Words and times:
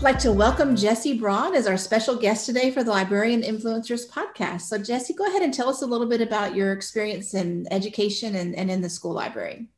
I'd 0.00 0.04
like 0.04 0.18
to 0.20 0.32
welcome 0.32 0.76
Jesse 0.76 1.18
Braun 1.18 1.54
as 1.54 1.66
our 1.66 1.76
special 1.76 2.16
guest 2.16 2.46
today 2.46 2.70
for 2.70 2.82
the 2.82 2.90
Librarian 2.90 3.42
Influencers 3.42 4.08
podcast. 4.08 4.62
So, 4.62 4.78
Jesse, 4.78 5.12
go 5.12 5.26
ahead 5.26 5.42
and 5.42 5.52
tell 5.52 5.68
us 5.68 5.82
a 5.82 5.86
little 5.86 6.06
bit 6.06 6.22
about 6.22 6.54
your 6.54 6.72
experience 6.72 7.34
in 7.34 7.66
education 7.70 8.34
and, 8.34 8.54
and 8.54 8.70
in 8.70 8.80
the 8.80 8.88
school 8.88 9.12
library. 9.12 9.68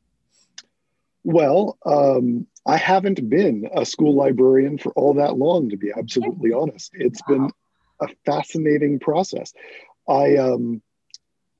Well, 1.25 1.77
um, 1.85 2.47
I 2.65 2.77
haven't 2.77 3.29
been 3.29 3.69
a 3.75 3.85
school 3.85 4.15
librarian 4.15 4.77
for 4.77 4.93
all 4.93 5.13
that 5.15 5.35
long, 5.35 5.69
to 5.71 5.75
be 5.75 5.91
absolutely 5.93 6.53
honest. 6.53 6.91
It's 6.93 7.21
wow. 7.27 7.35
been 7.35 7.51
a 7.99 8.07
fascinating 8.25 8.99
process. 8.99 9.51
I 10.07 10.37
um, 10.37 10.81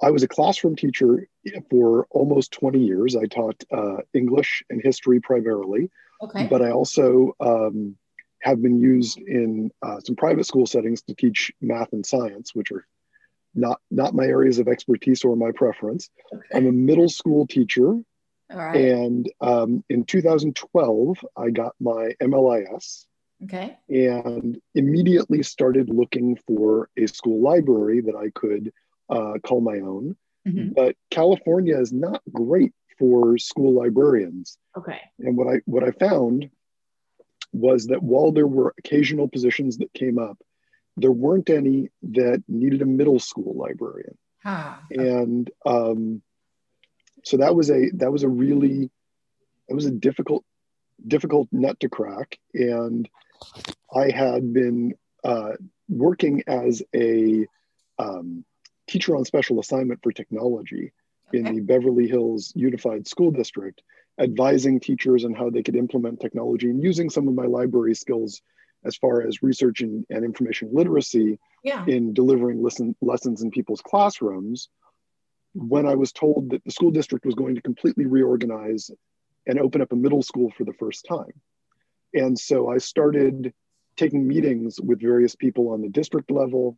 I 0.02 0.10
was 0.10 0.24
a 0.24 0.28
classroom 0.30 0.78
teacher 0.78 1.28
for 1.70 2.08
almost 2.12 2.54
20 2.54 2.80
years. 2.80 3.18
I 3.18 3.26
taught 3.26 3.62
uh, 3.74 3.98
English 4.14 4.64
and 4.70 4.82
history 4.82 5.20
primarily, 5.20 5.92
okay. 6.22 6.48
but 6.48 6.62
I 6.62 6.72
also 6.72 7.36
um, 7.42 7.98
have 8.44 8.62
been 8.62 8.80
used 8.80 9.18
in 9.18 9.72
uh, 9.82 10.00
some 10.02 10.16
private 10.16 10.46
school 10.46 10.66
settings 10.66 11.02
to 11.04 11.16
teach 11.16 11.52
math 11.62 11.94
and 11.94 12.06
science, 12.06 12.54
which 12.54 12.72
are 12.72 12.86
not 13.56 13.80
not 13.90 14.14
my 14.14 14.26
areas 14.26 14.60
of 14.60 14.68
expertise 14.68 15.24
or 15.24 15.36
my 15.36 15.52
preference. 15.52 16.10
Okay. 16.34 16.44
I'm 16.54 16.68
a 16.68 16.72
middle 16.72 17.10
school 17.10 17.48
teacher, 17.48 18.00
and 18.50 19.32
um, 19.42 19.84
in 19.90 20.04
2012 20.04 21.26
I 21.38 21.50
got 21.50 21.74
my 21.80 22.14
MLIS. 22.22 23.06
Okay. 23.46 23.78
And 23.90 24.62
immediately 24.74 25.44
started 25.44 25.90
looking 25.90 26.38
for 26.48 26.90
a 26.98 27.08
school 27.08 27.42
library 27.42 28.02
that 28.02 28.16
I 28.16 28.30
could 28.30 28.72
uh, 29.10 29.34
call 29.44 29.60
my 29.60 29.80
own. 29.80 30.16
Mm-hmm. 30.48 30.74
But 30.74 30.96
California 31.12 31.78
is 31.78 31.92
not 31.92 32.22
great 32.32 32.74
for 32.98 33.38
school 33.38 33.74
librarians. 33.74 34.58
Okay. 34.78 35.00
And 35.20 35.38
what 35.38 35.48
I 35.48 35.62
what 35.66 35.84
I 35.84 35.92
found 35.92 36.50
was 37.54 37.88
that 37.88 38.04
while 38.04 38.32
there 38.32 38.48
were 38.48 38.74
occasional 38.78 39.28
positions 39.28 39.78
that 39.78 39.94
came 39.94 40.18
up, 40.18 40.38
there 40.98 41.12
weren't 41.12 41.50
any 41.50 41.90
that 42.02 42.44
needed 42.48 42.82
a 42.82 42.86
middle 42.86 43.20
school 43.20 43.56
librarian. 43.56 44.18
Huh. 44.44 44.76
And 44.92 45.50
um, 45.66 46.22
so 47.24 47.38
that 47.38 47.56
was 47.56 47.72
a 47.72 47.90
that 47.96 48.12
was 48.12 48.24
a 48.24 48.30
really 48.30 48.90
it 49.68 49.74
was 49.74 49.86
a 49.86 49.92
difficult 49.92 50.44
difficult 51.08 51.48
nut 51.52 51.80
to 51.80 51.90
crack. 51.90 52.38
And 52.54 53.10
I 53.94 54.10
had 54.10 54.54
been 54.54 54.96
uh, 55.24 55.54
working 55.88 56.44
as 56.48 56.84
a 56.96 57.48
um, 57.98 58.46
teacher 58.88 59.16
on 59.16 59.26
special 59.26 59.60
assignment 59.60 60.02
for 60.04 60.12
technology 60.12 60.92
okay. 61.30 61.40
in 61.40 61.56
the 61.56 61.62
Beverly 61.62 62.08
Hills 62.08 62.52
Unified 62.56 63.08
School 63.08 63.32
District 63.32 63.82
advising 64.20 64.80
teachers 64.80 65.26
on 65.26 65.34
how 65.34 65.50
they 65.50 65.64
could 65.64 65.76
implement 65.76 66.20
technology 66.20 66.70
and 66.70 66.84
using 66.84 67.10
some 67.10 67.28
of 67.28 67.34
my 67.34 67.46
library 67.46 67.96
skills 67.96 68.42
as 68.86 68.96
far 68.98 69.22
as 69.22 69.42
research 69.42 69.82
and, 69.82 70.06
and 70.10 70.26
information 70.26 70.70
literacy 70.72 71.40
yeah. 71.64 71.86
in 71.88 72.14
delivering 72.14 72.62
listen, 72.62 72.96
lessons 73.02 73.42
in 73.42 73.50
people's 73.50 73.82
classrooms. 73.82 74.70
When 75.54 75.86
i 75.86 75.96
was 75.96 76.12
told 76.12 76.50
that 76.50 76.64
the 76.64 76.72
school 76.72 76.92
district 76.92 77.26
was 77.26 77.36
going 77.36 77.56
to 77.56 77.62
completely 77.62 78.06
reorganize 78.06 78.90
and 79.46 79.60
open 79.60 79.82
up 79.82 79.92
a 79.92 79.96
middle 79.96 80.24
school 80.24 80.52
for 80.58 80.64
the 80.64 80.74
first 80.74 81.06
time. 81.08 81.34
And 82.14 82.38
so 82.38 82.70
i 82.70 82.78
started 82.78 83.54
taking 83.96 84.28
meetings 84.28 84.80
with 84.82 85.02
various 85.02 85.36
people 85.36 85.70
on 85.70 85.82
the 85.82 85.90
district 85.90 86.32
level. 86.32 86.78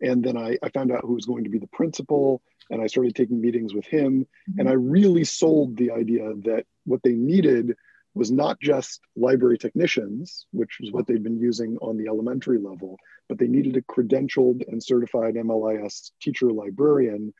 And 0.00 0.22
then 0.22 0.36
I, 0.36 0.58
I 0.62 0.68
found 0.68 0.92
out 0.92 1.02
who 1.02 1.14
was 1.14 1.26
going 1.26 1.44
to 1.44 1.50
be 1.50 1.58
the 1.58 1.68
principal 1.68 2.42
and 2.72 2.82
I 2.82 2.86
started 2.86 3.14
taking 3.14 3.40
meetings 3.40 3.74
with 3.74 3.86
him. 3.86 4.26
Mm-hmm. 4.50 4.60
And 4.60 4.68
I 4.68 4.72
really 4.72 5.24
sold 5.24 5.76
the 5.76 5.92
idea 5.92 6.32
that 6.44 6.64
what 6.84 7.02
they 7.04 7.12
needed 7.12 7.76
was 8.14 8.30
not 8.30 8.58
just 8.60 9.00
library 9.14 9.58
technicians, 9.58 10.46
which 10.52 10.78
is 10.80 10.90
what 10.90 11.06
they'd 11.06 11.22
been 11.22 11.38
using 11.38 11.78
on 11.80 11.96
the 11.96 12.08
elementary 12.08 12.58
level, 12.58 12.98
but 13.28 13.38
they 13.38 13.46
needed 13.46 13.76
a 13.76 13.82
credentialed 13.82 14.66
and 14.68 14.82
certified 14.82 15.34
MLIS 15.34 16.10
teacher 16.20 16.50
librarian 16.50 17.32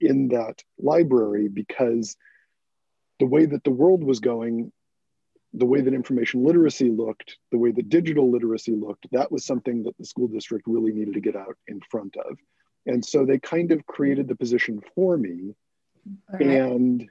in 0.00 0.28
that 0.28 0.62
library 0.78 1.48
because 1.48 2.16
the 3.20 3.26
way 3.26 3.46
that 3.46 3.64
the 3.64 3.70
world 3.70 4.02
was 4.02 4.18
going, 4.20 4.72
the 5.54 5.66
way 5.66 5.80
that 5.80 5.94
information 5.94 6.44
literacy 6.44 6.90
looked, 6.90 7.36
the 7.52 7.58
way 7.58 7.70
that 7.70 7.88
digital 7.88 8.30
literacy 8.30 8.72
looked, 8.72 9.06
that 9.12 9.30
was 9.30 9.44
something 9.44 9.84
that 9.84 9.96
the 9.98 10.04
school 10.04 10.28
district 10.28 10.66
really 10.66 10.92
needed 10.92 11.14
to 11.14 11.20
get 11.20 11.36
out 11.36 11.56
in 11.68 11.80
front 11.88 12.16
of. 12.16 12.36
And 12.86 13.04
so 13.04 13.24
they 13.24 13.38
kind 13.38 13.72
of 13.72 13.86
created 13.86 14.28
the 14.28 14.34
position 14.34 14.82
for 14.94 15.16
me. 15.16 15.54
Right. 16.32 16.42
And 16.42 17.08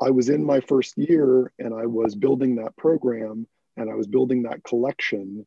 I 0.00 0.10
was 0.10 0.28
in 0.28 0.44
my 0.44 0.60
first 0.60 0.96
year 0.96 1.52
and 1.58 1.74
I 1.74 1.86
was 1.86 2.14
building 2.14 2.56
that 2.56 2.76
program 2.76 3.46
and 3.76 3.90
I 3.90 3.94
was 3.94 4.06
building 4.06 4.42
that 4.42 4.64
collection. 4.64 5.46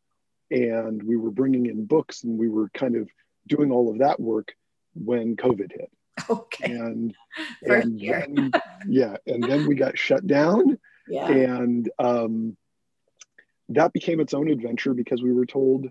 And 0.50 1.02
we 1.04 1.16
were 1.16 1.32
bringing 1.32 1.68
in 1.68 1.86
books 1.86 2.24
and 2.24 2.38
we 2.38 2.50
were 2.50 2.70
kind 2.70 2.96
of 2.96 3.10
doing 3.48 3.72
all 3.72 3.90
of 3.90 4.00
that 4.00 4.20
work 4.20 4.54
when 4.94 5.36
COVID 5.36 5.72
hit. 5.72 5.92
Okay. 6.30 6.72
And, 6.72 7.16
and 7.62 8.00
then, 8.00 8.52
yeah, 8.88 9.18
and 9.26 9.44
then 9.44 9.68
we 9.68 9.76
got 9.76 9.98
shut 9.98 10.26
down. 10.28 10.78
Yeah. 11.08 11.30
And 11.30 11.90
um, 12.00 12.58
that 13.70 13.94
became 13.94 14.20
its 14.20 14.34
own 14.34 14.50
adventure 14.50 14.94
because 14.94 15.22
we 15.22 15.34
were 15.34 15.46
told 15.46 15.88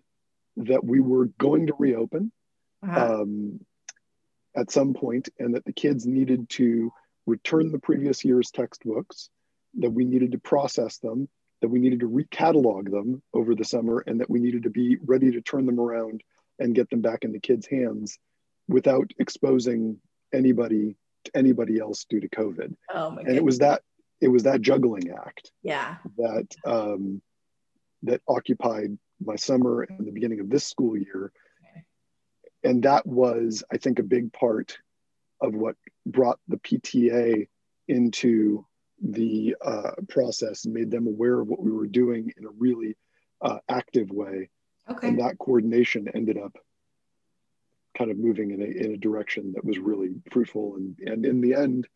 that 0.57 0.85
we 0.85 1.01
were 1.01 1.27
going 1.39 1.67
to 1.67 1.75
reopen 1.79 2.33
uh-huh. 2.83 3.23
um, 3.23 3.61
at 4.57 4.71
some 4.71 4.95
point, 4.95 5.29
and 5.39 5.55
that 5.55 5.65
the 5.65 5.73
kids 5.73 6.07
needed 6.07 6.49
to 6.51 6.93
return 7.27 7.71
the 7.71 7.79
previous 7.79 8.25
year's 8.25 8.51
textbooks, 8.51 9.31
that 9.79 9.91
we 9.91 10.05
needed 10.05 10.33
to 10.33 10.39
process 10.39 10.99
them, 10.99 11.29
that 11.61 11.69
we 11.69 11.79
needed 11.79 12.01
to 12.01 12.09
recatalog 12.09 12.91
them 12.91 13.23
over 13.33 13.55
the 13.55 13.65
summer, 13.65 14.03
and 14.07 14.21
that 14.21 14.31
we 14.31 14.41
needed 14.41 14.65
to 14.65 14.71
be 14.71 14.97
ready 15.05 15.31
to 15.31 15.41
turn 15.41 15.67
them 15.67 15.79
around 15.79 16.23
and 16.59 16.75
get 16.75 16.91
them 16.91 17.01
back 17.01 17.25
in 17.25 17.33
the 17.33 17.41
kids' 17.41 17.67
hands 17.67 18.19
without 18.69 19.11
exposing 19.19 19.99
anybody 20.33 20.97
to 21.25 21.37
anybody 21.37 21.79
else 21.79 22.05
due 22.09 22.21
to 22.21 22.29
COVID. 22.29 22.75
Oh 22.93 23.11
my 23.11 23.23
and 23.23 23.37
it 23.37 23.45
was 23.45 23.59
that 23.59 23.83
it 24.21 24.29
was 24.29 24.45
that 24.45 24.61
juggling 24.61 25.11
act. 25.11 25.51
Yeah. 25.63 25.97
That 26.19 26.55
um, 26.65 27.23
that 28.03 28.21
occupied 28.29 28.99
my 29.23 29.37
summer 29.37 29.83
and 29.83 30.07
the 30.07 30.13
beginning 30.13 30.41
of 30.41 30.49
this 30.49 30.67
school 30.67 30.97
year 30.97 31.33
and 32.65 32.83
that 32.83 33.07
was 33.07 33.65
i 33.73 33.77
think 33.77 33.99
a 33.99 34.05
big 34.05 34.33
part 34.33 34.79
of 35.41 35.55
what 35.55 35.77
brought 36.07 36.39
the 36.49 36.57
pta 36.59 37.47
into 37.89 38.65
the 39.01 39.57
uh, 39.65 39.93
process 40.09 40.65
and 40.65 40.75
made 40.75 40.91
them 40.91 41.07
aware 41.07 41.41
of 41.41 41.49
what 41.49 41.63
we 41.63 41.71
were 41.71 41.87
doing 41.87 42.33
in 42.37 42.45
a 42.45 42.51
really 42.59 42.97
uh, 43.43 43.59
active 43.69 44.11
way. 44.11 44.51
Okay. 44.89 45.09
and 45.09 45.21
that 45.21 45.39
coordination 45.39 46.09
ended 46.15 46.37
up 46.37 46.57
kind 47.97 48.11
of 48.11 48.19
moving 48.19 48.51
in 48.51 48.61
a, 48.61 48.65
in 48.65 48.95
a 48.95 48.97
direction 48.97 49.53
that 49.53 49.65
was 49.65 49.79
really 49.79 50.11
fruitful. 50.33 50.77
And, 50.77 50.99
and 51.01 51.25
in 51.25 51.41
the 51.41 51.55
end 51.55 51.87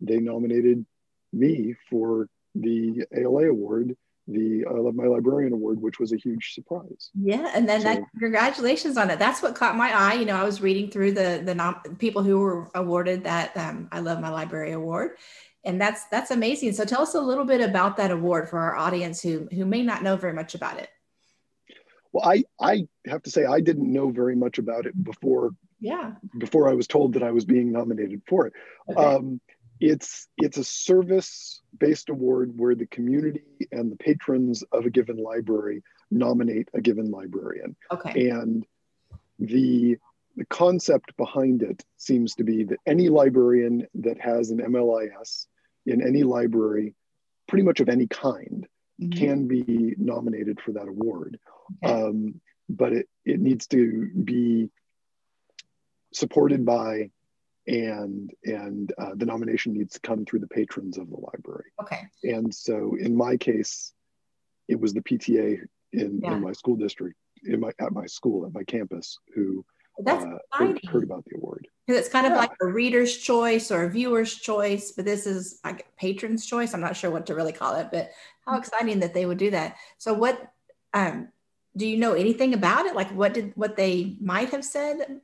they 0.00 0.18
nominated 0.18 0.84
me 1.32 1.74
for 1.88 2.28
the 2.54 3.04
ala 3.16 3.48
award 3.48 3.96
the 4.32 4.64
I 4.68 4.72
Love 4.72 4.94
My 4.94 5.06
Librarian 5.06 5.52
Award, 5.52 5.80
which 5.80 6.00
was 6.00 6.12
a 6.12 6.16
huge 6.16 6.54
surprise. 6.54 7.10
Yeah, 7.14 7.50
and 7.54 7.68
then 7.68 7.82
so, 7.82 7.88
that, 7.88 8.02
congratulations 8.18 8.96
on 8.96 9.10
it. 9.10 9.18
That's 9.18 9.42
what 9.42 9.54
caught 9.54 9.76
my 9.76 9.92
eye. 9.92 10.14
You 10.14 10.24
know, 10.24 10.36
I 10.36 10.44
was 10.44 10.60
reading 10.60 10.90
through 10.90 11.12
the 11.12 11.42
the 11.44 11.54
nom- 11.54 11.82
people 11.98 12.22
who 12.22 12.38
were 12.38 12.70
awarded 12.74 13.24
that 13.24 13.56
um, 13.56 13.88
I 13.92 14.00
Love 14.00 14.20
My 14.20 14.30
Library 14.30 14.72
Award, 14.72 15.18
and 15.64 15.80
that's 15.80 16.04
that's 16.06 16.30
amazing. 16.30 16.72
So 16.72 16.84
tell 16.84 17.02
us 17.02 17.14
a 17.14 17.20
little 17.20 17.44
bit 17.44 17.60
about 17.60 17.96
that 17.98 18.10
award 18.10 18.48
for 18.48 18.58
our 18.58 18.76
audience 18.76 19.22
who 19.22 19.48
who 19.52 19.64
may 19.64 19.82
not 19.82 20.02
know 20.02 20.16
very 20.16 20.32
much 20.32 20.54
about 20.54 20.78
it. 20.78 20.88
Well, 22.12 22.28
I 22.28 22.44
I 22.60 22.86
have 23.06 23.22
to 23.22 23.30
say 23.30 23.44
I 23.44 23.60
didn't 23.60 23.92
know 23.92 24.10
very 24.10 24.36
much 24.36 24.58
about 24.58 24.86
it 24.86 25.02
before. 25.02 25.54
Yeah. 25.80 26.12
Before 26.38 26.68
I 26.68 26.74
was 26.74 26.86
told 26.86 27.14
that 27.14 27.24
I 27.24 27.32
was 27.32 27.44
being 27.44 27.72
nominated 27.72 28.22
for 28.28 28.46
it. 28.46 28.52
Okay. 28.88 29.02
Um, 29.02 29.40
it's 29.82 30.28
it's 30.38 30.58
a 30.58 30.64
service 30.64 31.60
based 31.78 32.08
award 32.08 32.52
where 32.56 32.76
the 32.76 32.86
community 32.86 33.42
and 33.72 33.90
the 33.90 33.96
patrons 33.96 34.62
of 34.72 34.86
a 34.86 34.90
given 34.90 35.16
library 35.16 35.82
nominate 36.10 36.68
a 36.72 36.80
given 36.80 37.10
librarian 37.10 37.74
okay 37.90 38.28
and 38.28 38.64
the 39.40 39.96
the 40.36 40.44
concept 40.46 41.14
behind 41.16 41.62
it 41.62 41.84
seems 41.96 42.36
to 42.36 42.44
be 42.44 42.62
that 42.62 42.78
any 42.86 43.08
librarian 43.08 43.84
that 43.94 44.20
has 44.20 44.50
an 44.50 44.58
mlis 44.58 45.46
in 45.84 46.00
any 46.00 46.22
library 46.22 46.94
pretty 47.48 47.64
much 47.64 47.80
of 47.80 47.88
any 47.88 48.06
kind 48.06 48.68
mm-hmm. 49.02 49.18
can 49.18 49.48
be 49.48 49.96
nominated 49.98 50.60
for 50.60 50.70
that 50.72 50.86
award 50.86 51.40
okay. 51.84 51.92
um, 51.92 52.40
but 52.68 52.92
it, 52.92 53.08
it 53.24 53.40
needs 53.40 53.66
to 53.66 54.08
be 54.22 54.70
supported 56.12 56.64
by 56.64 57.10
and 57.66 58.30
and 58.44 58.92
uh, 58.98 59.14
the 59.14 59.26
nomination 59.26 59.72
needs 59.74 59.94
to 59.94 60.00
come 60.00 60.24
through 60.24 60.40
the 60.40 60.48
patrons 60.48 60.98
of 60.98 61.08
the 61.08 61.16
library. 61.16 61.70
Okay. 61.80 62.02
And 62.24 62.52
so 62.54 62.96
in 62.98 63.16
my 63.16 63.36
case, 63.36 63.92
it 64.68 64.78
was 64.80 64.92
the 64.94 65.00
PTA 65.02 65.60
in, 65.92 66.20
Yeah. 66.22 66.34
in 66.34 66.40
my 66.40 66.52
school 66.52 66.76
district, 66.76 67.16
in 67.44 67.60
my 67.60 67.70
at 67.80 67.92
my 67.92 68.06
school 68.06 68.46
at 68.46 68.52
my 68.52 68.64
campus, 68.64 69.18
who 69.34 69.64
That's 69.98 70.24
uh, 70.24 70.38
heard, 70.52 70.80
heard 70.86 71.04
about 71.04 71.24
the 71.26 71.36
award. 71.36 71.68
Because 71.86 72.00
it's 72.00 72.12
kind 72.12 72.26
of 72.26 72.32
Yeah. 72.32 72.38
like 72.38 72.52
a 72.60 72.66
reader's 72.66 73.16
choice 73.16 73.70
or 73.70 73.84
a 73.84 73.90
viewer's 73.90 74.34
choice, 74.34 74.92
but 74.92 75.04
this 75.04 75.26
is 75.26 75.60
like 75.64 75.86
patron's 75.96 76.46
choice. 76.46 76.74
I'm 76.74 76.80
not 76.80 76.96
sure 76.96 77.10
what 77.10 77.26
to 77.26 77.34
really 77.34 77.52
call 77.52 77.76
it, 77.76 77.88
but 77.92 78.10
how 78.46 78.58
exciting 78.58 79.00
that 79.00 79.14
they 79.14 79.26
would 79.26 79.38
do 79.38 79.50
that. 79.50 79.76
So 79.98 80.14
what 80.14 80.50
um 80.94 81.28
do 81.76 81.86
you 81.86 81.96
know 81.96 82.14
anything 82.14 82.54
about 82.54 82.86
it? 82.86 82.94
Like 82.94 83.10
what 83.12 83.34
did 83.34 83.52
what 83.56 83.76
they 83.76 84.16
might 84.20 84.50
have 84.50 84.64
said? 84.64 85.20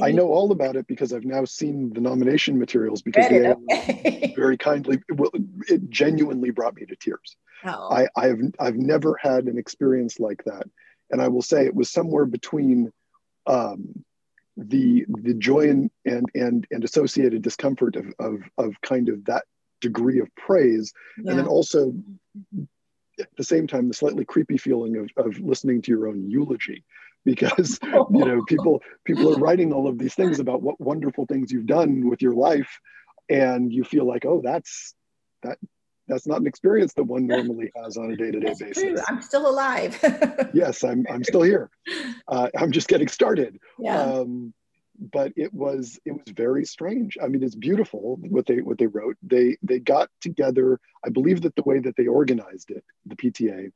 I 0.00 0.12
know 0.12 0.28
all 0.28 0.52
about 0.52 0.76
it 0.76 0.86
because 0.86 1.12
I've 1.12 1.24
now 1.24 1.44
seen 1.44 1.92
the 1.92 2.00
nomination 2.00 2.58
materials 2.58 3.02
because 3.02 3.30
Read 3.30 3.56
they. 3.68 3.74
Okay. 3.74 4.32
very 4.36 4.56
kindly 4.56 5.00
well, 5.10 5.30
it 5.68 5.90
genuinely 5.90 6.50
brought 6.50 6.76
me 6.76 6.86
to 6.86 6.96
tears. 6.96 7.36
Oh, 7.64 7.90
I, 7.90 8.08
I've 8.16 8.40
I've 8.58 8.76
never 8.76 9.16
had 9.20 9.44
an 9.44 9.58
experience 9.58 10.20
like 10.20 10.44
that, 10.44 10.64
and 11.10 11.20
I 11.20 11.28
will 11.28 11.42
say 11.42 11.64
it 11.64 11.74
was 11.74 11.90
somewhere 11.90 12.26
between 12.26 12.92
um, 13.46 14.04
the 14.56 15.04
the 15.08 15.34
joy 15.34 15.68
and 15.70 15.90
and 16.04 16.26
and, 16.34 16.66
and 16.70 16.84
associated 16.84 17.42
discomfort 17.42 17.96
of, 17.96 18.06
of 18.18 18.42
of 18.58 18.80
kind 18.82 19.08
of 19.08 19.24
that 19.24 19.44
degree 19.80 20.20
of 20.20 20.34
praise, 20.36 20.92
yeah. 21.16 21.30
and 21.30 21.38
then 21.38 21.46
also 21.46 21.92
at 23.20 23.28
the 23.36 23.44
same 23.44 23.66
time 23.66 23.88
the 23.88 23.94
slightly 23.94 24.24
creepy 24.24 24.56
feeling 24.56 24.96
of 24.96 25.10
of 25.16 25.40
listening 25.40 25.82
to 25.82 25.90
your 25.90 26.06
own 26.06 26.30
eulogy, 26.30 26.84
because 27.24 27.78
you 27.84 28.24
know 28.24 28.42
people 28.46 28.82
people 29.04 29.34
are 29.34 29.38
writing 29.38 29.72
all 29.72 29.88
of 29.88 29.98
these 29.98 30.14
things 30.14 30.38
about 30.38 30.62
what 30.62 30.80
wonderful 30.80 31.26
things 31.26 31.52
you've 31.52 31.66
done 31.66 32.08
with 32.08 32.22
your 32.22 32.34
life, 32.34 32.78
and 33.28 33.72
you 33.72 33.84
feel 33.84 34.06
like 34.06 34.24
oh 34.24 34.40
that's 34.42 34.94
that 35.42 35.58
that's 36.08 36.26
not 36.26 36.40
an 36.40 36.46
experience 36.46 36.94
that 36.94 37.04
one 37.04 37.26
normally 37.26 37.70
has 37.76 37.98
on 37.98 38.10
a 38.10 38.16
day-to-day 38.16 38.54
basis 38.58 38.82
true. 38.82 38.96
I'm 39.08 39.20
still 39.20 39.48
alive. 39.48 39.98
yes 40.54 40.82
i'm 40.82 41.06
i'm 41.10 41.22
still 41.22 41.42
here 41.42 41.70
uh, 42.28 42.48
i'm 42.56 42.72
just 42.72 42.88
getting 42.88 43.08
started 43.08 43.58
yeah. 43.78 44.00
um, 44.00 44.52
but 45.12 45.32
it 45.36 45.52
was 45.52 45.98
it 46.04 46.12
was 46.12 46.34
very 46.34 46.64
strange 46.64 47.16
i 47.22 47.28
mean 47.28 47.42
it's 47.42 47.54
beautiful 47.54 48.18
what 48.28 48.46
they 48.46 48.60
what 48.60 48.78
they 48.78 48.86
wrote 48.86 49.16
they 49.22 49.56
they 49.62 49.78
got 49.78 50.08
together 50.20 50.80
i 51.04 51.08
believe 51.08 51.42
that 51.42 51.54
the 51.56 51.62
way 51.62 51.78
that 51.78 51.94
they 51.96 52.06
organized 52.06 52.70
it 52.70 52.84
the 53.06 53.16
pta 53.16 53.70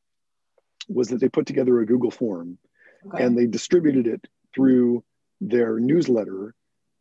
was 0.88 1.08
that 1.08 1.20
they 1.20 1.28
put 1.28 1.46
together 1.46 1.80
a 1.80 1.86
google 1.86 2.10
form 2.10 2.58
okay. 3.06 3.24
and 3.24 3.36
they 3.36 3.46
distributed 3.46 4.06
it 4.06 4.26
through 4.54 5.02
their 5.40 5.78
newsletter 5.78 6.54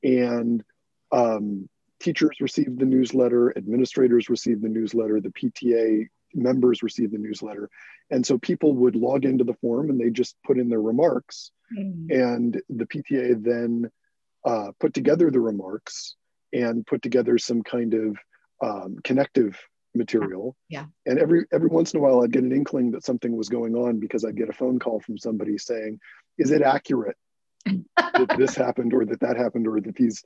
and 0.03 0.63
um, 1.11 1.69
teachers 1.99 2.37
received 2.39 2.79
the 2.79 2.85
newsletter 2.85 3.55
administrators 3.57 4.29
received 4.29 4.61
the 4.61 4.69
newsletter 4.69 5.19
the 5.21 5.29
pta 5.29 6.07
members 6.33 6.81
received 6.81 7.13
the 7.13 7.17
newsletter 7.17 7.69
and 8.09 8.25
so 8.25 8.37
people 8.37 8.73
would 8.73 8.95
log 8.95 9.25
into 9.25 9.43
the 9.43 9.53
form 9.55 9.89
and 9.89 9.99
they 9.99 10.09
just 10.09 10.35
put 10.45 10.57
in 10.57 10.69
their 10.69 10.81
remarks 10.81 11.51
Mhm. 11.77 12.11
and 12.11 12.61
the 12.69 12.85
pta 12.85 13.41
then 13.41 13.89
uh, 14.43 14.71
put 14.79 14.93
together 14.93 15.29
the 15.29 15.39
remarks 15.39 16.15
and 16.51 16.85
put 16.85 17.01
together 17.01 17.37
some 17.37 17.61
kind 17.63 17.93
of 17.93 18.17
um, 18.61 18.97
connective 19.03 19.57
material 19.95 20.55
Yeah. 20.69 20.85
and 21.05 21.19
every 21.19 21.45
every 21.51 21.67
once 21.67 21.93
in 21.93 21.99
a 21.99 22.03
while 22.03 22.21
i'd 22.21 22.31
get 22.31 22.43
an 22.43 22.51
inkling 22.53 22.91
that 22.91 23.03
something 23.03 23.35
was 23.35 23.49
going 23.49 23.75
on 23.75 23.99
because 23.99 24.23
i'd 24.23 24.37
get 24.37 24.49
a 24.49 24.53
phone 24.53 24.79
call 24.79 24.99
from 25.01 25.17
somebody 25.17 25.57
saying 25.57 25.99
is 26.37 26.51
it 26.51 26.61
accurate 26.61 27.17
that 27.65 28.29
this 28.37 28.55
happened 28.55 28.93
or 28.93 29.05
that 29.05 29.19
that 29.19 29.35
happened 29.37 29.67
or 29.67 29.81
that 29.81 29.95
these 29.95 30.23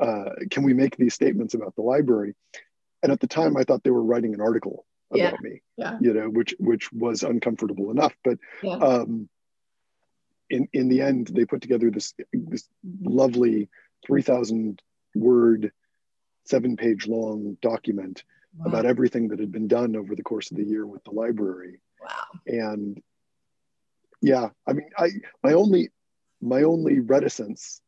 uh, 0.00 0.30
can 0.50 0.62
we 0.62 0.72
make 0.74 0.96
these 0.96 1.14
statements 1.14 1.54
about 1.54 1.74
the 1.74 1.82
library 1.82 2.34
and 3.02 3.10
at 3.10 3.18
the 3.20 3.26
time 3.26 3.56
i 3.56 3.64
thought 3.64 3.82
they 3.82 3.90
were 3.90 4.04
writing 4.04 4.34
an 4.34 4.40
article 4.40 4.86
about 5.10 5.18
Yeah. 5.32 5.36
me 5.50 5.62
Yeah. 5.76 5.98
you 6.00 6.14
know 6.14 6.28
which 6.28 6.54
which 6.60 6.92
was 6.92 7.22
uncomfortable 7.24 7.90
enough 7.90 8.14
but 8.22 8.38
Yeah. 8.62 8.74
um 8.76 9.28
in 10.50 10.68
in 10.72 10.88
the 10.88 11.00
end 11.02 11.26
they 11.28 11.44
put 11.44 11.60
together 11.60 11.90
this 11.90 12.14
this 12.32 12.68
lovely 13.02 13.68
3000 14.06 14.80
word 15.14 15.72
seven 16.44 16.76
page 16.76 17.06
long 17.08 17.56
document 17.60 18.22
Wow. 18.58 18.66
about 18.66 18.86
everything 18.86 19.28
that 19.28 19.38
had 19.38 19.52
been 19.52 19.68
done 19.68 19.94
over 19.96 20.14
the 20.14 20.22
course 20.22 20.50
of 20.50 20.56
the 20.56 20.64
year 20.64 20.86
with 20.86 21.04
the 21.04 21.12
library 21.12 21.80
wow. 22.02 22.24
and 22.46 23.00
yeah 24.20 24.48
i 24.66 24.72
mean 24.72 24.88
i 24.98 25.10
my 25.44 25.52
only 25.52 25.90
my 26.40 26.62
only 26.62 26.98
reticence 27.00 27.80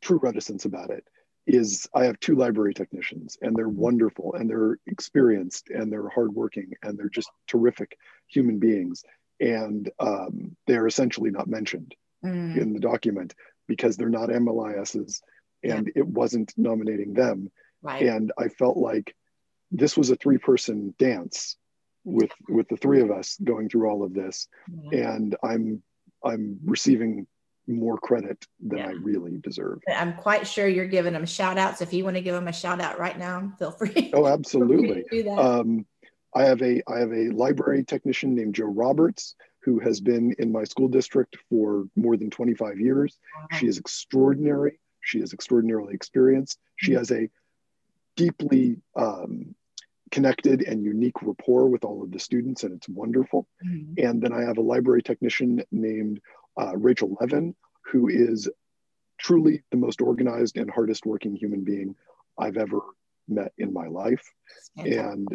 true 0.00 0.18
reticence 0.22 0.64
about 0.64 0.90
it 0.90 1.04
is 1.46 1.88
i 1.94 2.04
have 2.04 2.18
two 2.20 2.36
library 2.36 2.74
technicians 2.74 3.36
and 3.42 3.56
they're 3.56 3.68
wonderful 3.68 4.34
and 4.34 4.48
they're 4.48 4.78
experienced 4.86 5.68
and 5.70 5.92
they're 5.92 6.08
hardworking 6.08 6.70
and 6.82 6.96
they're 6.96 7.08
just 7.08 7.30
terrific 7.48 7.96
human 8.28 8.58
beings 8.58 9.02
and 9.40 9.90
um, 9.98 10.56
they're 10.68 10.86
essentially 10.86 11.30
not 11.30 11.48
mentioned 11.48 11.94
Mm. 12.24 12.56
in 12.56 12.72
the 12.72 12.78
document 12.78 13.34
because 13.66 13.96
they're 13.96 14.08
not 14.08 14.28
mlis's 14.28 15.20
and 15.64 15.90
it 15.96 16.06
wasn't 16.06 16.54
nominating 16.56 17.14
them 17.14 17.50
Right. 17.82 18.02
and 18.06 18.30
i 18.38 18.46
felt 18.46 18.76
like 18.76 19.16
this 19.72 19.96
was 19.96 20.10
a 20.10 20.16
three 20.16 20.38
person 20.38 20.94
dance 20.98 21.56
with 22.04 22.30
with 22.48 22.68
the 22.68 22.76
three 22.76 23.00
of 23.00 23.10
us 23.10 23.36
going 23.42 23.68
through 23.68 23.88
all 23.88 24.02
of 24.04 24.12
this 24.12 24.46
Yeah. 24.92 25.14
and 25.14 25.36
i'm 25.42 25.82
i'm 26.24 26.58
receiving 26.64 27.26
more 27.68 27.96
credit 27.96 28.44
than 28.60 28.80
i 28.80 28.90
really 28.90 29.38
deserve 29.40 29.78
I'm 29.88 30.14
quite 30.14 30.46
sure 30.46 30.66
you're 30.68 30.86
giving 30.86 31.12
them 31.12 31.24
shout 31.26 31.58
outs. 31.58 31.80
If 31.80 31.92
you 31.92 32.02
want 32.04 32.16
to 32.16 32.22
give 32.22 32.34
them 32.34 32.48
a 32.48 32.52
shout 32.52 32.80
out 32.80 32.98
right 32.98 33.16
now, 33.18 33.52
feel 33.58 33.70
free. 33.70 34.10
oh 34.14 34.26
absolutely 34.26 35.04
do 35.10 35.22
that. 35.22 35.38
um, 35.38 35.86
i 36.34 36.42
have 36.42 36.60
a 36.62 36.82
i 36.88 36.98
have 36.98 37.12
a 37.12 37.30
library 37.30 37.84
technician 37.84 38.34
named 38.34 38.54
joe 38.56 38.66
roberts 38.66 39.36
who 39.64 39.78
has 39.78 40.00
been 40.00 40.34
in 40.40 40.50
my 40.50 40.64
school 40.64 40.88
district 40.88 41.36
for 41.48 41.84
more 41.94 42.16
than 42.16 42.30
25 42.30 42.80
years 42.80 43.16
Wow. 43.38 43.58
she 43.58 43.66
is 43.68 43.78
extraordinary 43.78 44.80
she 45.02 45.20
is 45.20 45.32
extraordinarily 45.32 45.94
experienced 45.94 46.58
she 46.76 46.92
Mhm. 46.92 46.98
has 46.98 47.10
a 47.12 47.30
deeply 48.16 48.76
um, 48.96 49.54
connected 50.12 50.62
and 50.62 50.84
unique 50.84 51.20
rapport 51.22 51.66
with 51.68 51.84
all 51.84 52.02
of 52.02 52.12
the 52.12 52.18
students 52.18 52.62
and 52.62 52.72
it's 52.74 52.88
wonderful 52.88 53.48
Mhm. 53.64 53.94
And 53.98 54.22
then 54.22 54.32
I 54.32 54.42
have 54.42 54.58
a 54.58 54.62
library 54.72 55.02
technician 55.02 55.62
named 55.72 56.20
uh, 56.60 56.76
Rachel 56.76 57.16
Levin, 57.18 57.56
who 57.90 58.08
is 58.08 58.48
truly 59.18 59.62
the 59.70 59.78
most 59.78 60.00
organized 60.00 60.58
and 60.58 60.70
hardest 60.70 61.06
working 61.06 61.34
human 61.34 61.64
being 61.64 61.96
I've 62.38 62.58
ever 62.58 62.80
met 63.26 63.52
in 63.56 63.72
my 63.72 63.86
life. 63.86 64.24
And 64.76 65.28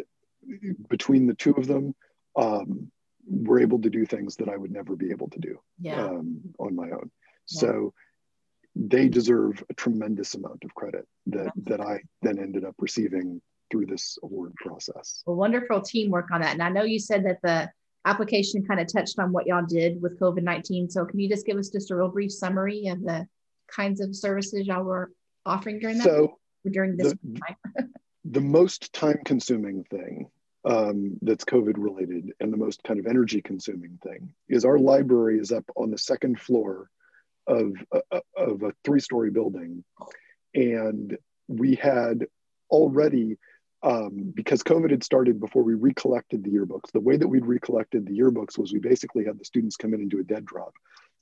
between 0.88 1.26
the 1.26 1.34
two 1.34 1.52
of 1.52 1.66
them, 1.66 1.94
um, 2.36 2.90
we're 3.26 3.60
able 3.60 3.80
to 3.80 3.90
do 3.90 4.06
things 4.06 4.36
that 4.36 4.48
I 4.48 4.56
would 4.56 4.70
never 4.70 4.96
be 4.96 5.10
able 5.10 5.28
to 5.30 5.40
do 5.40 5.60
yeah. 5.80 6.06
um, 6.06 6.40
on 6.58 6.74
my 6.74 6.90
own. 6.90 7.10
Yeah. 7.48 7.60
So 7.60 7.94
they 8.74 9.08
deserve 9.08 9.64
a 9.68 9.74
tremendous 9.74 10.34
amount 10.34 10.64
of 10.64 10.74
credit 10.74 11.06
that, 11.26 11.52
that 11.64 11.80
I 11.80 12.02
then 12.22 12.38
ended 12.38 12.64
up 12.64 12.76
receiving 12.78 13.42
through 13.70 13.86
this 13.86 14.18
award 14.22 14.54
process. 14.56 15.22
well, 15.26 15.36
wonderful 15.36 15.80
teamwork 15.80 16.30
on 16.32 16.40
that. 16.40 16.52
And 16.54 16.62
I 16.62 16.68
know 16.68 16.82
you 16.84 16.98
said 16.98 17.24
that 17.24 17.38
the 17.42 17.70
application 18.04 18.64
kind 18.64 18.80
of 18.80 18.90
touched 18.92 19.18
on 19.18 19.32
what 19.32 19.46
y'all 19.46 19.64
did 19.66 20.00
with 20.00 20.18
COVID 20.18 20.42
19. 20.42 20.88
So 20.90 21.04
can 21.04 21.18
you 21.18 21.28
just 21.28 21.46
give 21.46 21.58
us 21.58 21.68
just 21.68 21.90
a 21.90 21.96
real 21.96 22.08
brief 22.08 22.32
summary 22.32 22.86
of 22.88 23.02
the 23.02 23.26
kinds 23.70 24.00
of 24.00 24.14
services 24.16 24.66
y'all 24.66 24.84
were 24.84 25.12
offering 25.44 25.78
during 25.78 25.98
that 25.98 26.04
So 26.04 26.38
during 26.70 26.96
this 26.96 27.14
the- 27.22 27.40
time? 27.40 27.92
the 28.24 28.40
most 28.40 28.92
time 28.92 29.18
consuming 29.24 29.84
thing 29.84 30.28
um, 30.64 31.16
that's 31.22 31.44
COVID 31.44 31.74
related 31.76 32.32
and 32.40 32.52
the 32.52 32.56
most 32.56 32.82
kind 32.82 32.98
of 33.00 33.06
energy 33.06 33.40
consuming 33.40 33.98
thing 34.02 34.32
is 34.48 34.64
our 34.64 34.78
library 34.78 35.38
is 35.38 35.52
up 35.52 35.64
on 35.76 35.90
the 35.90 35.98
second 35.98 36.40
floor 36.40 36.90
of, 37.46 37.72
uh, 37.92 38.20
of 38.36 38.62
a 38.62 38.72
three 38.84 39.00
story 39.00 39.30
building. 39.30 39.82
And 40.54 41.16
we 41.46 41.74
had 41.74 42.26
already, 42.70 43.38
um, 43.82 44.32
because 44.34 44.62
COVID 44.62 44.90
had 44.90 45.04
started 45.04 45.40
before 45.40 45.62
we 45.62 45.74
recollected 45.74 46.42
the 46.42 46.50
yearbooks, 46.50 46.90
the 46.92 47.00
way 47.00 47.16
that 47.16 47.28
we'd 47.28 47.46
recollected 47.46 48.06
the 48.06 48.18
yearbooks 48.18 48.58
was 48.58 48.72
we 48.72 48.80
basically 48.80 49.24
had 49.24 49.38
the 49.38 49.44
students 49.44 49.76
come 49.76 49.94
in 49.94 50.00
and 50.00 50.10
do 50.10 50.20
a 50.20 50.24
dead 50.24 50.44
drop 50.44 50.72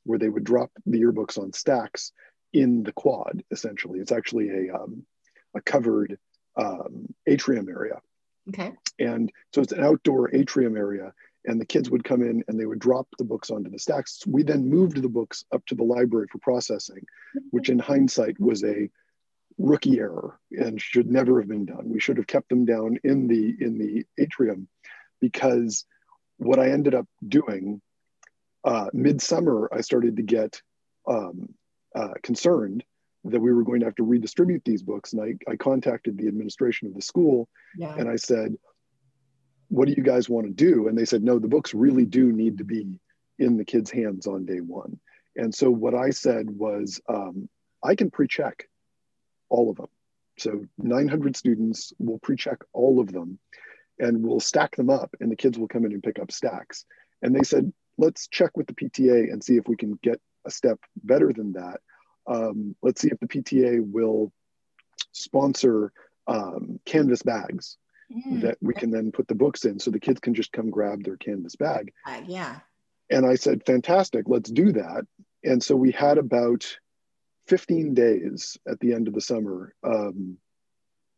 where 0.05 0.19
they 0.19 0.29
would 0.29 0.45
drop 0.45 0.71
the 0.87 1.01
yearbooks 1.01 1.37
on 1.37 1.53
stacks 1.53 2.13
in 2.53 2.83
the 2.83 2.93
quad, 2.93 3.43
essentially. 3.51 3.99
It's 3.99 4.13
actually 4.13 4.69
a, 4.69 4.75
um, 4.75 5.05
a 5.55 5.61
covered 5.61 6.19
um, 6.57 7.13
atrium 7.27 7.69
area. 7.69 8.01
Okay. 8.49 8.73
And 8.99 9.31
so 9.53 9.61
it's 9.61 9.73
an 9.73 9.83
outdoor 9.83 10.35
atrium 10.35 10.77
area, 10.77 11.13
and 11.45 11.61
the 11.61 11.67
kids 11.67 11.91
would 11.91 12.05
come 12.05 12.23
in 12.23 12.45
and 12.49 12.59
they 12.59 12.67
would 12.67 12.79
drop 12.79 13.09
the 13.19 13.25
books 13.25 13.51
onto 13.51 13.71
the 13.71 13.79
stacks. 13.79 14.27
We 14.27 14.43
then 14.43 14.71
moved 14.71 15.03
the 15.03 15.09
books 15.09 15.45
up 15.53 15.67
to 15.67 15.75
the 15.75 15.85
library 15.85 16.29
for 16.31 16.39
processing, 16.39 17.05
which 17.51 17.69
in 17.69 17.79
hindsight 17.79 18.41
was 18.41 18.65
a 18.65 18.89
rookie 19.59 19.99
error 19.99 20.39
and 20.51 20.81
should 20.81 21.11
never 21.11 21.41
have 21.41 21.49
been 21.49 21.65
done. 21.65 21.89
We 21.89 22.01
should 22.01 22.17
have 22.19 22.27
kept 22.27 22.49
them 22.49 22.65
down 22.65 22.99
in 23.05 23.27
the 23.27 23.55
in 23.61 23.79
the 23.79 24.05
atrium 24.19 24.69
because 25.21 25.85
what 26.39 26.59
I 26.59 26.71
ended 26.71 26.95
up 26.95 27.07
doing 27.27 27.81
uh, 28.65 28.89
midsummer, 28.93 29.69
I 29.73 29.81
started 29.81 30.17
to 30.17 30.23
get 30.23 30.61
um, 31.09 31.49
uh, 31.95 32.15
concerned 32.23 32.85
that 33.25 33.41
we 33.41 33.53
were 33.53 33.65
going 33.65 33.81
to 33.81 33.87
have 33.87 33.95
to 33.97 34.03
redistribute 34.05 34.63
these 34.65 34.83
books. 34.83 35.13
And 35.13 35.23
I, 35.23 35.51
I 35.51 35.57
contacted 35.57 36.19
the 36.19 36.29
administration 36.29 36.89
of 36.89 36.95
the 36.95 37.03
school 37.03 37.49
Yeah. 37.79 37.95
and 37.97 38.09
I 38.09 38.17
said, 38.17 38.57
What 39.69 39.87
do 39.89 39.95
you 39.97 40.03
guys 40.03 40.29
want 40.29 40.47
to 40.47 40.53
do? 40.53 40.89
And 40.89 40.97
they 40.99 41.05
said, 41.05 41.23
No, 41.23 41.39
the 41.39 41.49
books 41.49 41.75
really 41.75 42.05
do 42.05 42.33
need 42.33 42.59
to 42.59 42.65
be 42.65 43.01
in 43.39 43.57
the 43.57 43.65
kids' 43.65 43.91
hands 43.91 44.27
on 44.27 44.45
day 44.47 44.61
one. 44.61 44.99
And 45.37 45.55
so 45.55 45.71
what 45.71 45.95
I 45.95 46.11
said 46.11 46.51
was, 46.51 47.01
um, 47.09 47.49
I 47.83 47.95
can 47.95 48.11
pre 48.11 48.27
check 48.27 48.69
all 49.49 49.71
of 49.71 49.77
them. 49.77 49.89
So 50.39 50.65
900 50.79 51.37
students 51.37 51.93
will 51.99 52.19
pre 52.19 52.37
check 52.37 52.59
all 52.73 53.01
of 53.01 53.13
them 53.13 53.39
and 53.99 54.23
we'll 54.23 54.41
stack 54.41 54.77
them 54.77 54.91
up, 54.91 55.15
and 55.21 55.31
the 55.33 55.37
kids 55.37 55.59
will 55.59 55.69
come 55.69 55.87
in 55.87 55.93
and 55.93 56.03
pick 56.03 56.19
up 56.19 56.31
stacks. 56.31 56.85
And 57.23 57.35
they 57.35 57.43
said, 57.43 57.73
Let's 57.99 58.29
check 58.29 58.55
with 58.57 58.67
the 58.67 58.75
PTA 58.75 59.33
and 59.33 59.43
see 59.43 59.57
if 59.57 59.67
we 59.67 59.77
can 59.77 59.99
get 60.03 60.21
a 60.47 60.51
step 60.51 60.79
better 61.03 61.33
than 61.33 61.55
that. 61.55 61.81
Um, 62.27 62.77
let's 62.83 63.01
see 63.01 63.09
if 63.09 63.19
the 63.21 63.27
PTA 63.27 63.81
will 63.81 64.33
sponsor 65.13 65.93
um, 66.27 66.79
canvas 66.85 67.23
bags 67.23 67.79
Mm, 68.15 68.43
that 68.43 68.57
we 68.61 68.73
can 68.73 68.93
then 68.93 69.11
put 69.11 69.27
the 69.27 69.35
books 69.35 69.65
in 69.65 69.81
so 69.81 69.91
the 69.91 69.99
kids 69.99 70.21
can 70.21 70.33
just 70.33 70.53
come 70.53 70.71
grab 70.71 71.03
their 71.03 71.17
canvas 71.17 71.57
bag. 71.57 71.93
uh, 72.07 72.21
yeah. 72.25 72.61
And 73.11 73.27
I 73.27 73.35
said, 73.35 73.67
fantastic, 73.67 74.27
let's 74.29 74.49
do 74.49 74.71
that. 74.75 75.05
And 75.43 75.61
so 75.61 75.75
we 75.75 75.91
had 75.91 76.17
about 76.17 76.79
15 77.49 77.95
days 77.95 78.57
at 78.69 78.81
the 78.81 78.93
end 78.93 79.09
of 79.09 79.15
the 79.15 79.21
summer. 79.21 79.75
Um, 79.83 80.39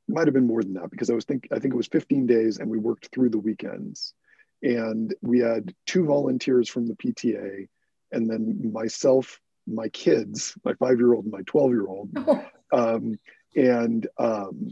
might 0.09 0.27
have 0.27 0.35
been 0.35 0.47
more 0.47 0.63
than 0.63 0.75
that 0.75 0.91
because 0.91 1.11
I 1.11 1.15
was 1.15 1.27
think 1.27 1.49
I 1.53 1.59
think 1.59 1.75
it 1.75 1.77
was 1.77 1.89
15 1.89 2.27
days 2.27 2.59
and 2.59 2.71
we 2.71 2.79
worked 2.79 3.11
through 3.13 3.31
the 3.31 3.39
weekends. 3.39 4.15
And 4.63 5.15
we 5.23 5.41
had 5.41 5.75
two 5.87 6.07
volunteers 6.07 6.69
from 6.69 6.87
the 6.87 6.95
PTA 6.95 7.69
and 8.11 8.29
then 8.29 8.73
myself, 8.73 9.39
my 9.67 9.89
kids, 9.89 10.55
my 10.65 10.73
five-year-old 10.75 11.25
and 11.25 11.33
my 11.33 11.43
12-year-old, 11.43 12.11
um, 12.73 13.19
and 13.55 14.07
um, 14.19 14.69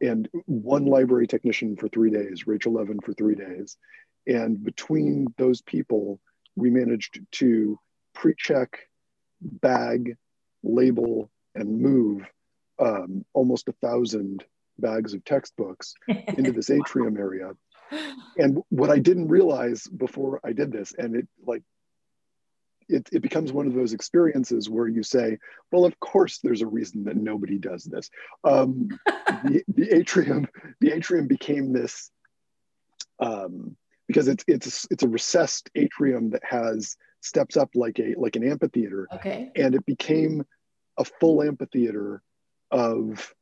and 0.00 0.28
one 0.46 0.86
library 0.86 1.26
technician 1.26 1.76
for 1.76 1.88
three 1.88 2.10
days, 2.10 2.46
Rachel 2.46 2.72
Levin 2.72 3.00
for 3.04 3.12
three 3.12 3.34
days. 3.34 3.76
And 4.26 4.62
between 4.62 5.26
those 5.36 5.60
people, 5.60 6.20
we 6.56 6.70
managed 6.70 7.20
to 7.32 7.78
pre-check, 8.14 8.78
bag, 9.40 10.16
label, 10.62 11.30
and 11.54 11.80
move 11.80 12.22
um, 12.78 13.24
almost 13.34 13.68
a 13.68 13.72
thousand 13.72 14.44
bags 14.78 15.14
of 15.14 15.24
textbooks 15.24 15.94
into 16.08 16.52
this 16.52 16.70
atrium 16.70 17.16
area. 17.16 17.52
And 18.38 18.62
what 18.68 18.90
I 18.90 18.98
didn't 18.98 19.28
realize 19.28 19.86
before 19.86 20.40
I 20.44 20.52
did 20.52 20.72
this, 20.72 20.94
and 20.96 21.16
it 21.16 21.28
like 21.44 21.62
it, 22.90 23.08
it 23.12 23.22
becomes 23.22 23.52
one 23.52 23.66
of 23.66 23.74
those 23.74 23.92
experiences 23.92 24.68
where 24.68 24.88
you 24.88 25.02
say, 25.02 25.38
well, 25.70 25.84
of 25.84 25.98
course 26.00 26.38
there's 26.42 26.62
a 26.62 26.66
reason 26.66 27.04
that 27.04 27.16
nobody 27.16 27.58
does 27.58 27.84
this. 27.84 28.10
Um, 28.44 28.88
the, 29.06 29.62
the 29.68 29.94
atrium, 29.94 30.48
the 30.80 30.92
atrium 30.92 31.26
became 31.26 31.72
this 31.72 32.10
um, 33.20 33.76
because 34.10 34.26
it's 34.26 34.44
it's 34.48 34.88
it's 34.90 35.04
a 35.04 35.08
recessed 35.08 35.70
atrium 35.76 36.30
that 36.30 36.42
has 36.42 36.96
steps 37.20 37.56
up 37.56 37.70
like 37.76 38.00
a 38.00 38.12
like 38.16 38.34
an 38.34 38.42
amphitheater, 38.42 39.06
okay. 39.14 39.52
and 39.54 39.72
it 39.76 39.86
became 39.86 40.44
a 40.98 41.04
full 41.04 41.40
amphitheater 41.44 42.20
of 42.72 43.32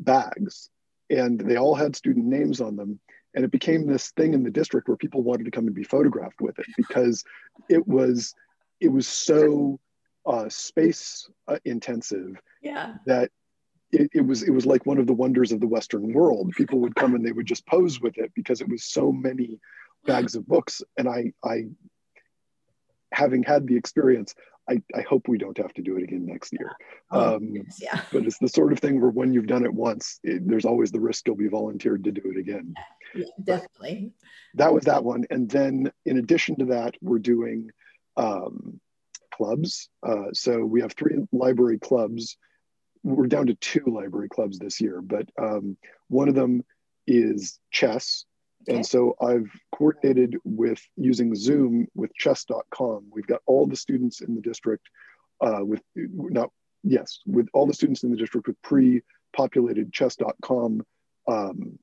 bags, 0.00 0.70
and 1.10 1.38
they 1.38 1.56
all 1.56 1.74
had 1.74 1.94
student 1.94 2.24
names 2.24 2.62
on 2.62 2.74
them, 2.74 2.98
and 3.34 3.44
it 3.44 3.50
became 3.50 3.86
this 3.86 4.12
thing 4.12 4.32
in 4.32 4.42
the 4.42 4.50
district 4.50 4.88
where 4.88 4.96
people 4.96 5.22
wanted 5.22 5.44
to 5.44 5.50
come 5.50 5.66
and 5.66 5.74
be 5.74 5.84
photographed 5.84 6.40
with 6.40 6.58
it 6.58 6.66
because 6.78 7.22
it 7.68 7.86
was 7.86 8.34
it 8.80 8.88
was 8.88 9.06
so 9.06 9.78
uh, 10.24 10.48
space 10.48 11.28
uh, 11.48 11.58
intensive 11.66 12.40
Yeah. 12.62 12.94
that 13.04 13.30
it, 13.92 14.10
it 14.14 14.26
was 14.26 14.42
it 14.42 14.50
was 14.50 14.64
like 14.64 14.86
one 14.86 14.98
of 14.98 15.06
the 15.06 15.12
wonders 15.12 15.52
of 15.52 15.60
the 15.60 15.66
Western 15.66 16.14
world. 16.14 16.52
People 16.56 16.78
would 16.80 16.94
come 16.94 17.14
and 17.14 17.22
they 17.24 17.32
would 17.32 17.46
just 17.46 17.66
pose 17.66 18.00
with 18.00 18.16
it 18.16 18.32
because 18.34 18.62
it 18.62 18.68
was 18.68 18.84
so 18.84 19.12
many 19.12 19.60
bags 20.06 20.34
of 20.34 20.46
books. 20.46 20.82
And 20.96 21.08
I, 21.08 21.32
I 21.44 21.64
having 23.12 23.42
had 23.42 23.66
the 23.66 23.76
experience, 23.76 24.34
I, 24.68 24.82
I 24.94 25.00
hope 25.00 25.28
we 25.28 25.38
don't 25.38 25.56
have 25.58 25.72
to 25.74 25.82
do 25.82 25.96
it 25.96 26.02
again 26.02 26.26
next 26.26 26.52
year. 26.52 26.72
Oh, 27.10 27.36
Um, 27.36 27.48
yes, 27.52 27.78
yeah. 27.80 28.02
but 28.12 28.26
it's 28.26 28.38
the 28.38 28.48
sort 28.48 28.72
of 28.72 28.78
thing 28.80 29.00
where 29.00 29.10
when 29.10 29.32
you've 29.32 29.46
done 29.46 29.64
it 29.64 29.72
once, 29.72 30.20
it, 30.22 30.46
there's 30.46 30.66
always 30.66 30.90
the 30.92 31.00
risk 31.00 31.26
you'll 31.26 31.36
be 31.36 31.48
volunteered 31.48 32.04
to 32.04 32.12
do 32.12 32.22
it 32.24 32.38
again. 32.38 32.74
yeah. 33.14 33.24
Definitely. 33.42 34.12
That 34.54 34.72
was 34.74 34.84
that 34.84 35.04
one. 35.04 35.24
And 35.30 35.48
then 35.48 35.90
in 36.04 36.18
addition 36.18 36.56
to 36.56 36.64
that, 36.66 36.96
we're 37.00 37.18
doing 37.18 37.70
um, 38.18 38.78
clubs. 39.32 39.88
Uh, 40.06 40.32
so 40.34 40.64
we 40.64 40.82
have 40.82 40.92
three 40.92 41.16
library 41.32 41.78
clubs. 41.78 42.36
We're 43.02 43.26
down 43.26 43.46
to 43.46 43.54
two 43.54 43.84
library 43.86 44.28
clubs 44.28 44.58
this 44.58 44.80
year, 44.80 45.00
but 45.00 45.28
um, 45.40 45.76
one 46.08 46.28
of 46.28 46.34
them 46.34 46.64
is 47.06 47.58
chess. 47.70 48.24
Okay. 48.62 48.76
And 48.76 48.86
so 48.86 49.14
I've 49.20 49.50
coordinated 49.72 50.36
with 50.44 50.80
using 50.96 51.34
Zoom 51.34 51.86
with 51.94 52.12
chess.com. 52.14 53.06
We've 53.10 53.26
got 53.26 53.40
all 53.46 53.66
the 53.66 53.76
students 53.76 54.20
in 54.20 54.34
the 54.34 54.40
district 54.40 54.88
uh, 55.40 55.60
with 55.64 55.82
not, 55.94 56.50
yes, 56.82 57.20
with 57.26 57.48
all 57.54 57.66
the 57.66 57.74
students 57.74 58.02
in 58.02 58.10
the 58.10 58.16
district 58.16 58.46
with 58.46 58.60
pre 58.62 59.02
populated 59.36 59.92
chess.com 59.92 60.82
um, 61.28 61.78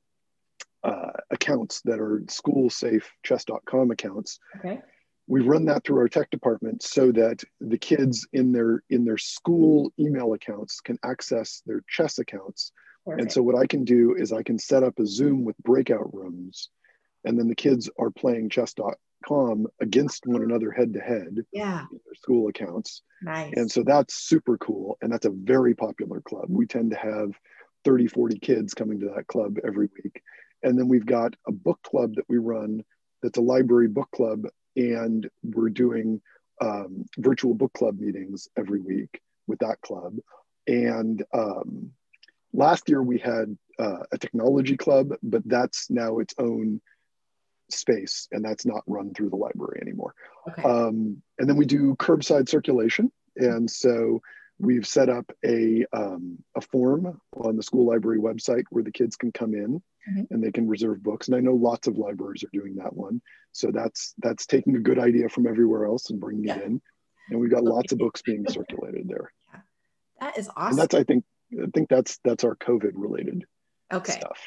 uh, 0.84 1.12
accounts 1.32 1.82
that 1.82 2.00
are 2.00 2.22
school 2.29 2.70
safe 2.70 3.12
chess.com 3.24 3.91
accounts 3.91 4.39
Okay. 4.58 4.79
we 5.27 5.41
run 5.41 5.65
that 5.65 5.84
through 5.84 5.98
our 6.00 6.08
tech 6.08 6.29
department 6.29 6.84
so 6.84 7.12
that 7.12 7.44
the 7.60 7.77
kids 7.77 8.27
in 8.34 8.51
their 8.51 8.84
in 8.91 9.03
their 9.05 9.17
school 9.17 9.91
email 10.00 10.34
accounts 10.34 10.82
can 10.82 11.00
access 11.03 11.63
their 11.65 11.82
chess 11.88 12.20
accounts 12.20 12.72
and 13.08 13.32
so 13.32 13.42
what 13.42 13.58
i 13.58 13.66
can 13.66 13.84
do 13.84 14.16
is 14.16 14.32
i 14.32 14.44
can 14.44 14.58
set 14.58 14.84
up 14.84 14.98
a 15.00 15.06
zoom 15.06 15.44
with 15.44 15.58
breakout 15.60 16.14
rooms 16.14 16.70
and 17.26 17.38
then 17.38 17.48
the 17.48 17.56
kids 17.56 17.90
are 18.00 18.12
playing 18.12 18.50
chess.com 18.50 19.68
against 19.82 20.26
one 20.28 20.44
another 20.44 20.72
head 20.72 20.94
to 20.94 21.00
head 21.00 21.44
yeah. 21.52 21.82
in 21.92 22.00
their 22.06 22.16
school 22.16 22.48
accounts. 22.48 23.02
Nice. 23.22 23.54
and 23.56 23.70
so 23.70 23.84
that's 23.84 24.14
super 24.14 24.58
cool 24.58 24.98
and 25.02 25.12
that's 25.12 25.26
a 25.26 25.32
very 25.32 25.74
popular 25.74 26.22
club. 26.22 26.46
We 26.50 26.68
tend 26.68 26.92
to 26.92 26.98
have 26.98 27.32
30 27.84 28.08
40 28.08 28.40
kids 28.40 28.74
coming 28.74 29.00
to 29.00 29.12
that 29.16 29.28
club 29.28 29.58
every 29.66 29.90
week. 30.04 30.22
And 30.64 30.78
then 30.78 30.88
we've 30.88 31.06
got 31.06 31.36
a 31.48 31.52
book 31.52 31.80
club 31.84 32.16
that 32.16 32.26
we 32.30 32.38
run 32.38 32.84
that's 33.22 33.38
a 33.38 33.42
library 33.42 33.88
book 33.88 34.10
club 34.12 34.46
and 34.76 35.28
we're 35.44 35.70
doing 35.70 36.22
um, 36.62 37.06
virtual 37.18 37.54
book 37.54 37.74
club 37.74 38.00
meetings 38.00 38.48
every 38.58 38.80
week 38.80 39.20
with 39.48 39.60
that 39.60 39.82
club. 39.82 40.18
And 40.68 41.24
um, 41.34 41.92
last 42.56 42.90
year 42.90 43.02
we 43.04 43.18
had 43.20 43.58
uh, 43.80 44.04
a 44.12 44.18
technology 44.18 44.78
club 44.78 45.10
but 45.22 45.42
that's 45.46 45.90
now 45.90 46.20
its 46.20 46.34
own 46.40 46.82
space 47.70 48.28
and 48.32 48.44
that's 48.46 48.66
not 48.66 48.84
run 48.88 49.14
through 49.14 49.30
the 49.30 49.36
library 49.36 49.80
anymore 49.82 50.14
okay. 50.50 50.64
um, 50.64 51.22
and 51.40 51.50
then 51.50 51.58
we 51.58 51.66
do 51.66 51.96
curbside 51.96 52.48
circulation. 52.50 53.12
And 53.38 53.70
so 53.70 54.22
we've 54.60 54.88
set 54.88 55.10
up 55.10 55.30
a, 55.46 55.84
um, 55.92 56.38
a 56.56 56.62
form 56.62 57.20
on 57.36 57.58
the 57.58 57.64
school 57.64 57.86
library 57.86 58.20
website 58.20 58.64
where 58.70 58.84
the 58.84 58.92
kids 58.92 59.16
can 59.18 59.32
come 59.32 59.54
in 59.54 59.82
Mhm. 60.08 60.28
and 60.30 60.44
they 60.44 60.52
can 60.52 60.68
reserve 60.68 61.02
books. 61.04 61.28
And 61.28 61.36
I 61.36 61.40
know 61.42 61.56
lots 61.56 61.88
of 61.88 61.98
libraries 61.98 62.44
are 62.44 62.54
doing 62.54 62.76
that 62.76 62.96
one. 62.96 63.22
So 63.52 63.72
that's, 63.72 64.14
that's 64.20 64.46
taking 64.46 64.76
a 64.76 64.80
good 64.80 65.00
idea 65.00 65.28
from 65.30 65.48
everywhere 65.48 65.86
else 65.86 66.12
and 66.12 66.20
bringing 66.20 66.46
it 66.46 66.62
in. 66.64 66.80
And 67.32 67.40
we've 67.40 67.50
got 67.52 67.64
lots 67.64 67.92
of 67.92 67.98
books 67.98 68.22
being 68.22 68.46
circulated 68.48 69.10
there. 69.10 69.34
Yeah. 69.52 69.60
that 70.22 70.38
is 70.38 70.48
And 70.48 70.54
awesome. 70.56 70.78
that's, 70.78 70.94
I 70.94 71.04
think, 71.04 71.26
I 71.54 71.68
think 71.74 71.90
that's, 71.90 72.20
that's 72.24 72.44
our 72.44 72.56
COVID 72.56 72.92
related 72.96 73.46
Okay. 73.94 74.14
stuff. 74.14 74.40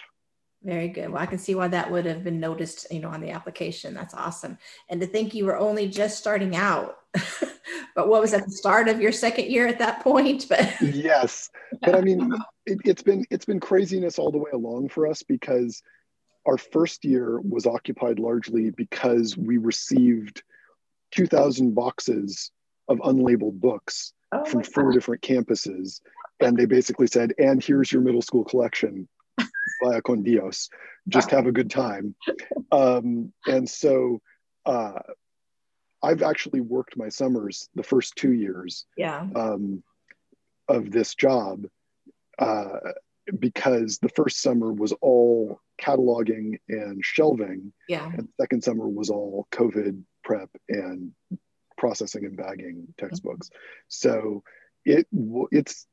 Very 0.63 0.89
good. 0.89 1.11
Well, 1.11 1.23
I 1.23 1.27
can 1.27 1.39
see 1.39 1.55
why 1.55 1.69
that 1.69 1.91
would 1.91 2.05
have 2.05 2.25
been 2.25 2.41
noticed, 2.41 2.89
you 2.91 2.99
know, 2.99 3.11
on 3.11 3.21
the 3.21 3.31
application. 3.31 3.95
That's 3.95 4.15
awesome. 4.15 4.59
And 4.89 5.01
to 5.01 5.07
think 5.07 5.33
you 5.33 5.45
were 5.45 5.57
only 5.57 5.89
just 5.89 6.19
starting 6.19 6.57
out, 6.57 6.97
but 7.95 8.09
what 8.09 8.21
was 8.21 8.35
at 8.35 8.45
the 8.45 8.51
start 8.51 8.89
of 8.89 9.01
your 9.01 9.13
second 9.13 9.47
year 9.47 9.69
at 9.69 9.79
that 9.79 10.01
point? 10.01 10.47
But 10.49 10.75
yes 10.83 11.51
but 11.83 11.95
i 11.95 12.01
mean 12.01 12.33
it, 12.67 12.79
it's 12.85 13.03
been 13.03 13.25
it's 13.31 13.45
been 13.45 13.61
craziness 13.61 14.19
all 14.19 14.31
the 14.31 14.39
way 14.39 14.51
along 14.53 14.89
for 14.89 15.07
us 15.07 15.23
because 15.23 15.83
our 16.47 16.57
first 16.57 17.05
year 17.05 17.41
was 17.41 17.67
occupied 17.67 18.19
largely 18.19 18.71
because 18.71 19.37
we 19.37 19.59
received 19.59 20.43
2000 21.13 21.75
boxes 21.75 22.51
of 22.89 22.99
unlabeled 22.99 23.61
books 23.61 24.13
oh 24.33 24.45
from 24.45 24.63
four 24.63 24.93
different 24.93 25.23
campuses 25.23 26.01
and 26.41 26.57
they 26.57 26.67
basically 26.67 27.07
said 27.07 27.33
and 27.39 27.63
here's 27.63 27.93
your 27.93 28.03
middle 28.03 28.23
school 28.23 28.45
collection 28.45 29.09
via 29.83 30.03
con 30.03 30.23
dios 30.23 30.69
just 31.09 31.31
have 31.31 31.47
a 31.47 31.53
good 31.53 31.71
time 31.71 32.15
um, 32.73 33.33
and 33.47 33.69
so 33.69 34.21
uh, 34.67 34.99
i've 36.03 36.23
actually 36.23 36.61
worked 36.61 36.97
my 36.97 37.09
summers 37.09 37.69
the 37.75 37.83
first 37.83 38.15
two 38.17 38.33
years 38.33 38.87
yeah. 38.97 39.27
um, 39.35 39.83
of 40.69 40.91
this 40.91 41.15
job 41.15 41.67
uh, 42.39 42.79
because 43.39 43.99
the 43.99 44.09
first 44.09 44.41
summer 44.41 44.73
was 44.73 44.93
all 45.01 45.61
cataloging 45.81 46.59
and 46.69 47.05
shelving, 47.05 47.73
Yeah. 47.89 48.11
and 48.11 48.29
the 48.29 48.43
second 48.43 48.63
summer 48.63 48.89
was 48.89 49.11
all 49.11 49.47
COVID 49.53 50.03
prep 50.25 50.51
and 50.69 51.13
processing 51.77 52.25
and 52.25 52.37
bagging 52.37 52.95
textbooks. 52.97 53.51
So 53.89 54.43
it 54.85 55.07
it's 55.51 55.87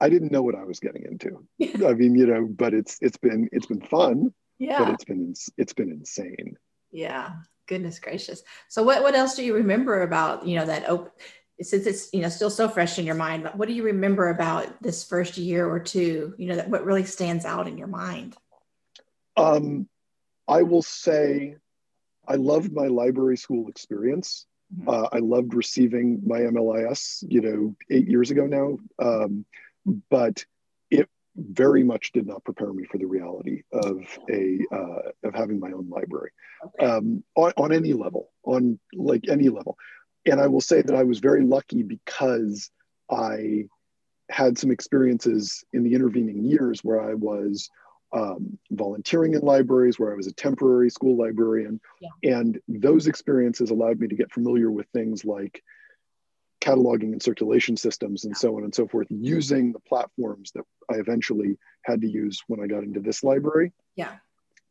I 0.00 0.08
didn't 0.08 0.32
know 0.32 0.42
what 0.42 0.54
I 0.54 0.64
was 0.64 0.80
getting 0.80 1.04
into. 1.04 1.46
I 1.86 1.94
mean, 1.94 2.14
you 2.14 2.26
know, 2.26 2.46
but 2.50 2.74
it's 2.74 2.98
it's 3.00 3.16
been 3.16 3.48
it's 3.52 3.66
been 3.66 3.80
fun. 3.80 4.32
Yeah. 4.58 4.78
But 4.78 4.94
it's 4.94 5.04
been 5.04 5.34
it's 5.56 5.72
been 5.72 5.90
insane. 5.90 6.56
Yeah. 6.90 7.32
Goodness 7.66 7.98
gracious. 7.98 8.42
So 8.68 8.82
what 8.82 9.02
what 9.02 9.14
else 9.14 9.34
do 9.34 9.44
you 9.44 9.54
remember 9.54 10.02
about, 10.02 10.46
you 10.46 10.56
know, 10.58 10.66
that 10.66 10.88
open 10.88 11.10
since 11.62 11.86
it's 11.86 12.12
you 12.12 12.20
know 12.20 12.28
still 12.28 12.50
so 12.50 12.68
fresh 12.68 12.98
in 12.98 13.06
your 13.06 13.14
mind 13.14 13.48
what 13.54 13.68
do 13.68 13.74
you 13.74 13.84
remember 13.84 14.28
about 14.28 14.82
this 14.82 15.04
first 15.04 15.38
year 15.38 15.68
or 15.68 15.78
two 15.78 16.34
you 16.36 16.48
know 16.48 16.56
that 16.56 16.68
what 16.68 16.84
really 16.84 17.04
stands 17.04 17.44
out 17.44 17.68
in 17.68 17.78
your 17.78 17.86
mind 17.86 18.36
um, 19.36 19.88
i 20.48 20.62
will 20.62 20.82
say 20.82 21.56
i 22.26 22.34
loved 22.34 22.72
my 22.72 22.86
library 22.86 23.36
school 23.36 23.68
experience 23.68 24.46
mm-hmm. 24.76 24.88
uh, 24.88 25.08
i 25.12 25.18
loved 25.18 25.54
receiving 25.54 26.20
my 26.26 26.40
mlis 26.40 27.22
you 27.28 27.40
know 27.40 27.76
eight 27.90 28.08
years 28.08 28.30
ago 28.30 28.46
now 28.46 28.76
um, 28.98 29.44
but 30.10 30.44
it 30.90 31.08
very 31.36 31.82
much 31.82 32.12
did 32.12 32.26
not 32.26 32.44
prepare 32.44 32.72
me 32.72 32.84
for 32.84 32.98
the 32.98 33.06
reality 33.06 33.62
of 33.72 34.06
a 34.30 34.58
uh, 34.72 35.10
of 35.24 35.34
having 35.34 35.58
my 35.58 35.72
own 35.72 35.88
library 35.88 36.30
um, 36.80 37.22
on, 37.36 37.52
on 37.56 37.72
any 37.72 37.92
level 37.92 38.30
on 38.44 38.78
like 38.94 39.28
any 39.28 39.48
level 39.48 39.76
and 40.26 40.40
I 40.40 40.46
will 40.46 40.60
say 40.60 40.82
that 40.82 40.94
I 40.94 41.02
was 41.02 41.18
very 41.18 41.42
lucky 41.42 41.82
because 41.82 42.70
I 43.10 43.64
had 44.30 44.58
some 44.58 44.70
experiences 44.70 45.64
in 45.72 45.84
the 45.84 45.94
intervening 45.94 46.44
years 46.44 46.82
where 46.82 47.00
I 47.00 47.14
was 47.14 47.68
um, 48.12 48.58
volunteering 48.70 49.34
in 49.34 49.40
libraries, 49.40 49.98
where 49.98 50.12
I 50.12 50.16
was 50.16 50.26
a 50.26 50.32
temporary 50.32 50.88
school 50.88 51.16
librarian. 51.16 51.80
Yeah. 52.00 52.36
And 52.38 52.60
those 52.68 53.06
experiences 53.06 53.70
allowed 53.70 53.98
me 53.98 54.08
to 54.08 54.14
get 54.14 54.32
familiar 54.32 54.70
with 54.70 54.86
things 54.88 55.24
like 55.24 55.62
cataloging 56.64 57.12
and 57.12 57.22
circulation 57.22 57.76
systems 57.76 58.24
and 58.24 58.36
so 58.36 58.56
on 58.56 58.64
and 58.64 58.74
so 58.74 58.88
forth, 58.88 59.06
using 59.10 59.72
the 59.72 59.80
platforms 59.80 60.50
that 60.54 60.64
I 60.90 60.94
eventually 60.94 61.58
had 61.84 62.00
to 62.00 62.08
use 62.08 62.42
when 62.46 62.60
I 62.60 62.66
got 62.66 62.84
into 62.84 63.00
this 63.00 63.22
library. 63.22 63.72
Yeah. 63.96 64.12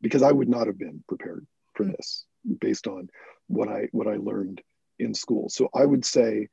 Because 0.00 0.22
I 0.22 0.32
would 0.32 0.48
not 0.48 0.66
have 0.66 0.78
been 0.78 1.04
prepared 1.08 1.46
for 1.74 1.84
mm-hmm. 1.84 1.92
this 1.92 2.24
based 2.60 2.86
on 2.86 3.08
what 3.46 3.68
I 3.68 3.88
what 3.92 4.08
I 4.08 4.16
learned 4.16 4.60
in 4.98 5.14
school. 5.14 5.48
So 5.48 5.68
I 5.74 5.84
would 5.84 6.04
say, 6.04 6.48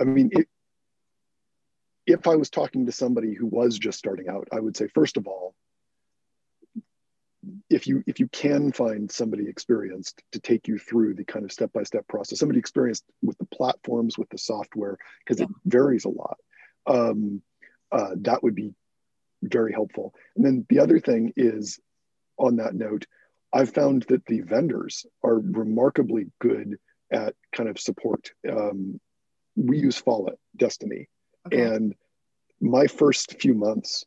I 0.00 0.04
mean, 0.04 0.30
it, 0.32 0.48
if 2.06 2.26
I 2.26 2.36
was 2.36 2.50
talking 2.50 2.86
to 2.86 2.92
somebody 2.92 3.34
who 3.34 3.46
was 3.46 3.78
just 3.78 3.98
starting 3.98 4.28
out, 4.28 4.48
I 4.52 4.60
would 4.60 4.76
say, 4.76 4.88
first 4.88 5.16
of 5.16 5.26
all, 5.26 5.54
if 7.70 7.86
you 7.86 8.02
if 8.06 8.20
you 8.20 8.28
can 8.28 8.72
find 8.72 9.10
somebody 9.10 9.48
experienced 9.48 10.22
to 10.32 10.40
take 10.40 10.68
you 10.68 10.78
through 10.78 11.14
the 11.14 11.24
kind 11.24 11.44
of 11.44 11.52
step 11.52 11.72
by 11.72 11.82
step 11.82 12.06
process, 12.08 12.38
somebody 12.38 12.58
experienced 12.58 13.04
with 13.22 13.38
the 13.38 13.46
platforms, 13.46 14.18
with 14.18 14.28
the 14.30 14.38
software, 14.38 14.96
because 15.24 15.40
yeah. 15.40 15.46
it 15.46 15.50
varies 15.64 16.04
a 16.04 16.08
lot, 16.08 16.38
um, 16.86 17.42
uh, 17.92 18.10
that 18.16 18.42
would 18.42 18.54
be 18.54 18.74
very 19.42 19.72
helpful. 19.72 20.14
And 20.34 20.44
then 20.44 20.66
the 20.68 20.80
other 20.80 20.98
thing 20.98 21.32
is, 21.36 21.78
on 22.38 22.56
that 22.56 22.74
note, 22.74 23.06
I've 23.52 23.72
found 23.72 24.02
that 24.04 24.26
the 24.26 24.40
vendors 24.40 25.06
are 25.22 25.38
remarkably 25.38 26.26
good 26.40 26.78
at 27.10 27.34
kind 27.52 27.68
of 27.68 27.78
support. 27.78 28.32
Um, 28.48 29.00
we 29.54 29.78
use 29.78 29.96
Follett 29.96 30.38
Destiny, 30.56 31.08
okay. 31.46 31.62
and 31.62 31.94
my 32.60 32.86
first 32.86 33.40
few 33.40 33.54
months, 33.54 34.04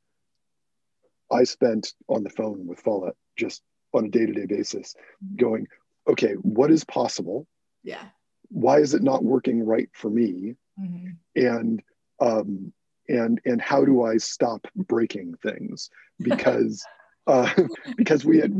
I 1.32 1.44
spent 1.44 1.94
on 2.08 2.24
the 2.24 2.30
phone 2.30 2.66
with 2.66 2.80
Follett 2.80 3.16
just 3.40 3.62
on 3.94 4.06
a 4.06 4.10
day 4.10 4.26
to 4.26 4.34
day 4.34 4.46
basis, 4.46 4.96
going, 5.36 5.68
okay, 6.08 6.34
what 6.34 6.72
is 6.72 6.84
possible? 6.84 7.48
Yeah. 7.84 8.04
Why 8.50 8.80
is 8.80 8.94
it 8.94 9.04
not 9.04 9.24
working 9.24 9.66
right 9.66 9.90
for 9.94 10.10
me? 10.10 10.56
Mm-hmm. 10.80 11.10
And 11.36 11.82
um, 12.20 12.74
and 13.08 13.40
and 13.46 13.62
how 13.62 13.86
do 13.86 14.04
I 14.04 14.18
stop 14.18 14.68
breaking 14.76 15.36
things? 15.42 15.90
Because 16.22 16.84
uh, 17.28 17.50
because 17.96 18.26
we 18.26 18.40
had 18.40 18.54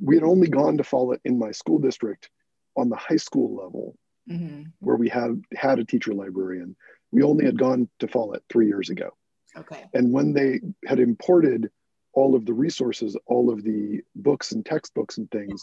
we 0.00 0.14
had 0.14 0.22
only 0.22 0.46
gone 0.46 0.76
to 0.76 0.84
Follett 0.84 1.20
in 1.24 1.40
my 1.40 1.50
school 1.50 1.80
district 1.80 2.30
on 2.76 2.88
the 2.88 2.94
high 2.94 3.16
school 3.16 3.56
level, 3.56 3.96
mm-hmm. 4.30 4.62
where 4.78 4.94
we 4.94 5.08
have 5.08 5.36
had 5.56 5.80
a 5.80 5.84
teacher 5.84 6.14
librarian, 6.14 6.76
we 7.10 7.22
only 7.24 7.44
had 7.44 7.58
gone 7.58 7.88
to 7.98 8.06
fall 8.06 8.26
Follett 8.26 8.44
three 8.48 8.68
years 8.68 8.90
ago. 8.90 9.10
Okay. 9.56 9.84
And 9.92 10.12
when 10.12 10.34
they 10.34 10.60
had 10.86 11.00
imported 11.00 11.70
all 12.18 12.34
of 12.34 12.44
the 12.44 12.52
resources, 12.52 13.16
all 13.26 13.48
of 13.48 13.62
the 13.62 14.00
books 14.16 14.50
and 14.50 14.66
textbooks 14.66 15.18
and 15.18 15.30
things 15.30 15.62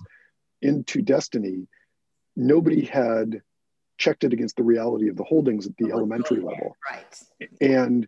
into 0.62 1.02
Destiny, 1.02 1.68
nobody 2.36 2.86
had 2.86 3.42
checked 3.98 4.24
it 4.24 4.32
against 4.32 4.56
the 4.56 4.64
reality 4.64 5.10
of 5.10 5.18
the 5.18 5.24
holdings 5.24 5.68
at 5.68 5.76
the 5.78 5.92
oh, 5.92 5.98
elementary 5.98 6.40
level. 6.40 6.78
Right. 6.90 7.50
And 7.60 8.08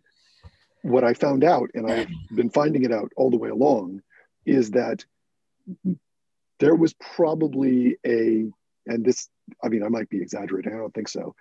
what 0.80 1.04
I 1.04 1.12
found 1.12 1.44
out, 1.44 1.68
and 1.74 1.90
I've 1.90 2.08
been 2.34 2.48
finding 2.48 2.84
it 2.84 2.92
out 2.92 3.12
all 3.18 3.30
the 3.30 3.36
way 3.36 3.50
along, 3.50 4.00
is 4.46 4.70
that 4.70 5.04
there 6.58 6.74
was 6.74 6.94
probably 6.94 7.98
a 8.06 8.50
and 8.86 9.04
this, 9.04 9.28
I 9.62 9.68
mean, 9.68 9.82
I 9.82 9.88
might 9.88 10.08
be 10.08 10.22
exaggerating, 10.22 10.72
I 10.72 10.78
don't 10.78 10.94
think 10.94 11.08
so, 11.08 11.34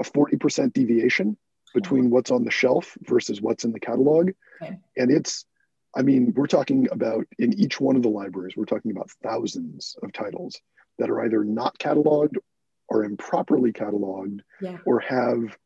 a 0.00 0.04
40% 0.04 0.72
deviation 0.72 1.36
between 1.72 2.10
what's 2.10 2.32
on 2.32 2.44
the 2.44 2.50
shelf 2.50 2.96
versus 3.02 3.40
what's 3.40 3.64
in 3.64 3.70
the 3.70 3.78
catalog. 3.78 4.32
Okay. 4.60 4.76
And 4.96 5.12
it's, 5.12 5.44
I 5.96 6.02
mean, 6.02 6.32
we're 6.36 6.46
talking 6.46 6.88
about 6.90 7.26
in 7.38 7.52
each 7.52 7.80
one 7.80 7.96
of 7.96 8.02
the 8.02 8.08
libraries, 8.08 8.54
we're 8.56 8.64
talking 8.64 8.90
about 8.90 9.10
thousands 9.22 9.96
of 10.02 10.12
titles 10.12 10.60
that 10.98 11.10
are 11.10 11.24
either 11.24 11.44
not 11.44 11.78
cataloged 11.78 12.36
or 12.88 13.04
improperly 13.04 13.72
cataloged 13.72 14.40
yeah. 14.60 14.78
or 14.84 15.00
have 15.00 15.56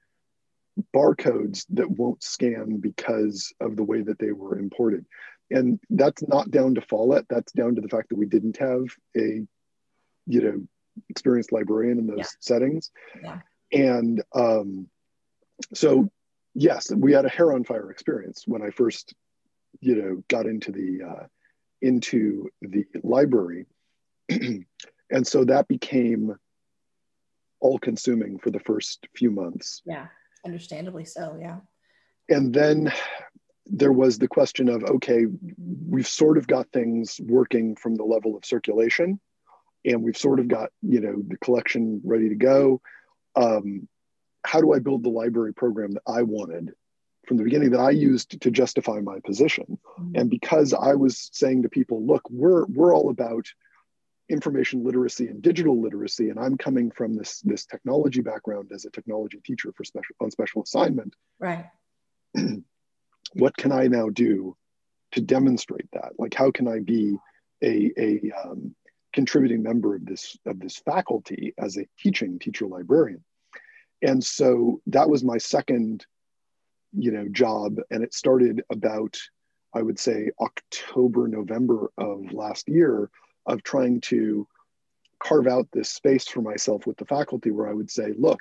barcodes 0.95 1.65
that 1.71 1.91
won't 1.91 2.23
scan 2.23 2.79
because 2.79 3.53
of 3.61 3.77
the 3.77 3.83
way 3.83 4.03
that 4.03 4.19
they 4.19 4.33
were 4.33 4.59
imported. 4.59 5.05
And 5.51 5.81
that's 5.91 6.23
not 6.27 6.51
down 6.51 6.75
to 6.75 6.81
Follett, 6.83 7.27
that's 7.29 7.53
down 7.53 7.75
to 7.75 7.81
the 7.81 7.89
fact 7.89 8.11
that 8.11 8.19
we 8.19 8.27
didn't 8.27 8.59
have 8.59 8.85
a, 9.17 9.47
you 10.27 10.41
know, 10.43 10.63
experienced 11.09 11.53
librarian 11.53 11.99
in 11.99 12.07
those 12.07 12.19
yeah. 12.19 12.27
settings. 12.41 12.91
Yeah. 13.23 13.39
And 13.73 14.23
um, 14.35 14.89
so, 15.75 16.11
yes, 16.55 16.93
we 16.95 17.13
had 17.13 17.25
a 17.25 17.31
hair 17.31 17.53
on 17.53 17.65
fire 17.65 17.91
experience 17.91 18.45
when 18.47 18.63
I 18.63 18.71
first, 18.71 19.15
you 19.81 19.97
know, 19.97 20.23
got 20.29 20.47
into 20.47 20.73
the 20.73 21.03
uh, 21.03 21.27
into 21.83 22.49
the 22.61 22.85
library, 23.03 23.67
and 24.29 25.27
so 25.27 25.45
that 25.45 25.69
became 25.69 26.37
all 27.61 27.79
consuming 27.79 28.39
for 28.39 28.51
the 28.51 28.61
first 28.61 29.07
few 29.17 29.31
months. 29.31 29.83
Yeah, 29.85 30.07
understandably 30.45 31.05
so. 31.05 31.37
Yeah. 31.41 31.59
And 32.29 32.53
then 32.53 32.93
there 33.67 33.93
was 33.93 34.19
the 34.19 34.29
question 34.29 34.69
of 34.69 34.83
okay, 34.85 35.27
we've 35.89 36.09
sort 36.09 36.39
of 36.39 36.47
got 36.47 36.71
things 36.73 37.21
working 37.25 37.77
from 37.77 37.95
the 37.95 38.05
level 38.05 38.37
of 38.37 38.45
circulation 38.45 39.21
and 39.85 40.03
we've 40.03 40.17
sort 40.17 40.41
of 40.41 40.49
got 40.49 40.71
you 40.83 41.01
know 41.01 41.23
the 41.27 41.37
collection 41.39 42.01
ready 42.05 42.29
to 42.29 42.35
go 42.35 42.81
um, 43.37 43.89
how 44.45 44.61
do 44.61 44.73
i 44.73 44.79
build 44.79 45.03
the 45.03 45.11
library 45.11 45.55
program 45.55 45.93
that 45.93 46.03
i 46.07 46.23
wanted 46.23 46.73
from 47.29 47.37
the 47.37 47.45
beginning 47.45 47.71
that 47.71 47.81
i 47.81 47.91
used 47.91 48.41
to 48.41 48.51
justify 48.51 48.99
my 49.01 49.21
position. 49.21 49.79
Mm-hmm. 50.01 50.17
and 50.17 50.31
because 50.31 50.73
i 50.73 50.95
was 50.95 51.31
saying 51.33 51.63
to 51.63 51.69
people 51.69 52.05
look 52.05 52.23
we're 52.31 52.65
we're 52.67 52.95
all 52.95 53.11
about 53.11 53.47
information 54.31 54.85
literacy 54.85 55.27
and 55.29 55.41
digital 55.41 55.81
literacy 55.81 56.31
and 56.31 56.39
i'm 56.39 56.57
coming 56.57 56.91
from 56.91 57.15
this 57.15 57.41
this 57.41 57.65
technology 57.67 58.21
background 58.21 58.71
as 58.75 58.85
a 58.85 58.91
technology 58.91 59.41
teacher 59.45 59.73
for 59.77 59.85
special 59.85 60.15
on 60.21 60.31
special 60.31 60.63
assignment. 60.63 61.15
Right. 61.39 61.67
What 63.35 63.57
can 63.57 63.73
i 63.73 63.87
now 63.89 64.09
do 64.09 64.57
to 65.13 65.21
demonstrate 65.21 65.91
that? 65.93 66.13
Like 66.19 66.35
how 66.35 66.51
can 66.51 66.67
i 66.67 66.79
be 66.79 67.17
a, 67.63 67.93
a 67.99 68.33
um, 68.43 68.75
contributing 69.13 69.63
member 69.63 69.95
of 69.97 70.07
this 70.07 70.37
of 70.47 70.59
this 70.61 70.79
faculty 70.79 71.55
as 71.59 71.77
a 71.77 71.87
teaching 71.99 72.39
teacher 72.39 72.67
librarian? 72.67 73.23
And 74.01 74.25
so 74.25 74.81
that 74.87 75.11
was 75.11 75.25
my 75.25 75.39
second 75.39 76.07
you 76.93 77.11
know 77.11 77.27
job 77.29 77.77
and 77.91 78.03
it 78.03 78.15
started 78.15 78.63
about 78.71 79.19
i 79.75 79.83
would 79.83 79.99
say 79.99 80.31
october 80.41 81.29
november 81.29 81.91
of 81.99 82.33
last 82.33 82.69
year 82.69 83.11
of 83.47 83.63
trying 83.63 84.01
to 84.01 84.47
carve 85.21 85.47
out 85.47 85.67
this 85.73 85.91
space 85.91 86.29
for 86.29 86.41
myself 86.41 86.87
with 86.87 86.97
the 86.97 87.05
faculty 87.05 87.51
where 87.51 87.69
i 87.69 87.73
would 87.73 87.91
say 87.91 88.13
look 88.17 88.41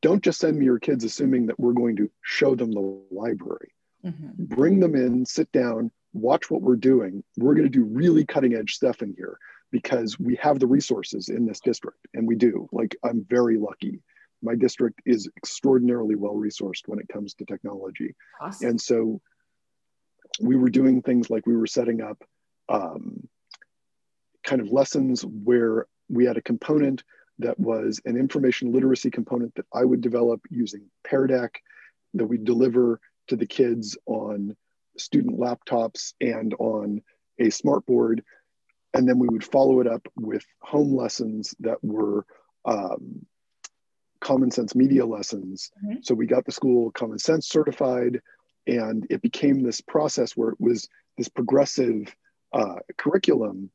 don't 0.00 0.22
just 0.22 0.38
send 0.38 0.56
me 0.56 0.64
your 0.64 0.78
kids 0.78 1.04
assuming 1.04 1.46
that 1.46 1.58
we're 1.58 1.72
going 1.72 1.96
to 1.96 2.10
show 2.22 2.54
them 2.54 2.70
the 2.72 3.02
library 3.10 3.72
mm-hmm. 4.04 4.28
bring 4.38 4.80
them 4.80 4.94
in 4.94 5.24
sit 5.24 5.50
down 5.52 5.90
watch 6.12 6.50
what 6.50 6.62
we're 6.62 6.76
doing. 6.76 7.22
We're 7.36 7.54
going 7.54 7.66
to 7.66 7.70
do 7.70 7.84
really 7.84 8.24
cutting 8.24 8.54
edge 8.54 8.74
stuff 8.74 9.02
in 9.02 9.14
here 9.16 9.38
because 9.70 10.18
we 10.18 10.36
have 10.36 10.58
the 10.58 10.66
resources 10.66 11.28
in 11.28 11.46
this 11.46 11.60
district 11.60 12.06
and 12.14 12.26
we 12.26 12.36
do. 12.36 12.68
Like, 12.72 12.96
I'm 13.04 13.24
very 13.28 13.58
lucky. 13.58 14.00
My 14.42 14.54
district 14.54 15.00
is 15.04 15.28
extraordinarily 15.36 16.14
well 16.14 16.34
resourced 16.34 16.86
when 16.86 16.98
it 16.98 17.08
comes 17.08 17.34
to 17.34 17.44
technology. 17.44 18.14
Awesome. 18.40 18.70
And 18.70 18.80
so 18.80 19.20
we 20.40 20.56
were 20.56 20.70
doing 20.70 21.02
things 21.02 21.30
like 21.30 21.46
we 21.46 21.56
were 21.56 21.66
setting 21.66 22.00
up 22.00 22.22
um, 22.68 23.28
kind 24.44 24.60
of 24.60 24.70
lessons 24.70 25.22
where 25.22 25.86
we 26.08 26.24
had 26.24 26.36
a 26.36 26.42
component 26.42 27.02
that 27.38 27.58
was 27.58 28.00
an 28.04 28.16
information 28.16 28.72
literacy 28.72 29.10
component 29.10 29.54
that 29.54 29.66
I 29.72 29.84
would 29.84 30.00
develop 30.00 30.40
using 30.50 30.90
Pear 31.04 31.26
Deck 31.26 31.60
that 32.14 32.26
we 32.26 32.38
deliver 32.38 33.00
to 33.28 33.36
the 33.36 33.46
kids 33.46 33.96
on 34.06 34.56
student 34.96 35.38
laptops 35.38 36.14
and 36.20 36.54
on 36.58 37.02
a 37.38 37.44
smartboard. 37.44 38.20
And 38.94 39.08
then 39.08 39.18
we 39.18 39.28
would 39.28 39.44
follow 39.44 39.80
it 39.80 39.86
up 39.86 40.08
with 40.16 40.44
home 40.60 40.96
lessons 40.96 41.54
that 41.60 41.82
were 41.82 42.24
um, 42.64 43.26
common 44.20 44.50
sense 44.50 44.74
media 44.74 45.06
lessons. 45.06 45.70
Mm-hmm. 45.84 45.98
So 46.02 46.14
we 46.14 46.26
got 46.26 46.44
the 46.44 46.52
school 46.52 46.90
common 46.90 47.18
sense 47.18 47.48
certified, 47.48 48.20
and 48.66 49.06
it 49.10 49.22
became 49.22 49.62
this 49.62 49.80
process 49.80 50.32
where 50.32 50.50
it 50.50 50.60
was 50.60 50.88
this 51.16 51.28
progressive 51.28 52.14
uh, 52.52 52.76
curriculum, 52.96 53.70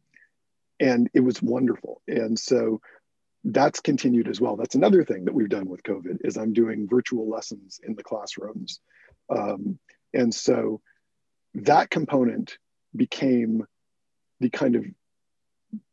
and 0.79 1.09
it 1.13 1.21
was 1.21 1.41
wonderful. 1.41 2.01
And 2.07 2.37
so 2.37 2.81
that's 3.43 3.81
continued 3.81 4.27
as 4.27 4.39
well. 4.39 4.55
That's 4.55 4.75
another 4.75 5.03
thing 5.03 5.25
that 5.25 5.33
we've 5.33 5.49
done 5.49 5.67
with 5.69 5.83
COVID 5.83 6.19
is 6.23 6.37
I'm 6.37 6.53
doing 6.53 6.87
virtual 6.87 7.29
lessons 7.29 7.79
in 7.83 7.95
the 7.95 8.03
classrooms, 8.03 8.79
um, 9.29 9.79
and 10.13 10.33
so 10.33 10.81
that 11.55 11.89
component 11.89 12.57
became 12.95 13.65
the 14.39 14.49
kind 14.49 14.75
of 14.75 14.85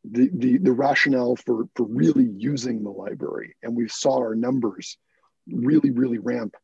the, 0.05 0.31
the, 0.33 0.59
the 0.59 0.73
rationale 0.73 1.37
for, 1.37 1.65
for 1.75 1.85
really 1.85 2.29
using 2.37 2.83
the 2.83 2.91
library. 2.91 3.57
And 3.63 3.77
we 3.77 3.89
saw 3.89 4.19
our 4.19 4.35
numbers 4.35 4.97
really, 5.51 5.91
really 5.91 6.19
ramp 6.19 6.55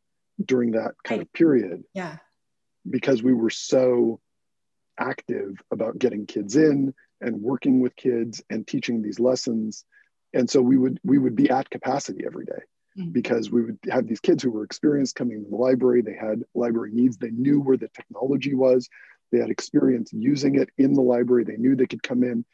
during 0.44 0.72
that 0.72 0.92
kind 1.04 1.22
of 1.22 1.32
period. 1.32 1.84
Yeah. 1.94 2.16
Because 2.88 3.22
we 3.22 3.34
were 3.34 3.50
so 3.50 4.20
active 4.98 5.60
about 5.70 5.98
getting 5.98 6.26
kids 6.26 6.56
in 6.56 6.94
and 7.20 7.40
working 7.40 7.80
with 7.80 7.96
kids 7.96 8.42
and 8.50 8.66
teaching 8.66 9.02
these 9.02 9.18
lessons. 9.18 9.84
And 10.32 10.48
so 10.48 10.60
we 10.60 10.76
would 10.76 11.00
we 11.02 11.18
would 11.18 11.36
be 11.36 11.50
at 11.50 11.70
capacity 11.70 12.24
every 12.26 12.44
day 12.44 12.62
mm-hmm. 12.98 13.10
because 13.10 13.50
we 13.50 13.64
would 13.64 13.78
have 13.90 14.06
these 14.06 14.20
kids 14.20 14.42
who 14.42 14.50
were 14.50 14.64
experienced 14.64 15.16
coming 15.16 15.42
to 15.42 15.50
the 15.50 15.56
library. 15.56 16.02
They 16.02 16.14
had 16.14 16.44
library 16.54 16.90
needs. 16.92 17.16
They 17.16 17.30
knew 17.30 17.60
where 17.60 17.76
the 17.76 17.88
technology 17.88 18.54
was. 18.54 18.88
They 19.32 19.38
had 19.38 19.50
experience 19.50 20.12
using 20.12 20.56
it 20.56 20.68
in 20.78 20.92
the 20.94 21.02
library. 21.02 21.44
They 21.44 21.56
knew 21.56 21.74
they 21.74 21.86
could 21.86 22.02
come 22.02 22.22
in 22.22 22.44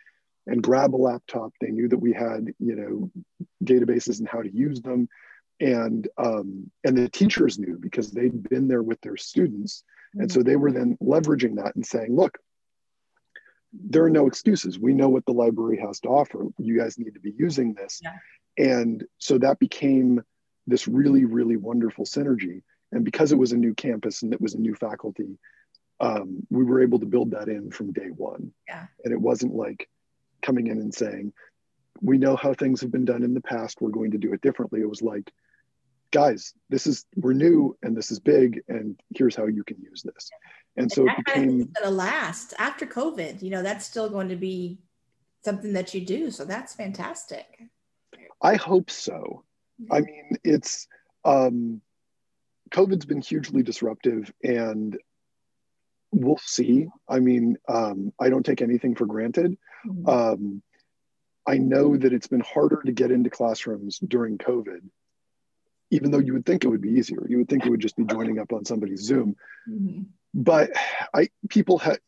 and 0.46 0.62
grab 0.62 0.94
a 0.94 0.96
laptop. 0.96 1.52
They 1.61 1.70
knew 1.70 1.88
that 1.88 1.98
we 1.98 2.12
had, 2.12 2.52
you 2.59 2.76
know, 2.76 3.11
databases 3.62 4.18
and 4.18 4.28
how 4.28 4.42
to 4.42 4.55
use 4.55 4.81
them. 4.81 5.09
And 5.61 6.09
um, 6.18 6.70
and 6.83 6.96
the 6.96 7.09
teachers 7.09 7.59
knew 7.59 7.78
because 7.81 8.11
they'd 8.11 8.42
been 8.48 8.66
there 8.68 8.83
with 8.83 9.00
their 9.00 9.16
students. 9.16 9.85
And 10.14 10.31
so 10.31 10.42
they 10.42 10.57
were 10.57 10.72
then 10.72 10.98
leveraging 11.02 11.57
that 11.57 11.74
and 11.74 11.87
saying, 11.87 12.14
look, 12.14 12.37
there 13.72 14.05
are 14.05 14.11
no 14.11 14.26
excuses. 14.26 14.78
We 14.78 14.92
know 14.92 15.09
what 15.09 15.24
the 15.24 15.33
library 15.33 15.78
has 15.78 16.00
to 16.00 16.09
offer. 16.09 16.46
You 16.59 16.78
guys 16.78 16.98
need 16.98 17.14
to 17.14 17.20
be 17.20 17.33
using 17.38 17.74
this. 17.74 18.00
Yeah. 18.02 18.18
And 18.59 19.05
so 19.18 19.38
that 19.38 19.59
became 19.59 20.22
this 20.66 20.87
really, 20.87 21.24
really 21.24 21.57
wonderful 21.57 22.05
synergy. 22.05 22.62
And 22.90 23.05
because 23.05 23.33
it 23.33 23.38
was 23.38 23.52
a 23.52 23.57
new 23.57 23.74
campus 23.74 24.22
and 24.22 24.35
it 24.35 24.40
was 24.40 24.55
a 24.55 24.61
new 24.61 24.74
faculty, 24.74 25.38
um, 26.00 26.46
we 26.50 26.64
were 26.64 26.83
able 26.83 26.98
to 26.98 27.07
build 27.07 27.31
that 27.31 27.48
in 27.48 27.70
from 27.70 27.92
day 27.92 28.09
one. 28.09 28.52
Yeah. 28.68 28.87
And 29.05 29.14
it 29.14 29.20
wasn't 29.20 29.55
like, 29.55 29.88
coming 30.42 30.66
in 30.66 30.78
and 30.78 30.94
saying, 30.94 31.33
we 32.00 32.18
know 32.18 32.37
how 32.37 32.52
things 32.52 32.81
have 32.81 32.90
been 32.90 33.05
done 33.05 33.22
in 33.22 33.35
the 33.35 33.40
past. 33.40 33.81
We're 33.81 33.90
going 33.90 34.11
to 34.12 34.18
do 34.18 34.33
it 34.33 34.42
differently. 34.42 34.81
It 34.81 34.88
was 34.88 35.02
like, 35.02 35.31
guys, 36.11 36.52
this 36.68 36.87
is 36.87 37.07
we're 37.16 37.33
new 37.33 37.76
and 37.83 37.96
this 37.96 38.11
is 38.11 38.18
big, 38.18 38.62
and 38.68 39.00
here's 39.14 39.37
how 39.37 39.46
you 39.46 39.64
can 39.64 39.81
use 39.81 40.02
this. 40.02 40.31
And 40.76 40.90
so 40.90 41.02
and 41.02 41.11
it 41.11 41.24
became 41.24 41.72
to 41.83 41.90
last 41.90 42.55
after 42.59 42.87
COVID. 42.87 43.42
You 43.42 43.50
know, 43.50 43.62
that's 43.62 43.87
still 43.87 44.11
going 44.11 44.28
to 44.28 44.37
be 44.37 44.78
something 45.44 45.72
that 45.72 45.94
you 45.94 46.05
do. 46.05 46.31
So 46.31 46.44
that's 46.44 46.74
fantastic. 46.74 47.46
I 48.40 48.57
hope 48.57 48.90
so. 48.90 49.44
I 49.90 50.00
mean, 50.00 50.37
it's 50.44 50.87
um, 51.24 51.81
COVID's 52.70 53.05
been 53.05 53.20
hugely 53.20 53.62
disruptive, 53.62 54.33
and 54.42 54.98
we'll 56.11 56.38
see. 56.38 56.88
I 57.09 57.20
mean, 57.20 57.57
um, 57.68 58.12
I 58.20 58.28
don't 58.28 58.44
take 58.44 58.62
anything 58.62 58.94
for 58.94 59.07
granted. 59.07 59.57
Mm-hmm. 59.87 60.09
Um, 60.09 60.62
I 61.47 61.59
know 61.59 61.97
that 61.97 62.12
it's 62.12 62.29
been 62.29 62.40
harder 62.40 62.83
to 62.85 62.92
get 62.92 63.11
into 63.11 63.31
classrooms 63.31 63.99
during 63.99 64.38
COVID, 64.38 64.81
even 65.90 66.11
though 66.11 66.18
you 66.18 66.35
would 66.35 66.47
think 66.47 66.64
it 66.64 66.68
would 66.68 66.81
be 66.81 66.90
easier. 66.90 67.27
You 67.29 67.38
would 67.38 67.49
think 67.49 67.66
it 67.66 67.71
would 67.71 67.81
just 67.81 67.97
be 67.97 68.05
joining 68.05 68.38
up 68.38 68.53
on 68.53 68.64
somebody's 68.64 69.03
Zoom. 69.03 69.37
Mm-hmm. 69.68 70.03
But 70.35 70.71
I 71.12 71.29
people 71.49 71.79
have 71.79 71.99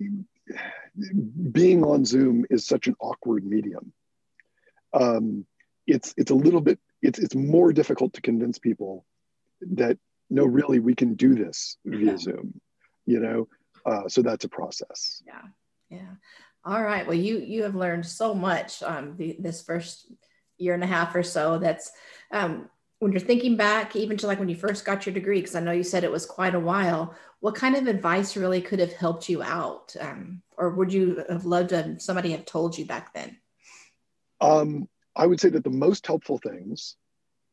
being 1.53 1.85
on 1.85 2.05
Zoom 2.05 2.47
is 2.49 2.67
such 2.67 2.87
an 2.87 2.97
awkward 3.01 3.45
medium. 3.45 3.93
Um, 4.93 5.47
it's 5.87 6.15
it's 6.17 6.31
a 6.31 6.37
little 6.37 6.61
bit 6.61 6.79
it's 7.03 7.19
it's 7.19 7.35
more 7.35 7.73
difficult 7.73 8.15
to 8.15 8.23
convince 8.23 8.59
people 8.59 9.05
that 9.73 9.99
no, 10.31 10.45
really, 10.45 10.79
we 10.79 10.95
can 10.95 11.15
do 11.15 11.35
this 11.35 11.77
via 11.85 12.19
Zoom. 12.19 12.61
You 13.07 13.21
know, 13.21 13.49
uh, 13.85 14.09
so 14.09 14.23
that's 14.23 14.45
a 14.45 14.49
process. 14.49 15.23
Yeah, 15.27 15.99
yeah. 15.99 16.15
All 16.64 16.83
right. 16.83 17.07
Well, 17.07 17.16
you 17.16 17.38
you 17.38 17.62
have 17.64 17.74
learned 17.74 18.07
so 18.07 18.35
much 18.35 18.83
um, 18.83 19.16
the, 19.16 19.37
this 19.38 19.62
first 19.62 20.11
year 20.57 20.74
and 20.74 20.83
a 20.83 20.87
half 20.87 21.14
or 21.14 21.22
so. 21.22 21.59
That's 21.59 21.90
um, 22.31 22.70
when 23.00 23.12
you're 23.12 23.20
thinking 23.20 23.57
back, 23.57 23.94
even 23.96 24.16
to 24.18 24.27
like 24.27 24.38
when 24.38 24.48
you 24.48 24.57
first 24.57 24.85
got 24.85 25.05
your 25.05 25.12
degree, 25.12 25.40
because 25.40 25.55
I 25.55 25.61
know 25.61 25.72
you 25.72 25.83
said 25.83 26.05
it 26.05 26.11
was 26.11 26.24
quite 26.24 26.55
a 26.55 26.61
while. 26.61 27.14
What 27.40 27.55
kind 27.55 27.77
of 27.77 27.87
advice 27.87 28.37
really 28.37 28.62
could 28.62 28.79
have 28.81 28.94
helped 28.94 29.29
you 29.29 29.42
out, 29.42 29.94
um, 30.00 30.42
or 30.57 30.70
would 30.70 30.92
you 30.92 31.22
have 31.29 31.44
loved 31.44 31.70
to 31.70 32.00
somebody 32.00 32.31
have 32.31 32.46
told 32.46 32.79
you 32.79 32.87
back 32.87 33.12
then? 33.12 33.37
Um, 34.40 34.88
I 35.14 35.27
would 35.27 35.40
say 35.40 35.50
that 35.50 35.64
the 35.64 35.70
most 35.70 36.07
helpful 36.07 36.38
things 36.38 36.96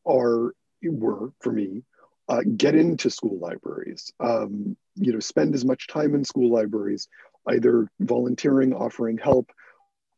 are 0.07 0.53
were 0.83 1.31
for 1.41 1.51
me 1.51 1.83
uh, 2.29 2.41
get 2.55 2.75
into 2.75 3.09
school 3.09 3.37
libraries. 3.39 4.13
Um, 4.21 4.77
you 4.95 5.11
know, 5.11 5.19
spend 5.19 5.53
as 5.53 5.65
much 5.65 5.87
time 5.87 6.15
in 6.15 6.23
school 6.23 6.51
libraries 6.51 7.09
either 7.47 7.89
volunteering, 7.99 8.73
offering 8.73 9.17
help, 9.17 9.51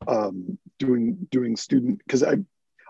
um, 0.08 0.58
doing 0.80 1.28
doing 1.32 1.56
student 1.56 2.00
because 2.06 2.24
I 2.24 2.36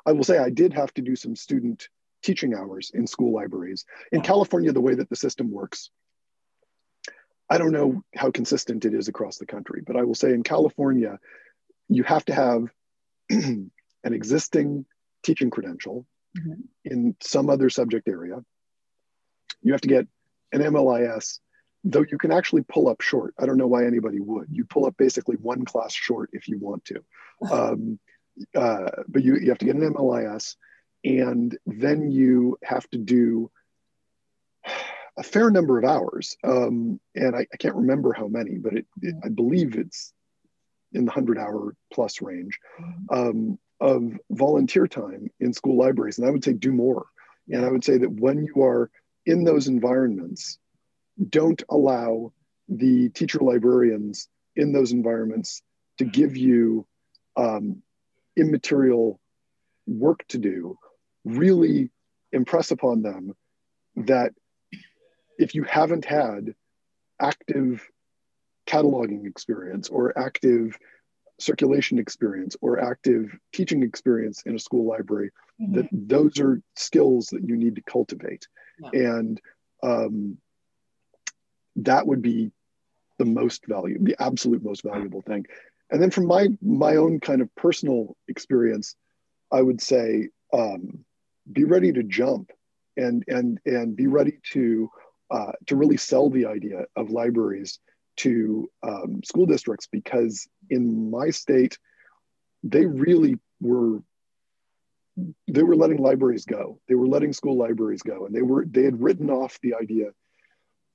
I 0.05 0.11
will 0.11 0.23
say 0.23 0.37
I 0.37 0.49
did 0.49 0.73
have 0.73 0.93
to 0.95 1.01
do 1.01 1.15
some 1.15 1.35
student 1.35 1.87
teaching 2.23 2.53
hours 2.53 2.91
in 2.93 3.05
school 3.05 3.33
libraries. 3.33 3.85
In 4.11 4.21
California, 4.21 4.71
the 4.71 4.81
way 4.81 4.95
that 4.95 5.09
the 5.09 5.15
system 5.15 5.51
works, 5.51 5.89
I 7.49 7.57
don't 7.57 7.71
know 7.71 8.03
how 8.15 8.31
consistent 8.31 8.85
it 8.85 8.93
is 8.93 9.07
across 9.07 9.37
the 9.37 9.45
country, 9.45 9.83
but 9.85 9.95
I 9.95 10.03
will 10.03 10.15
say 10.15 10.33
in 10.33 10.43
California, 10.43 11.19
you 11.89 12.03
have 12.03 12.25
to 12.25 12.33
have 12.33 12.63
an 13.29 13.71
existing 14.03 14.85
teaching 15.23 15.49
credential 15.49 16.05
mm-hmm. 16.37 16.61
in 16.85 17.15
some 17.21 17.49
other 17.49 17.69
subject 17.69 18.07
area. 18.07 18.43
You 19.61 19.73
have 19.73 19.81
to 19.81 19.87
get 19.87 20.07
an 20.51 20.61
MLIS 20.61 21.39
though 21.83 22.05
you 22.09 22.17
can 22.17 22.31
actually 22.31 22.63
pull 22.63 22.87
up 22.87 23.01
short. 23.01 23.33
I 23.37 23.45
don't 23.45 23.57
know 23.57 23.67
why 23.67 23.85
anybody 23.85 24.19
would. 24.19 24.47
You 24.51 24.65
pull 24.65 24.85
up 24.85 24.95
basically 24.97 25.35
one 25.35 25.65
class 25.65 25.93
short 25.93 26.29
if 26.33 26.47
you 26.47 26.57
want 26.57 26.85
to. 26.85 27.03
Um, 27.51 27.99
uh, 28.55 28.89
but 29.07 29.23
you, 29.23 29.35
you 29.35 29.49
have 29.49 29.57
to 29.59 29.65
get 29.65 29.75
an 29.75 29.93
MLIS 29.93 30.55
and 31.03 31.57
then 31.65 32.09
you 32.09 32.57
have 32.63 32.89
to 32.91 32.97
do 32.97 33.51
a 35.17 35.23
fair 35.23 35.51
number 35.51 35.77
of 35.77 35.85
hours. 35.85 36.37
Um, 36.43 36.99
and 37.15 37.35
I, 37.35 37.45
I, 37.53 37.57
can't 37.57 37.75
remember 37.75 38.13
how 38.13 38.27
many, 38.27 38.57
but 38.57 38.73
it, 38.73 38.85
it, 39.01 39.15
I 39.23 39.29
believe 39.29 39.75
it's 39.75 40.13
in 40.93 41.05
the 41.05 41.11
100 41.11 41.37
hour 41.37 41.75
plus 41.93 42.21
range 42.21 42.59
um, 43.11 43.59
of 43.79 44.17
volunteer 44.31 44.87
time 44.87 45.29
in 45.39 45.53
school 45.53 45.77
libraries. 45.77 46.17
And 46.17 46.27
I 46.27 46.31
would 46.31 46.43
say 46.43 46.53
do 46.53 46.71
more. 46.71 47.05
And 47.49 47.65
I 47.65 47.69
would 47.69 47.83
say 47.83 47.97
that 47.97 48.09
when 48.09 48.45
you 48.45 48.63
are 48.63 48.89
in 49.25 49.43
those 49.43 49.67
environments, 49.67 50.57
don't 51.29 51.61
allow 51.69 52.33
the 52.69 53.09
teacher 53.09 53.39
librarians 53.39 54.27
in 54.55 54.71
those 54.71 54.91
environments 54.91 55.61
to 55.97 56.05
give 56.05 56.35
you 56.35 56.85
um, 57.35 57.81
immaterial 58.35 59.19
work 59.87 60.25
to 60.29 60.37
do. 60.37 60.77
Really 61.25 61.91
impress 62.31 62.71
upon 62.71 63.01
them 63.01 63.33
that 63.95 64.33
if 65.37 65.55
you 65.55 65.63
haven't 65.63 66.05
had 66.05 66.55
active 67.19 67.87
cataloging 68.67 69.27
experience 69.27 69.89
or 69.89 70.17
active 70.17 70.77
circulation 71.39 71.99
experience 71.99 72.55
or 72.61 72.79
active 72.79 73.35
teaching 73.51 73.83
experience 73.83 74.43
in 74.45 74.55
a 74.55 74.59
school 74.59 74.85
library 74.85 75.31
mm-hmm. 75.61 75.73
that 75.73 75.87
those 75.91 76.39
are 76.39 76.61
skills 76.75 77.27
that 77.27 77.43
you 77.47 77.55
need 77.55 77.75
to 77.75 77.81
cultivate 77.81 78.47
yeah. 78.79 79.17
and 79.17 79.41
um, 79.81 80.37
that 81.77 82.05
would 82.07 82.21
be 82.21 82.51
the 83.17 83.25
most 83.25 83.65
value, 83.67 83.97
the 84.01 84.15
absolute 84.19 84.63
most 84.63 84.83
valuable 84.83 85.21
thing. 85.21 85.45
And 85.89 86.01
then 86.01 86.11
from 86.11 86.25
my 86.25 86.47
my 86.61 86.95
own 86.95 87.19
kind 87.19 87.41
of 87.41 87.53
personal 87.55 88.15
experience, 88.27 88.95
I 89.51 89.61
would 89.61 89.81
say 89.81 90.29
um, 90.51 91.05
be 91.51 91.63
ready 91.63 91.91
to 91.93 92.03
jump 92.03 92.51
and 92.97 93.23
and 93.27 93.59
and 93.65 93.95
be 93.95 94.07
ready 94.07 94.39
to 94.51 94.89
uh, 95.31 95.51
to 95.67 95.75
really 95.75 95.97
sell 95.97 96.29
the 96.29 96.45
idea 96.45 96.85
of 96.95 97.09
libraries 97.09 97.79
to 98.15 98.69
um, 98.83 99.21
school 99.23 99.45
districts 99.45 99.87
because 99.91 100.47
in 100.69 101.09
my 101.09 101.29
state 101.29 101.77
they 102.63 102.85
really 102.85 103.37
were 103.59 103.99
they 105.47 105.63
were 105.63 105.75
letting 105.75 105.97
libraries 105.97 106.45
go 106.45 106.79
they 106.87 106.95
were 106.95 107.07
letting 107.07 107.33
school 107.33 107.57
libraries 107.57 108.01
go 108.01 108.25
and 108.25 108.35
they 108.35 108.41
were 108.41 108.65
they 108.65 108.83
had 108.83 109.01
written 109.01 109.29
off 109.29 109.59
the 109.61 109.73
idea 109.75 110.09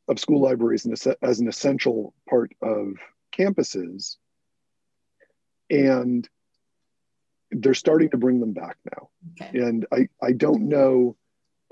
of 0.09 0.19
school 0.19 0.41
libraries 0.41 0.87
as 1.23 1.41
an 1.41 1.49
essential 1.49 2.15
part 2.29 2.53
of 2.63 2.95
campuses. 3.33 4.17
And 5.71 6.29
they're 7.51 7.75
starting 7.75 8.11
to 8.11 8.17
bring 8.17 8.41
them 8.41 8.53
back 8.53 8.77
now. 8.91 9.09
Okay. 9.41 9.59
And 9.59 9.87
I, 9.93 10.09
I 10.23 10.33
don't 10.33 10.69
know, 10.69 11.17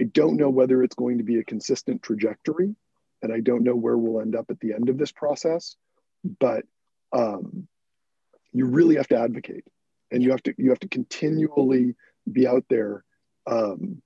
I 0.00 0.04
don't 0.04 0.36
know 0.36 0.50
whether 0.50 0.82
it's 0.82 0.94
going 0.94 1.18
to 1.18 1.24
be 1.24 1.38
a 1.38 1.44
consistent 1.44 2.02
trajectory. 2.02 2.74
And 3.22 3.32
I 3.32 3.40
don't 3.40 3.64
know 3.64 3.74
where 3.74 3.96
we'll 3.96 4.20
end 4.20 4.36
up 4.36 4.46
at 4.50 4.60
the 4.60 4.74
end 4.74 4.88
of 4.88 4.98
this 4.98 5.12
process. 5.12 5.76
But 6.38 6.64
um, 7.12 7.68
you 8.52 8.66
really 8.66 8.96
have 8.96 9.08
to 9.08 9.18
advocate 9.18 9.64
and 10.10 10.22
you 10.22 10.30
have 10.30 10.42
to 10.44 10.54
you 10.58 10.70
have 10.70 10.80
to 10.80 10.88
continually 10.88 11.94
be 12.30 12.46
out 12.46 12.64
there 12.68 13.04
um, 13.46 14.02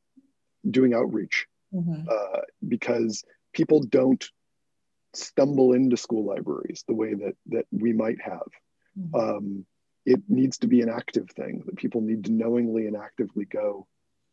doing 0.68 0.94
outreach 0.94 1.46
mm-hmm. 1.72 2.08
uh, 2.08 2.40
because 2.66 3.24
people 3.52 3.80
don't 3.80 4.24
stumble 5.14 5.72
into 5.72 5.96
school 5.96 6.24
libraries 6.24 6.84
the 6.86 6.94
way 6.94 7.14
that 7.14 7.34
that 7.46 7.66
we 7.70 7.92
might 7.92 8.20
have. 8.20 8.48
Mm-hmm. 8.98 9.14
Um, 9.14 9.66
it 10.06 10.20
needs 10.28 10.58
to 10.58 10.66
be 10.66 10.80
an 10.80 10.88
active 10.88 11.30
thing 11.30 11.62
that 11.66 11.76
people 11.76 12.00
need 12.00 12.24
to 12.24 12.32
knowingly 12.32 12.86
and 12.86 12.96
actively 12.96 13.44
go 13.44 13.86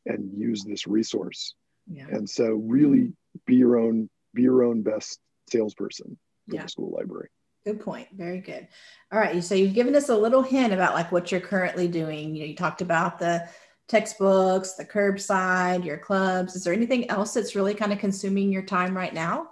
and 0.06 0.32
use 0.38 0.64
this 0.64 0.88
resource. 0.88 1.56
Yeah. 1.92 2.08
And 2.10 2.30
so, 2.30 2.46
really, 2.54 3.14
be 3.46 3.56
your 3.56 3.78
own 3.78 4.10
be 4.34 4.44
your 4.44 4.64
own 4.64 4.84
best 4.84 5.20
salesperson 5.50 6.18
for 6.48 6.56
yeah. 6.56 6.64
the 6.64 6.70
school 6.70 6.92
library. 6.92 7.30
Good 7.66 7.82
point. 7.82 8.08
Very 8.14 8.40
good. 8.40 8.68
All 9.12 9.20
right. 9.20 9.44
So 9.44 9.54
you've 9.56 9.74
given 9.74 9.96
us 9.96 10.08
a 10.08 10.16
little 10.16 10.42
hint 10.42 10.72
about 10.72 10.94
like 10.94 11.12
what 11.12 11.32
you're 11.32 11.42
currently 11.42 11.90
doing. 11.90 12.34
You 12.34 12.42
know, 12.42 12.48
you 12.48 12.56
talked 12.56 12.82
about 12.82 13.20
the 13.20 13.50
textbooks, 13.88 14.74
the 14.74 14.86
curbside, 14.86 15.86
your 15.86 15.98
clubs. 15.98 16.56
Is 16.56 16.64
there 16.64 16.74
anything 16.74 17.10
else 17.10 17.34
that's 17.34 17.56
really 17.56 17.74
kind 17.74 17.94
of 17.94 18.00
consuming 18.00 18.52
your 18.52 18.64
time 18.64 18.96
right 18.96 19.14
now? 19.14 19.52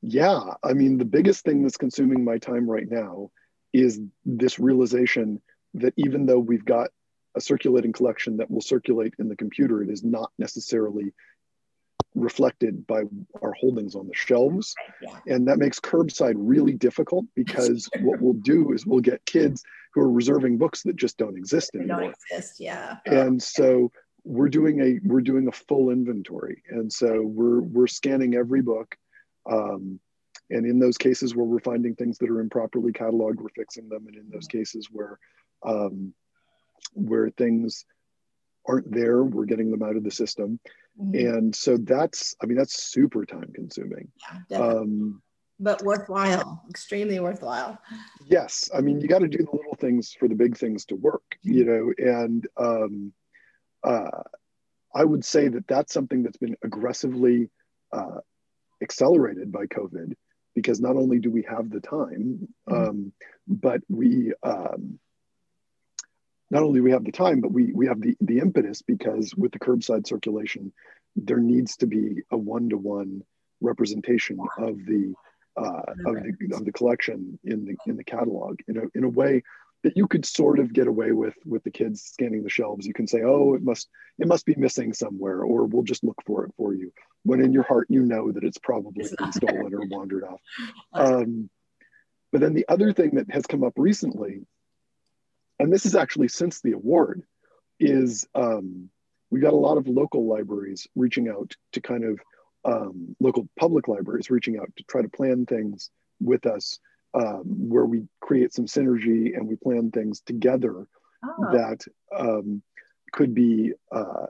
Yeah. 0.00 0.54
I 0.62 0.74
mean, 0.74 0.98
the 0.98 1.04
biggest 1.04 1.44
thing 1.44 1.62
that's 1.62 1.76
consuming 1.76 2.24
my 2.24 2.38
time 2.38 2.70
right 2.70 2.88
now 2.88 3.30
is 3.72 4.00
this 4.24 4.58
realization 4.58 5.42
that 5.74 5.92
even 5.96 6.26
though 6.26 6.38
we've 6.38 6.64
got 6.64 6.90
a 7.36 7.40
circulating 7.40 7.92
collection 7.92 8.36
that 8.38 8.50
will 8.50 8.60
circulate 8.60 9.14
in 9.18 9.28
the 9.28 9.36
computer, 9.36 9.82
it 9.82 9.90
is 9.90 10.04
not 10.04 10.30
necessarily 10.38 11.12
reflected 12.14 12.86
by 12.86 13.02
our 13.42 13.52
holdings 13.52 13.94
on 13.94 14.06
the 14.06 14.14
shelves. 14.14 14.74
Yeah. 15.02 15.18
And 15.26 15.48
that 15.48 15.58
makes 15.58 15.78
curbside 15.80 16.34
really 16.36 16.72
difficult 16.72 17.26
because 17.34 17.88
what 18.00 18.20
we'll 18.20 18.32
do 18.34 18.72
is 18.72 18.86
we'll 18.86 19.00
get 19.00 19.24
kids 19.26 19.62
who 19.94 20.00
are 20.02 20.10
reserving 20.10 20.58
books 20.58 20.82
that 20.82 20.96
just 20.96 21.18
don't 21.18 21.36
exist 21.36 21.70
they 21.72 21.80
anymore. 21.80 22.00
Don't 22.00 22.16
exist, 22.30 22.60
yeah. 22.60 22.98
And 23.06 23.42
so 23.42 23.90
we're 24.24 24.48
doing 24.48 24.80
a 24.80 25.00
we're 25.04 25.20
doing 25.20 25.48
a 25.48 25.52
full 25.52 25.90
inventory. 25.90 26.62
And 26.68 26.92
so 26.92 27.22
we're 27.22 27.60
we're 27.60 27.86
scanning 27.86 28.34
every 28.34 28.62
book. 28.62 28.96
Um, 29.50 30.00
and 30.50 30.66
in 30.66 30.78
those 30.78 30.98
cases 30.98 31.34
where 31.34 31.44
we're 31.44 31.60
finding 31.60 31.94
things 31.94 32.18
that 32.18 32.30
are 32.30 32.40
improperly 32.40 32.92
cataloged, 32.92 33.36
we're 33.36 33.48
fixing 33.56 33.88
them. 33.88 34.06
And 34.06 34.16
in 34.16 34.30
those 34.30 34.46
cases 34.46 34.88
where 34.90 35.18
um, 35.64 36.14
where 36.94 37.30
things 37.30 37.84
aren't 38.66 38.90
there, 38.92 39.24
we're 39.24 39.46
getting 39.46 39.70
them 39.70 39.82
out 39.82 39.96
of 39.96 40.04
the 40.04 40.10
system. 40.10 40.60
Mm-hmm. 41.00 41.36
And 41.36 41.56
so 41.56 41.76
that's, 41.78 42.34
I 42.42 42.46
mean, 42.46 42.58
that's 42.58 42.82
super 42.82 43.24
time 43.24 43.50
consuming. 43.54 44.10
Yeah, 44.50 44.58
um, 44.58 45.22
but 45.60 45.82
worthwhile, 45.82 46.62
extremely 46.70 47.18
worthwhile. 47.20 47.78
Yes. 48.24 48.70
I 48.74 48.80
mean, 48.80 49.00
you 49.00 49.08
got 49.08 49.20
to 49.20 49.28
do 49.28 49.38
the 49.38 49.56
little 49.56 49.76
things 49.78 50.12
for 50.12 50.28
the 50.28 50.34
big 50.34 50.56
things 50.56 50.84
to 50.86 50.96
work, 50.96 51.36
you 51.42 51.64
know, 51.64 51.92
and 51.98 52.46
um, 52.56 53.12
uh, 53.82 54.22
I 54.94 55.04
would 55.04 55.24
say 55.24 55.48
that 55.48 55.66
that's 55.66 55.92
something 55.92 56.22
that's 56.22 56.36
been 56.36 56.56
aggressively 56.62 57.50
uh, 57.92 58.20
accelerated 58.82 59.52
by 59.52 59.66
COVID 59.66 60.14
because 60.54 60.80
not 60.80 60.96
only 60.96 61.18
do 61.18 61.30
we 61.30 61.42
have 61.48 61.70
the 61.70 61.80
time, 61.80 62.48
mm-hmm. 62.68 62.74
um, 62.74 63.12
but 63.46 63.80
we, 63.88 64.32
um, 64.42 64.98
not 66.50 66.62
only 66.62 66.80
do 66.80 66.84
we 66.84 66.92
have 66.92 67.04
the 67.04 67.12
time, 67.12 67.40
but 67.40 67.52
we 67.52 67.72
we 67.72 67.86
have 67.86 68.00
the 68.00 68.16
the 68.20 68.38
impetus 68.38 68.80
because 68.82 69.34
with 69.36 69.52
the 69.52 69.58
curbside 69.58 70.06
circulation, 70.06 70.72
there 71.14 71.38
needs 71.38 71.76
to 71.76 71.86
be 71.86 72.22
a 72.30 72.36
one 72.36 72.70
to 72.70 72.78
one 72.78 73.22
representation 73.60 74.38
of 74.58 74.76
the 74.86 75.12
uh, 75.58 75.82
of 76.06 76.14
the 76.14 76.54
of 76.54 76.64
the 76.64 76.72
collection 76.72 77.38
in 77.44 77.64
the 77.64 77.76
in 77.86 77.96
the 77.96 78.04
catalog 78.04 78.60
in 78.68 78.78
a 78.78 78.82
in 78.94 79.04
a 79.04 79.08
way 79.08 79.42
that 79.84 79.96
you 79.96 80.08
could 80.08 80.26
sort 80.26 80.58
of 80.58 80.72
get 80.72 80.88
away 80.88 81.12
with 81.12 81.34
with 81.44 81.62
the 81.64 81.70
kids 81.70 82.02
scanning 82.02 82.42
the 82.42 82.50
shelves. 82.50 82.86
You 82.86 82.94
can 82.94 83.06
say, 83.06 83.22
"Oh, 83.22 83.54
it 83.54 83.62
must 83.62 83.88
it 84.18 84.26
must 84.26 84.46
be 84.46 84.54
missing 84.56 84.92
somewhere," 84.92 85.42
or 85.42 85.64
"We'll 85.64 85.82
just 85.82 86.04
look 86.04 86.20
for 86.26 86.44
it 86.44 86.52
for 86.56 86.74
you." 86.74 86.92
When 87.24 87.40
in 87.40 87.52
your 87.52 87.64
heart, 87.64 87.86
you 87.90 88.02
know 88.02 88.32
that 88.32 88.44
it's 88.44 88.58
probably 88.58 89.04
it's 89.04 89.16
been 89.16 89.32
stolen 89.32 89.74
or 89.74 89.86
wandered 89.86 90.24
off. 90.24 90.40
Um, 90.92 91.50
but 92.30 92.42
then 92.42 92.52
the 92.52 92.66
other 92.68 92.92
thing 92.92 93.12
that 93.12 93.30
has 93.30 93.46
come 93.46 93.64
up 93.64 93.72
recently 93.76 94.42
and 95.58 95.72
this 95.72 95.86
is 95.86 95.94
actually 95.94 96.28
since 96.28 96.60
the 96.60 96.72
award, 96.72 97.22
is 97.80 98.26
um, 98.34 98.90
we 99.30 99.40
got 99.40 99.52
a 99.52 99.56
lot 99.56 99.76
of 99.76 99.86
local 99.86 100.26
libraries 100.26 100.86
reaching 100.94 101.28
out 101.28 101.54
to 101.72 101.80
kind 101.80 102.04
of 102.04 102.18
um, 102.64 103.16
local 103.20 103.48
public 103.58 103.88
libraries 103.88 104.30
reaching 104.30 104.58
out 104.58 104.70
to 104.76 104.84
try 104.84 105.02
to 105.02 105.08
plan 105.08 105.46
things 105.46 105.90
with 106.20 106.46
us 106.46 106.78
um, 107.14 107.42
where 107.44 107.86
we 107.86 108.04
create 108.20 108.52
some 108.52 108.66
synergy 108.66 109.36
and 109.36 109.46
we 109.46 109.56
plan 109.56 109.90
things 109.90 110.20
together 110.20 110.86
oh. 111.24 111.52
that 111.52 111.84
um, 112.16 112.62
could 113.12 113.34
be 113.34 113.72
uh, 113.92 114.26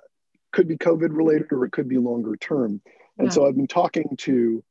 could 0.52 0.68
be 0.68 0.76
COVID 0.76 1.08
related 1.10 1.52
or 1.52 1.64
it 1.64 1.72
could 1.72 1.88
be 1.88 1.98
longer 1.98 2.36
term. 2.36 2.80
And 3.18 3.28
yeah. 3.28 3.30
so 3.30 3.46
I've 3.46 3.56
been 3.56 3.66
talking 3.66 4.16
to 4.18 4.62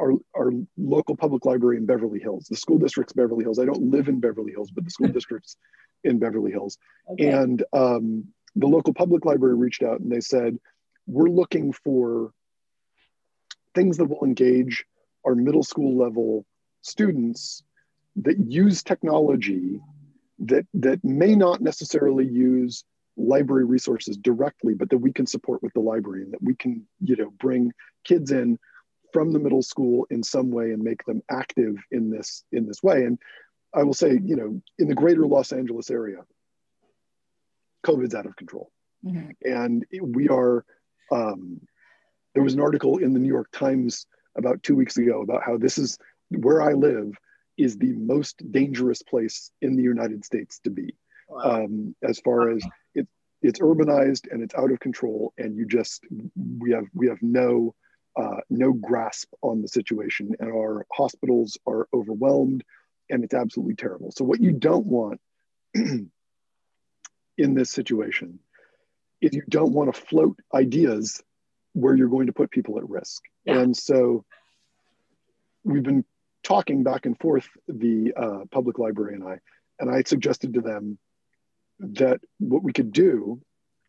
our, 0.00 0.12
our 0.36 0.50
local 0.76 1.16
public 1.16 1.44
library 1.44 1.76
in 1.76 1.86
Beverly 1.86 2.20
Hills, 2.20 2.46
the 2.48 2.56
school 2.56 2.78
district's 2.78 3.12
Beverly 3.12 3.44
Hills. 3.44 3.58
I 3.58 3.64
don't 3.64 3.90
live 3.90 4.08
in 4.08 4.20
Beverly 4.20 4.52
Hills, 4.52 4.70
but 4.70 4.84
the 4.84 4.90
school 4.90 5.08
district's 5.12 5.56
in 6.04 6.18
Beverly 6.18 6.50
Hills. 6.50 6.78
Okay. 7.12 7.30
And 7.30 7.62
um, 7.72 8.26
the 8.54 8.66
local 8.66 8.94
public 8.94 9.24
library 9.24 9.54
reached 9.54 9.82
out 9.82 10.00
and 10.00 10.10
they 10.10 10.20
said, 10.20 10.58
we're 11.06 11.28
looking 11.28 11.72
for 11.72 12.32
things 13.76 13.98
that 13.98 14.06
will 14.06 14.24
engage 14.24 14.84
our 15.24 15.36
middle 15.36 15.62
school 15.62 15.96
level 15.96 16.44
students 16.82 17.62
that 18.16 18.38
use 18.38 18.82
technology 18.82 19.80
that, 20.40 20.66
that 20.74 21.04
may 21.04 21.34
not 21.34 21.60
necessarily 21.60 22.26
use 22.26 22.84
library 23.16 23.64
resources 23.64 24.16
directly, 24.16 24.74
but 24.74 24.90
that 24.90 24.98
we 24.98 25.12
can 25.12 25.26
support 25.26 25.62
with 25.62 25.72
the 25.74 25.80
library 25.80 26.22
and 26.22 26.32
that 26.32 26.42
we 26.42 26.54
can, 26.54 26.86
you 27.00 27.16
know, 27.16 27.30
bring 27.38 27.72
kids 28.04 28.32
in 28.32 28.58
from 29.12 29.32
the 29.32 29.38
middle 29.38 29.62
school 29.62 30.06
in 30.10 30.22
some 30.22 30.50
way 30.50 30.72
and 30.72 30.82
make 30.82 31.04
them 31.04 31.22
active 31.30 31.76
in 31.90 32.10
this 32.10 32.44
in 32.52 32.66
this 32.66 32.82
way 32.82 33.04
and 33.04 33.18
i 33.72 33.82
will 33.82 33.94
say 33.94 34.18
you 34.22 34.36
know 34.36 34.60
in 34.78 34.88
the 34.88 34.94
greater 34.94 35.26
los 35.26 35.52
angeles 35.52 35.90
area 35.90 36.18
covid's 37.82 38.14
out 38.14 38.26
of 38.26 38.36
control 38.36 38.70
mm-hmm. 39.04 39.30
and 39.42 39.86
we 40.02 40.28
are 40.28 40.64
um, 41.12 41.60
there 42.36 42.44
was 42.44 42.52
an 42.52 42.60
article 42.60 42.98
in 42.98 43.14
the 43.14 43.18
new 43.18 43.28
york 43.28 43.50
times 43.50 44.06
about 44.36 44.62
two 44.62 44.76
weeks 44.76 44.98
ago 44.98 45.22
about 45.22 45.42
how 45.42 45.56
this 45.56 45.78
is 45.78 45.98
where 46.28 46.60
i 46.60 46.72
live 46.72 47.14
is 47.56 47.78
the 47.78 47.94
most 47.94 48.42
dangerous 48.52 49.02
place 49.02 49.50
in 49.62 49.74
the 49.74 49.82
united 49.82 50.22
states 50.24 50.58
to 50.58 50.70
be 50.70 50.94
wow. 51.28 51.64
um, 51.64 51.96
as 52.02 52.20
far 52.20 52.50
as 52.50 52.62
it, 52.94 53.08
it's 53.40 53.60
urbanized 53.60 54.30
and 54.30 54.42
it's 54.42 54.54
out 54.54 54.70
of 54.70 54.78
control 54.80 55.32
and 55.38 55.56
you 55.56 55.66
just 55.66 56.04
we 56.58 56.72
have 56.72 56.84
we 56.94 57.08
have 57.08 57.22
no 57.22 57.74
uh, 58.16 58.40
no 58.48 58.72
grasp 58.72 59.28
on 59.42 59.60
the 59.60 59.68
situation, 59.68 60.34
and 60.40 60.50
our 60.50 60.86
hospitals 60.90 61.58
are 61.66 61.86
overwhelmed, 61.92 62.64
and 63.10 63.22
it's 63.22 63.34
absolutely 63.34 63.74
terrible. 63.74 64.10
So, 64.10 64.24
what 64.24 64.40
you 64.40 64.52
don't 64.52 64.86
want 64.86 65.20
in 65.74 66.10
this 67.36 67.70
situation 67.70 68.38
is 69.20 69.34
you 69.34 69.42
don't 69.48 69.72
want 69.72 69.94
to 69.94 70.00
float 70.00 70.38
ideas 70.54 71.22
where 71.76 71.94
you're 71.94 72.08
going 72.08 72.26
to 72.26 72.32
put 72.32 72.50
people 72.50 72.78
at 72.78 72.88
risk. 72.88 73.22
Yeah. 73.44 73.58
And 73.58 73.76
so, 73.76 74.24
we've 75.62 75.82
been 75.82 76.04
talking 76.42 76.82
back 76.82 77.04
and 77.06 77.18
forth, 77.18 77.48
the 77.68 78.14
uh, 78.16 78.44
public 78.50 78.78
library 78.78 79.14
and 79.14 79.24
I, 79.24 79.38
and 79.78 79.90
I 79.90 80.02
suggested 80.02 80.54
to 80.54 80.60
them 80.60 80.98
that 81.80 82.20
what 82.38 82.62
we 82.62 82.72
could 82.72 82.92
do 82.92 83.40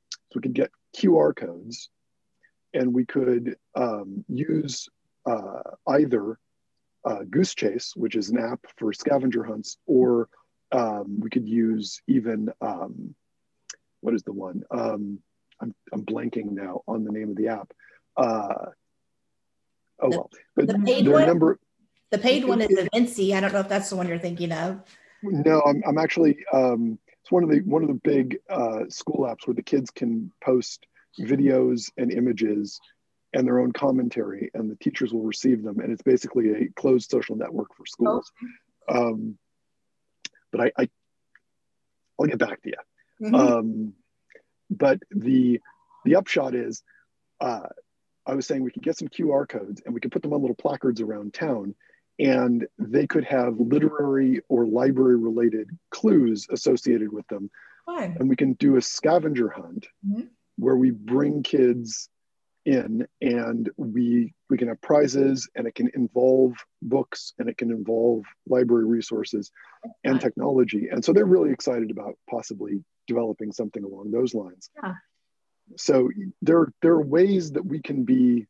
is 0.09 0.35
we 0.35 0.41
could 0.41 0.53
get 0.53 0.71
QR 0.97 1.35
codes 1.35 1.89
and 2.73 2.93
we 2.93 3.05
could 3.05 3.55
um, 3.75 4.25
use 4.27 4.89
uh, 5.25 5.61
either 5.87 6.37
uh, 7.05 7.19
Goose 7.29 7.55
Chase, 7.55 7.93
which 7.95 8.15
is 8.15 8.29
an 8.29 8.39
app 8.39 8.59
for 8.75 8.91
scavenger 8.91 9.43
hunts, 9.43 9.77
or 9.85 10.27
um, 10.73 11.19
we 11.21 11.29
could 11.29 11.47
use 11.47 12.01
even 12.07 12.49
um, 12.59 13.15
what 14.01 14.13
is 14.13 14.23
the 14.23 14.33
one? 14.33 14.63
I'm, 15.61 15.73
I'm 15.93 16.05
blanking 16.05 16.51
now 16.51 16.81
on 16.87 17.03
the 17.03 17.11
name 17.11 17.29
of 17.29 17.35
the 17.35 17.47
app. 17.49 17.71
Uh, 18.15 18.71
oh 19.99 20.09
the, 20.09 20.17
well, 20.17 20.31
but 20.55 20.67
the 20.67 20.79
paid 20.79 21.07
one, 21.07 21.27
number. 21.27 21.59
The 22.11 22.17
paid 22.17 22.45
one 22.45 22.61
is 22.61 22.69
the 22.69 22.87
Vinci. 22.93 23.35
I 23.35 23.41
don't 23.41 23.53
know 23.53 23.59
if 23.59 23.69
that's 23.69 23.89
the 23.89 23.95
one 23.95 24.07
you're 24.07 24.19
thinking 24.19 24.51
of. 24.51 24.81
No, 25.23 25.61
I'm, 25.61 25.83
I'm 25.85 25.97
actually. 25.97 26.37
Um, 26.53 26.99
it's 27.21 27.31
one 27.31 27.43
of 27.43 27.49
the 27.49 27.59
one 27.59 27.81
of 27.81 27.89
the 27.89 27.99
big 28.03 28.37
uh, 28.49 28.85
school 28.89 29.25
apps 29.25 29.45
where 29.45 29.53
the 29.53 29.61
kids 29.61 29.91
can 29.91 30.31
post 30.41 30.85
videos 31.19 31.91
and 31.97 32.11
images 32.11 32.79
and 33.33 33.45
their 33.45 33.59
own 33.59 33.71
commentary, 33.71 34.49
and 34.53 34.71
the 34.71 34.75
teachers 34.77 35.13
will 35.13 35.23
receive 35.23 35.63
them. 35.63 35.79
And 35.79 35.91
it's 35.91 36.01
basically 36.01 36.51
a 36.51 36.69
closed 36.75 37.09
social 37.09 37.35
network 37.35 37.75
for 37.75 37.85
schools. 37.85 38.31
Okay. 38.89 38.99
Um, 38.99 39.37
but 40.51 40.61
I, 40.61 40.71
I, 40.83 40.89
will 42.17 42.27
get 42.27 42.39
back 42.39 42.61
to 42.61 42.69
you. 42.69 43.27
Mm-hmm. 43.27 43.35
Um, 43.35 43.93
but 44.69 44.99
the 45.11 45.59
the 46.05 46.15
upshot 46.15 46.55
is, 46.55 46.83
uh, 47.41 47.67
I 48.25 48.35
was 48.35 48.45
saying 48.45 48.63
we 48.63 48.71
could 48.71 48.83
get 48.83 48.97
some 48.97 49.07
QR 49.07 49.47
codes 49.47 49.81
and 49.85 49.93
we 49.93 49.99
could 49.99 50.11
put 50.11 50.21
them 50.21 50.33
on 50.33 50.41
little 50.41 50.55
placards 50.55 51.01
around 51.01 51.33
town, 51.33 51.75
and 52.19 52.67
they 52.77 53.07
could 53.07 53.25
have 53.25 53.59
literary 53.59 54.41
or 54.49 54.65
library 54.65 55.17
related 55.17 55.69
clues 55.91 56.47
associated 56.51 57.11
with 57.11 57.27
them. 57.27 57.49
Fine. 57.85 58.17
And 58.19 58.29
we 58.29 58.35
can 58.35 58.53
do 58.53 58.75
a 58.75 58.81
scavenger 58.81 59.49
hunt 59.49 59.87
mm-hmm. 60.05 60.27
where 60.57 60.75
we 60.75 60.91
bring 60.91 61.43
kids 61.43 62.09
in 62.65 63.07
and 63.21 63.69
we 63.77 64.33
we 64.49 64.57
can 64.57 64.67
have 64.67 64.81
prizes 64.81 65.49
and 65.55 65.67
it 65.67 65.73
can 65.73 65.89
involve 65.95 66.53
books 66.81 67.33
and 67.39 67.47
it 67.47 67.57
can 67.57 67.71
involve 67.71 68.25
library 68.45 68.83
resources 68.83 69.51
and 70.03 70.19
technology 70.19 70.89
and 70.91 71.03
so 71.03 71.13
they're 71.13 71.23
really 71.23 71.51
excited 71.51 71.91
about 71.91 72.17
possibly 72.29 72.83
developing 73.07 73.51
something 73.51 73.83
along 73.83 74.11
those 74.11 74.33
lines 74.33 74.69
yeah. 74.83 74.93
so 75.75 76.09
there 76.41 76.71
there 76.81 76.93
are 76.93 77.05
ways 77.05 77.51
that 77.51 77.65
we 77.65 77.81
can 77.81 78.03
be 78.03 78.45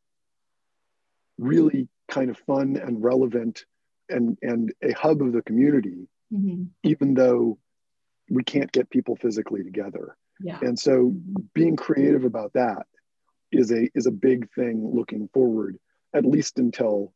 really 1.37 1.87
kind 2.09 2.29
of 2.29 2.37
fun 2.39 2.77
and 2.77 3.03
relevant 3.03 3.65
and 4.09 4.37
and 4.41 4.73
a 4.83 4.91
hub 4.93 5.21
of 5.21 5.33
the 5.33 5.41
community 5.41 6.07
mm-hmm. 6.33 6.63
even 6.83 7.13
though 7.13 7.57
we 8.29 8.43
can't 8.43 8.71
get 8.71 8.89
people 8.89 9.15
physically 9.15 9.63
together 9.63 10.17
yeah. 10.39 10.59
and 10.61 10.77
so 10.77 11.13
being 11.53 11.75
creative 11.75 12.23
about 12.23 12.53
that 12.53 12.85
is 13.51 13.71
a 13.71 13.89
is 13.95 14.07
a 14.07 14.11
big 14.11 14.49
thing 14.53 14.89
looking 14.93 15.29
forward, 15.33 15.77
at 16.13 16.25
least 16.25 16.59
until 16.59 17.13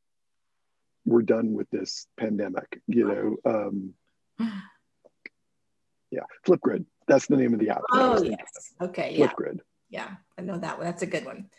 we're 1.06 1.22
done 1.22 1.54
with 1.54 1.70
this 1.70 2.08
pandemic. 2.18 2.82
You 2.88 3.38
know, 3.46 3.52
um, 3.52 3.94
yeah, 6.12 6.24
Flipgrid. 6.46 6.86
That's 7.08 7.28
the 7.28 7.38
name 7.38 7.54
of 7.54 7.60
the 7.60 7.70
app. 7.70 7.82
Oh 7.92 8.24
yes, 8.24 8.74
okay, 8.82 9.16
yeah, 9.16 9.28
Flipgrid. 9.28 9.60
Yeah, 9.90 10.10
I 10.38 10.42
know 10.42 10.58
that 10.58 10.78
one. 10.78 10.86
That's 10.86 11.02
a 11.02 11.08
good 11.08 11.26
one. 11.26 11.50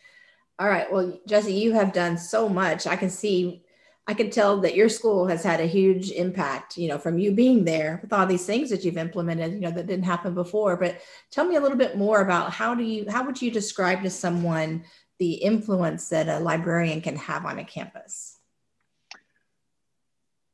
All 0.58 0.68
right. 0.68 0.90
Well, 0.92 1.18
Jesse, 1.26 1.52
you 1.52 1.72
have 1.72 1.92
done 1.92 2.16
so 2.16 2.48
much. 2.48 2.86
I 2.86 2.96
can 2.96 3.10
see 3.10 3.64
I 4.06 4.14
can 4.14 4.30
tell 4.30 4.60
that 4.62 4.74
your 4.74 4.88
school 4.88 5.28
has 5.28 5.44
had 5.44 5.60
a 5.60 5.66
huge 5.66 6.10
impact, 6.10 6.76
you 6.76 6.88
know, 6.88 6.98
from 6.98 7.18
you 7.18 7.32
being 7.32 7.64
there 7.64 8.00
with 8.02 8.12
all 8.12 8.26
these 8.26 8.44
things 8.44 8.68
that 8.70 8.84
you've 8.84 8.96
implemented, 8.96 9.52
you 9.52 9.60
know, 9.60 9.70
that 9.70 9.86
didn't 9.86 10.04
happen 10.04 10.34
before. 10.34 10.76
But 10.76 11.00
tell 11.30 11.44
me 11.44 11.54
a 11.54 11.60
little 11.60 11.78
bit 11.78 11.96
more 11.96 12.20
about 12.20 12.52
how 12.52 12.74
do 12.74 12.82
you, 12.82 13.08
how 13.08 13.24
would 13.24 13.40
you 13.40 13.50
describe 13.50 14.02
to 14.02 14.10
someone 14.10 14.84
the 15.18 15.34
influence 15.34 16.08
that 16.08 16.28
a 16.28 16.40
librarian 16.40 17.00
can 17.00 17.14
have 17.14 17.46
on 17.46 17.60
a 17.60 17.64
campus? 17.64 18.38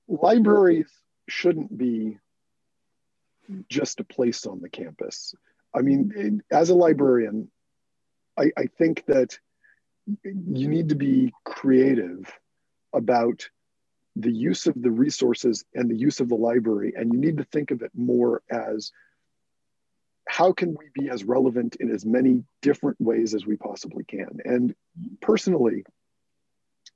Libraries 0.09 0.91
shouldn't 1.27 1.77
be 1.77 2.19
just 3.69 4.01
a 4.01 4.05
place 4.05 4.47
on 4.47 4.61
the 4.61 4.69
campus. 4.69 5.35
I 5.75 5.83
mean, 5.83 6.43
as 6.51 6.71
a 6.71 6.75
librarian, 6.75 7.51
I, 8.39 8.51
I 8.57 8.67
think 8.79 9.05
that 9.07 9.39
you 10.25 10.69
need 10.69 10.89
to 10.91 10.95
be 10.95 11.33
creative 11.45 12.33
about 12.93 13.49
the 14.17 14.33
use 14.33 14.67
of 14.67 14.81
the 14.81 14.91
resources 14.91 15.65
and 15.75 15.91
the 15.91 15.97
use 15.97 16.21
of 16.21 16.29
the 16.29 16.35
library. 16.35 16.95
And 16.97 17.13
you 17.13 17.21
need 17.21 17.39
to 17.39 17.45
think 17.45 17.71
of 17.71 17.83
it 17.83 17.93
more 17.95 18.43
as 18.51 18.91
how 20.29 20.53
can 20.53 20.75
we 20.75 20.87
be 20.95 21.09
as 21.09 21.25
relevant 21.25 21.77
in 21.77 21.91
as 21.91 22.05
many 22.05 22.45
different 22.61 23.01
ways 23.01 23.35
as 23.35 23.47
we 23.47 23.57
possibly 23.57 24.05
can? 24.05 24.39
And 24.45 24.75
personally, 25.21 25.85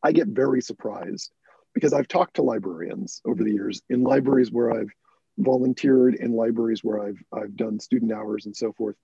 I 0.03 0.12
get 0.12 0.29
very 0.29 0.61
surprised 0.61 1.33
because 1.75 1.93
I've 1.93 2.09
talked 2.09 2.37
to 2.37 2.43
librarians 2.43 3.23
over 3.25 3.43
the 3.43 3.53
years 3.53 3.83
in 3.88 4.03
libraries 4.03 4.51
where 4.51 4.73
I've 4.73 4.91
volunteered, 5.38 6.14
in 6.14 6.33
libraries 6.33 6.85
where 6.85 7.03
I've, 7.03 7.23
I've 7.33 7.57
done 7.57 7.81
student 7.81 8.12
hours 8.12 8.47
and 8.47 8.57
so 8.57 8.73
forth. 8.73 8.97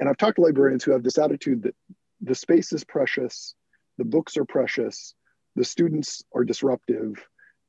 And 0.00 0.08
I've 0.08 0.16
talked 0.16 0.36
to 0.36 0.42
librarians 0.42 0.84
who 0.84 0.92
have 0.92 1.02
this 1.02 1.18
attitude 1.18 1.62
that 1.62 1.74
the 2.20 2.34
space 2.34 2.72
is 2.72 2.84
precious, 2.84 3.54
the 3.96 4.04
books 4.04 4.36
are 4.36 4.44
precious, 4.44 5.14
the 5.56 5.64
students 5.64 6.22
are 6.34 6.44
disruptive 6.44 7.14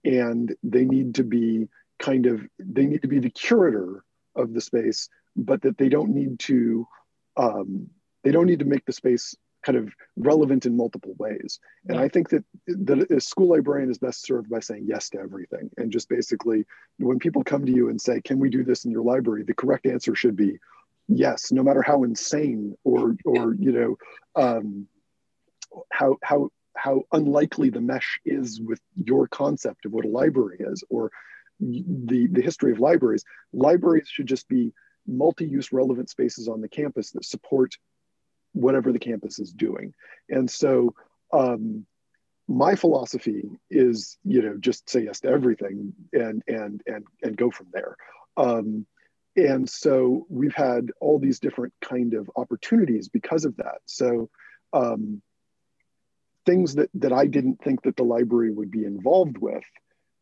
and 0.06 0.56
they 0.64 0.86
need 0.86 1.16
to 1.16 1.24
be 1.24 1.68
kind 2.00 2.26
of 2.26 2.42
they 2.58 2.86
need 2.86 3.02
to 3.02 3.08
be 3.08 3.20
the 3.20 3.30
curator 3.30 4.04
of 4.36 4.54
the 4.54 4.62
space 4.62 5.10
but 5.36 5.62
that 5.64 5.78
they 5.78 5.90
don't 5.90 6.12
need 6.12 6.40
to 6.40 6.88
um, 7.36 7.88
they 8.24 8.32
don't 8.32 8.46
need 8.46 8.60
to 8.60 8.66
make 8.66 8.86
the 8.86 8.94
space 8.94 9.36
kind 9.64 9.78
of 9.78 9.94
relevant 10.16 10.66
in 10.66 10.76
multiple 10.76 11.14
ways 11.18 11.60
and 11.88 11.98
yeah. 11.98 12.04
i 12.04 12.08
think 12.08 12.30
that 12.30 12.44
that 12.68 13.12
a 13.12 13.20
school 13.20 13.50
librarian 13.50 13.90
is 13.90 13.98
best 13.98 14.26
served 14.26 14.50
by 14.50 14.60
saying 14.60 14.86
yes 14.88 15.10
to 15.10 15.20
everything 15.20 15.70
and 15.78 15.92
just 15.92 16.08
basically 16.10 16.66
when 16.98 17.20
people 17.20 17.44
come 17.44 17.66
to 17.66 17.72
you 17.72 17.90
and 17.90 18.00
say 18.00 18.22
can 18.22 18.40
we 18.40 18.50
do 18.50 18.64
this 18.64 18.86
in 18.86 18.92
your 18.92 19.04
library 19.04 19.44
the 19.44 19.54
correct 19.54 19.86
answer 19.86 20.16
should 20.16 20.36
be 20.36 20.58
yes 21.08 21.52
no 21.52 21.64
matter 21.64 21.82
how 21.82 22.04
insane 22.04 22.76
or 22.84 23.16
or 23.26 23.54
you 23.56 23.72
know 23.72 23.96
um, 24.42 24.88
how 25.92 26.18
how 26.24 26.50
how 26.76 27.04
unlikely 27.12 27.70
the 27.70 27.82
mesh 27.82 28.20
is 28.26 28.62
with 28.62 28.80
your 28.96 29.28
concept 29.28 29.86
of 29.86 29.92
what 29.92 30.06
a 30.06 30.10
library 30.10 30.58
is 30.60 30.84
or 30.90 31.12
the, 31.60 32.28
the 32.32 32.42
history 32.42 32.72
of 32.72 32.80
libraries. 32.80 33.24
Libraries 33.54 34.08
should 34.08 34.28
just 34.28 34.48
be 34.48 34.74
multi-use 35.06 35.74
relevant 35.74 36.10
spaces 36.10 36.48
on 36.48 36.62
the 36.62 36.70
campus 36.70 37.12
that 37.12 37.26
support 37.26 37.74
whatever 38.54 38.92
the 38.92 39.00
campus 39.00 39.40
is 39.40 39.52
doing. 39.52 39.94
And 40.30 40.50
so 40.50 40.94
um, 41.32 41.86
my 42.48 42.76
philosophy 42.76 43.50
is, 43.70 44.18
you 44.24 44.42
know, 44.42 44.58
just 44.60 44.90
say 44.90 45.04
yes 45.04 45.20
to 45.22 45.30
everything 45.30 45.94
and 46.14 46.42
and 46.48 46.82
and 46.88 47.06
and 47.22 47.38
go 47.38 47.52
from 47.52 47.68
there. 47.72 47.96
Um, 48.38 48.86
and 49.36 49.70
so 49.70 50.26
we've 50.30 50.56
had 50.56 50.92
all 51.00 51.20
these 51.20 51.40
different 51.40 51.74
kind 51.82 52.14
of 52.14 52.30
opportunities 52.36 53.08
because 53.08 53.46
of 53.46 53.56
that. 53.58 53.78
So 53.86 54.30
um, 54.74 55.22
things 56.46 56.76
that 56.76 56.90
that 56.96 57.14
I 57.14 57.28
didn't 57.28 57.62
think 57.64 57.84
that 57.84 57.96
the 57.96 58.04
library 58.04 58.52
would 58.52 58.72
be 58.72 58.84
involved 58.84 59.38
with, 59.38 59.64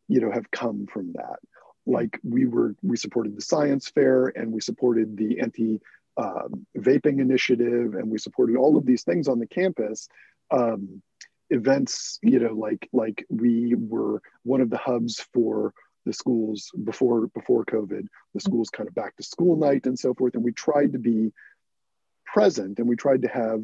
you 0.08 0.20
know, 0.20 0.32
have 0.32 0.52
come 0.52 0.86
from 0.92 1.14
that. 1.14 1.40
Like 1.86 2.20
we 2.24 2.46
were, 2.46 2.76
we 2.84 2.98
supported 2.98 3.38
the 3.38 3.42
science 3.42 3.88
fair 3.90 4.26
and 4.36 4.52
we 4.52 4.60
supported 4.60 5.16
the 5.16 5.40
anti 5.40 5.80
um, 6.18 6.66
vaping 6.78 7.20
initiative 7.20 7.94
and 7.94 8.10
we 8.10 8.18
supported 8.18 8.58
all 8.58 8.78
of 8.78 8.86
these 8.86 9.04
things 9.04 9.28
on 9.28 9.40
the 9.40 9.48
campus. 9.48 10.08
Um, 10.52 11.02
events, 11.50 12.20
you 12.22 12.40
know, 12.40 12.54
like 12.54 12.90
like 12.92 13.26
we 13.30 13.76
were 13.76 14.22
one 14.44 14.62
of 14.62 14.70
the 14.70 14.78
hubs 14.78 15.26
for 15.34 15.74
the 16.06 16.14
schools 16.14 16.72
before 16.84 17.28
before 17.28 17.66
COVID, 17.66 18.08
the 18.34 18.40
schools 18.40 18.70
kind 18.70 18.88
of 18.88 18.96
back 18.96 19.16
to 19.18 19.24
school 19.24 19.58
night 19.58 19.86
and 19.86 19.98
so 19.98 20.14
forth. 20.14 20.36
And 20.36 20.44
we 20.44 20.52
tried 20.52 20.94
to 20.94 21.00
be 21.00 21.32
present 22.26 22.80
and 22.80 22.88
we 22.88 22.96
tried 22.96 23.22
to 23.22 23.28
have 23.28 23.64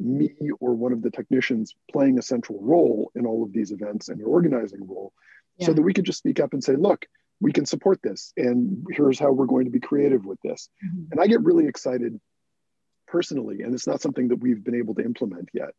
me 0.00 0.30
or 0.60 0.74
one 0.74 0.92
of 0.92 1.02
the 1.02 1.10
technicians 1.10 1.74
playing 1.90 2.18
a 2.18 2.22
central 2.22 2.58
role 2.60 3.10
in 3.14 3.26
all 3.26 3.44
of 3.44 3.52
these 3.52 3.70
events 3.70 4.08
and 4.08 4.18
your 4.18 4.28
organizing 4.28 4.86
role 4.86 5.12
yeah. 5.56 5.66
so 5.66 5.72
that 5.72 5.82
we 5.82 5.94
could 5.94 6.04
just 6.04 6.18
speak 6.18 6.40
up 6.40 6.52
and 6.52 6.64
say 6.64 6.74
look 6.74 7.06
we 7.40 7.52
can 7.52 7.66
support 7.66 8.00
this 8.02 8.32
and 8.36 8.86
here's 8.90 9.18
how 9.18 9.32
we're 9.32 9.46
going 9.46 9.64
to 9.64 9.70
be 9.70 9.80
creative 9.80 10.24
with 10.24 10.38
this 10.42 10.68
mm-hmm. 10.84 11.04
and 11.12 11.20
i 11.20 11.26
get 11.26 11.42
really 11.42 11.66
excited 11.66 12.18
personally 13.06 13.62
and 13.62 13.74
it's 13.74 13.86
not 13.86 14.00
something 14.00 14.28
that 14.28 14.40
we've 14.40 14.64
been 14.64 14.74
able 14.74 14.94
to 14.94 15.04
implement 15.04 15.48
yet 15.52 15.70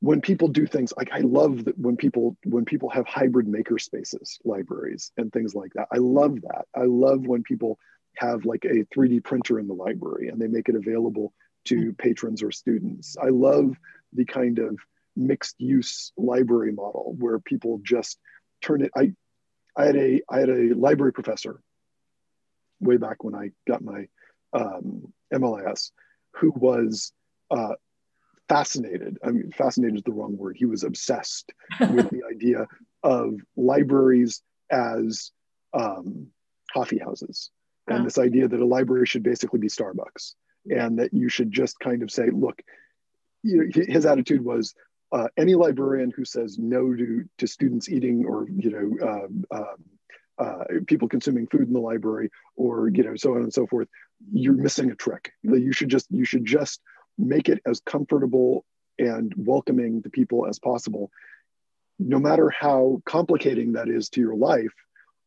when 0.00 0.20
people 0.20 0.48
do 0.48 0.66
things 0.66 0.92
like 0.96 1.10
i 1.12 1.20
love 1.20 1.64
that 1.64 1.78
when 1.78 1.96
people 1.96 2.36
when 2.44 2.64
people 2.64 2.88
have 2.88 3.06
hybrid 3.06 3.48
maker 3.48 3.78
spaces 3.78 4.38
libraries 4.44 5.12
and 5.16 5.32
things 5.32 5.54
like 5.54 5.72
that 5.74 5.88
i 5.92 5.98
love 5.98 6.40
that 6.42 6.66
i 6.74 6.84
love 6.84 7.26
when 7.26 7.42
people 7.42 7.78
have 8.16 8.44
like 8.44 8.64
a 8.64 8.84
3d 8.94 9.22
printer 9.24 9.58
in 9.58 9.66
the 9.66 9.74
library 9.74 10.28
and 10.28 10.40
they 10.40 10.46
make 10.46 10.68
it 10.68 10.74
available 10.74 11.32
to 11.66 11.92
patrons 11.94 12.42
or 12.42 12.50
students. 12.50 13.16
I 13.20 13.28
love 13.28 13.76
the 14.12 14.24
kind 14.24 14.58
of 14.58 14.78
mixed 15.16 15.56
use 15.58 16.12
library 16.16 16.72
model 16.72 17.14
where 17.18 17.38
people 17.38 17.80
just 17.82 18.18
turn 18.62 18.82
it. 18.82 18.90
I, 18.96 19.12
I 19.76 19.86
had 19.86 19.96
a 19.96 20.20
I 20.28 20.40
had 20.40 20.48
a 20.48 20.74
library 20.74 21.12
professor 21.12 21.60
way 22.80 22.96
back 22.96 23.22
when 23.22 23.34
I 23.34 23.50
got 23.66 23.82
my 23.82 24.08
um, 24.52 25.12
MLIS 25.32 25.90
who 26.36 26.52
was 26.54 27.12
uh, 27.50 27.74
fascinated. 28.48 29.18
I 29.24 29.30
mean, 29.30 29.50
fascinated 29.52 29.96
is 29.96 30.02
the 30.04 30.12
wrong 30.12 30.36
word. 30.36 30.56
He 30.56 30.66
was 30.66 30.84
obsessed 30.84 31.52
with 31.80 32.10
the 32.10 32.22
idea 32.30 32.66
of 33.02 33.34
libraries 33.56 34.42
as 34.70 35.30
um, 35.72 36.28
coffee 36.72 36.98
houses 36.98 37.50
and 37.90 38.06
this 38.06 38.18
idea 38.18 38.48
that 38.48 38.60
a 38.60 38.64
library 38.64 39.06
should 39.06 39.22
basically 39.22 39.58
be 39.58 39.68
Starbucks 39.68 40.34
and 40.70 40.98
that 40.98 41.12
you 41.12 41.28
should 41.28 41.50
just 41.50 41.78
kind 41.80 42.02
of 42.02 42.10
say, 42.10 42.30
look, 42.30 42.62
you 43.42 43.56
know, 43.56 43.84
his 43.88 44.06
attitude 44.06 44.44
was 44.44 44.74
uh, 45.12 45.28
any 45.36 45.54
librarian 45.54 46.12
who 46.14 46.24
says 46.24 46.58
no 46.58 46.94
to, 46.94 47.24
to 47.38 47.46
students 47.46 47.88
eating 47.88 48.24
or, 48.26 48.46
you 48.48 48.70
know, 48.70 49.08
um, 49.08 49.44
um, 49.50 49.76
uh, 50.38 50.64
people 50.86 51.08
consuming 51.08 51.46
food 51.46 51.66
in 51.66 51.72
the 51.72 51.80
library 51.80 52.30
or, 52.56 52.88
you 52.88 53.02
know, 53.02 53.14
so 53.16 53.34
on 53.34 53.42
and 53.42 53.52
so 53.52 53.66
forth, 53.66 53.88
you're 54.32 54.54
missing 54.54 54.90
a 54.90 54.94
trick. 54.94 55.32
You 55.42 55.72
should 55.72 55.88
just, 55.88 56.06
you 56.10 56.24
should 56.24 56.44
just 56.44 56.80
make 57.18 57.48
it 57.48 57.60
as 57.66 57.80
comfortable 57.80 58.64
and 58.98 59.32
welcoming 59.36 60.02
to 60.02 60.10
people 60.10 60.46
as 60.46 60.58
possible, 60.58 61.10
no 61.98 62.18
matter 62.18 62.50
how 62.50 63.02
complicating 63.04 63.72
that 63.72 63.88
is 63.88 64.08
to 64.10 64.20
your 64.20 64.36
life, 64.36 64.72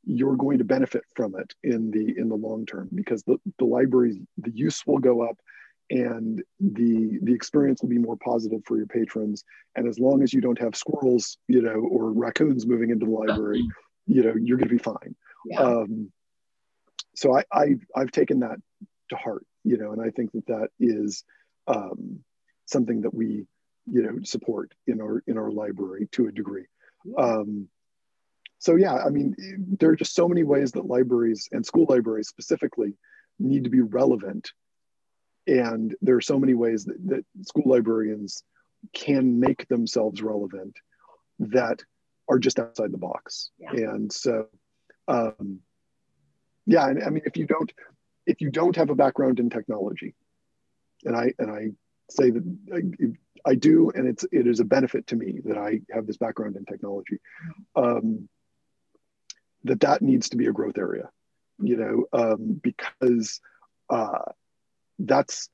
you're 0.06 0.36
going 0.36 0.58
to 0.58 0.64
benefit 0.64 1.04
from 1.16 1.36
it 1.36 1.54
in 1.64 1.92
the 1.92 2.18
in 2.18 2.28
the 2.28 2.36
long 2.36 2.66
term 2.66 2.90
because 2.94 3.24
the, 3.24 3.38
the 3.58 3.66
library 3.66 4.22
the 4.38 4.52
use 4.52 4.86
will 4.86 4.98
go 4.98 5.22
up 5.22 5.38
and 5.94 6.42
the 6.60 7.20
the 7.22 7.34
experience 7.34 7.82
will 7.82 7.90
be 7.90 8.00
more 8.00 8.18
positive 8.18 8.62
for 8.66 8.78
your 8.78 8.88
patrons. 8.88 9.44
And 9.76 9.88
as 9.88 10.00
long 10.00 10.24
as 10.24 10.34
you 10.34 10.42
don't 10.42 10.60
have 10.60 10.76
squirrels 10.76 11.38
you 11.48 11.62
know 11.62 11.76
or 11.76 12.12
raccoons 12.12 12.66
moving 12.66 12.90
into 12.90 13.06
the 13.06 13.12
library 13.12 13.64
you 14.08 14.24
know 14.24 14.34
you're 14.36 14.58
going 14.58 14.70
to 14.70 14.76
be 14.76 14.84
fine. 14.84 15.16
Yeah. 15.46 15.60
um, 15.62 16.12
so 17.16 17.38
I, 17.38 17.44
I 17.52 17.76
i've 17.96 18.12
taken 18.12 18.40
that 18.40 18.58
to 19.10 19.16
heart 19.18 19.46
you 19.64 19.78
know 19.78 19.92
and 19.92 20.02
i 20.02 20.10
think 20.10 20.32
that 20.32 20.48
that 20.48 20.70
is 20.80 21.24
um, 21.68 22.20
something 22.66 23.02
that 23.02 23.14
we 23.14 23.46
you 23.86 24.02
know 24.04 24.20
support 24.24 24.72
in 24.88 25.02
our 25.02 25.22
in 25.28 25.38
our 25.38 25.52
library 25.52 26.08
to 26.14 26.28
a 26.28 26.32
degree. 26.32 26.66
Um, 27.18 27.68
so 28.58 28.76
yeah 28.76 28.96
i 28.96 29.10
mean 29.10 29.36
there 29.80 29.90
are 29.90 29.96
just 29.96 30.16
so 30.16 30.28
many 30.28 30.44
ways 30.44 30.72
that 30.72 30.86
libraries 30.86 31.50
and 31.52 31.66
school 31.66 31.86
libraries 31.90 32.30
specifically 32.30 32.96
need 33.38 33.66
to 33.66 33.70
be 33.70 33.82
relevant 33.82 34.54
and 35.48 35.96
there 36.02 36.16
are 36.16 36.22
so 36.22 36.40
many 36.40 36.54
ways 36.54 36.86
that, 36.86 36.98
that 37.08 37.26
school 37.42 37.64
librarians 37.66 38.44
can 38.94 39.40
make 39.40 39.68
themselves 39.68 40.22
relevant 40.22 40.76
that 41.40 41.82
are 42.30 42.40
just 42.40 42.60
outside 42.60 42.92
the 42.92 42.98
box 42.98 43.52
yeah. 43.60 43.72
and 43.72 44.12
so 44.12 44.48
um, 45.08 45.60
yeah 46.66 46.88
and 46.88 47.04
i 47.04 47.10
mean 47.10 47.24
if 47.26 47.38
you 47.38 47.46
don't 47.46 47.74
if 48.26 48.42
you 48.42 48.50
don't 48.50 48.76
have 48.76 48.90
a 48.90 48.96
background 48.96 49.40
in 49.40 49.50
technology 49.50 50.16
and 51.04 51.16
i 51.16 51.34
and 51.40 51.52
i 51.52 51.68
say 52.10 52.30
that 52.30 52.58
I, 52.74 53.50
I 53.52 53.56
do 53.56 53.92
and 53.94 54.08
it's 54.08 54.26
it 54.32 54.48
is 54.48 54.60
a 54.60 54.66
benefit 54.66 55.08
to 55.08 55.16
me 55.16 55.40
that 55.46 55.58
i 55.58 55.82
have 55.92 56.08
this 56.08 56.18
background 56.18 56.56
in 56.56 56.66
technology 56.66 57.20
um, 57.76 58.30
that 59.66 59.82
that 59.82 60.02
needs 60.02 60.30
to 60.30 60.38
be 60.38 60.48
a 60.48 60.54
growth 60.54 60.78
area 60.78 61.10
you 61.62 61.78
know 61.78 62.06
um, 62.14 62.60
because 62.62 63.42
uh, 63.90 64.32
that's 65.00 65.50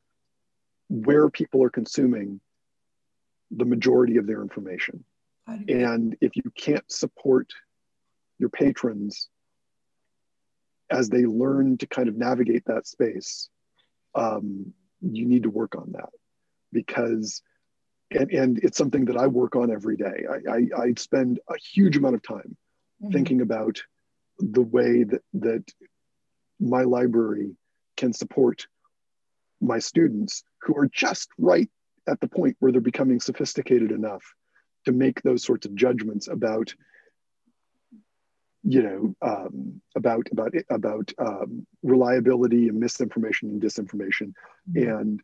where 0.89 1.29
people 1.29 1.63
are 1.63 1.69
consuming 1.69 2.41
the 3.51 3.65
majority 3.65 4.17
of 4.17 4.27
their 4.27 4.41
information. 4.41 5.03
And 5.67 6.15
if 6.21 6.35
you 6.35 6.51
can't 6.55 6.89
support 6.91 7.47
your 8.37 8.49
patrons 8.49 9.29
as 10.91 11.09
they 11.09 11.25
learn 11.25 11.77
to 11.79 11.87
kind 11.87 12.07
of 12.07 12.15
navigate 12.15 12.65
that 12.65 12.85
space, 12.85 13.49
um, 14.13 14.73
you 15.01 15.25
need 15.25 15.43
to 15.43 15.49
work 15.49 15.75
on 15.75 15.93
that 15.93 16.09
because, 16.71 17.41
and, 18.11 18.31
and 18.31 18.59
it's 18.59 18.77
something 18.77 19.05
that 19.05 19.17
I 19.17 19.25
work 19.27 19.55
on 19.55 19.71
every 19.71 19.97
day. 19.97 20.25
I, 20.29 20.51
I, 20.51 20.81
I 20.83 20.93
spend 20.97 21.39
a 21.49 21.57
huge 21.57 21.97
amount 21.97 22.15
of 22.15 22.21
time 22.21 22.55
mm-hmm. 23.01 23.11
thinking 23.11 23.41
about 23.41 23.81
the 24.37 24.61
way 24.61 25.03
that, 25.03 25.21
that 25.33 25.63
my 26.59 26.83
library 26.83 27.55
can 27.97 28.13
support 28.13 28.67
my 29.61 29.79
students 29.79 30.43
who 30.61 30.75
are 30.77 30.89
just 30.91 31.29
right 31.37 31.69
at 32.07 32.19
the 32.19 32.27
point 32.27 32.55
where 32.59 32.71
they're 32.71 32.81
becoming 32.81 33.19
sophisticated 33.19 33.91
enough 33.91 34.23
to 34.85 34.91
make 34.91 35.21
those 35.21 35.43
sorts 35.43 35.65
of 35.65 35.75
judgments 35.75 36.27
about 36.27 36.73
you 38.63 38.83
know 38.83 39.15
um, 39.21 39.81
about 39.95 40.27
about 40.31 40.53
about 40.69 41.13
um, 41.17 41.65
reliability 41.83 42.67
and 42.67 42.79
misinformation 42.79 43.49
and 43.49 43.61
disinformation. 43.61 44.33
Mm-hmm. 44.69 44.89
and 44.89 45.21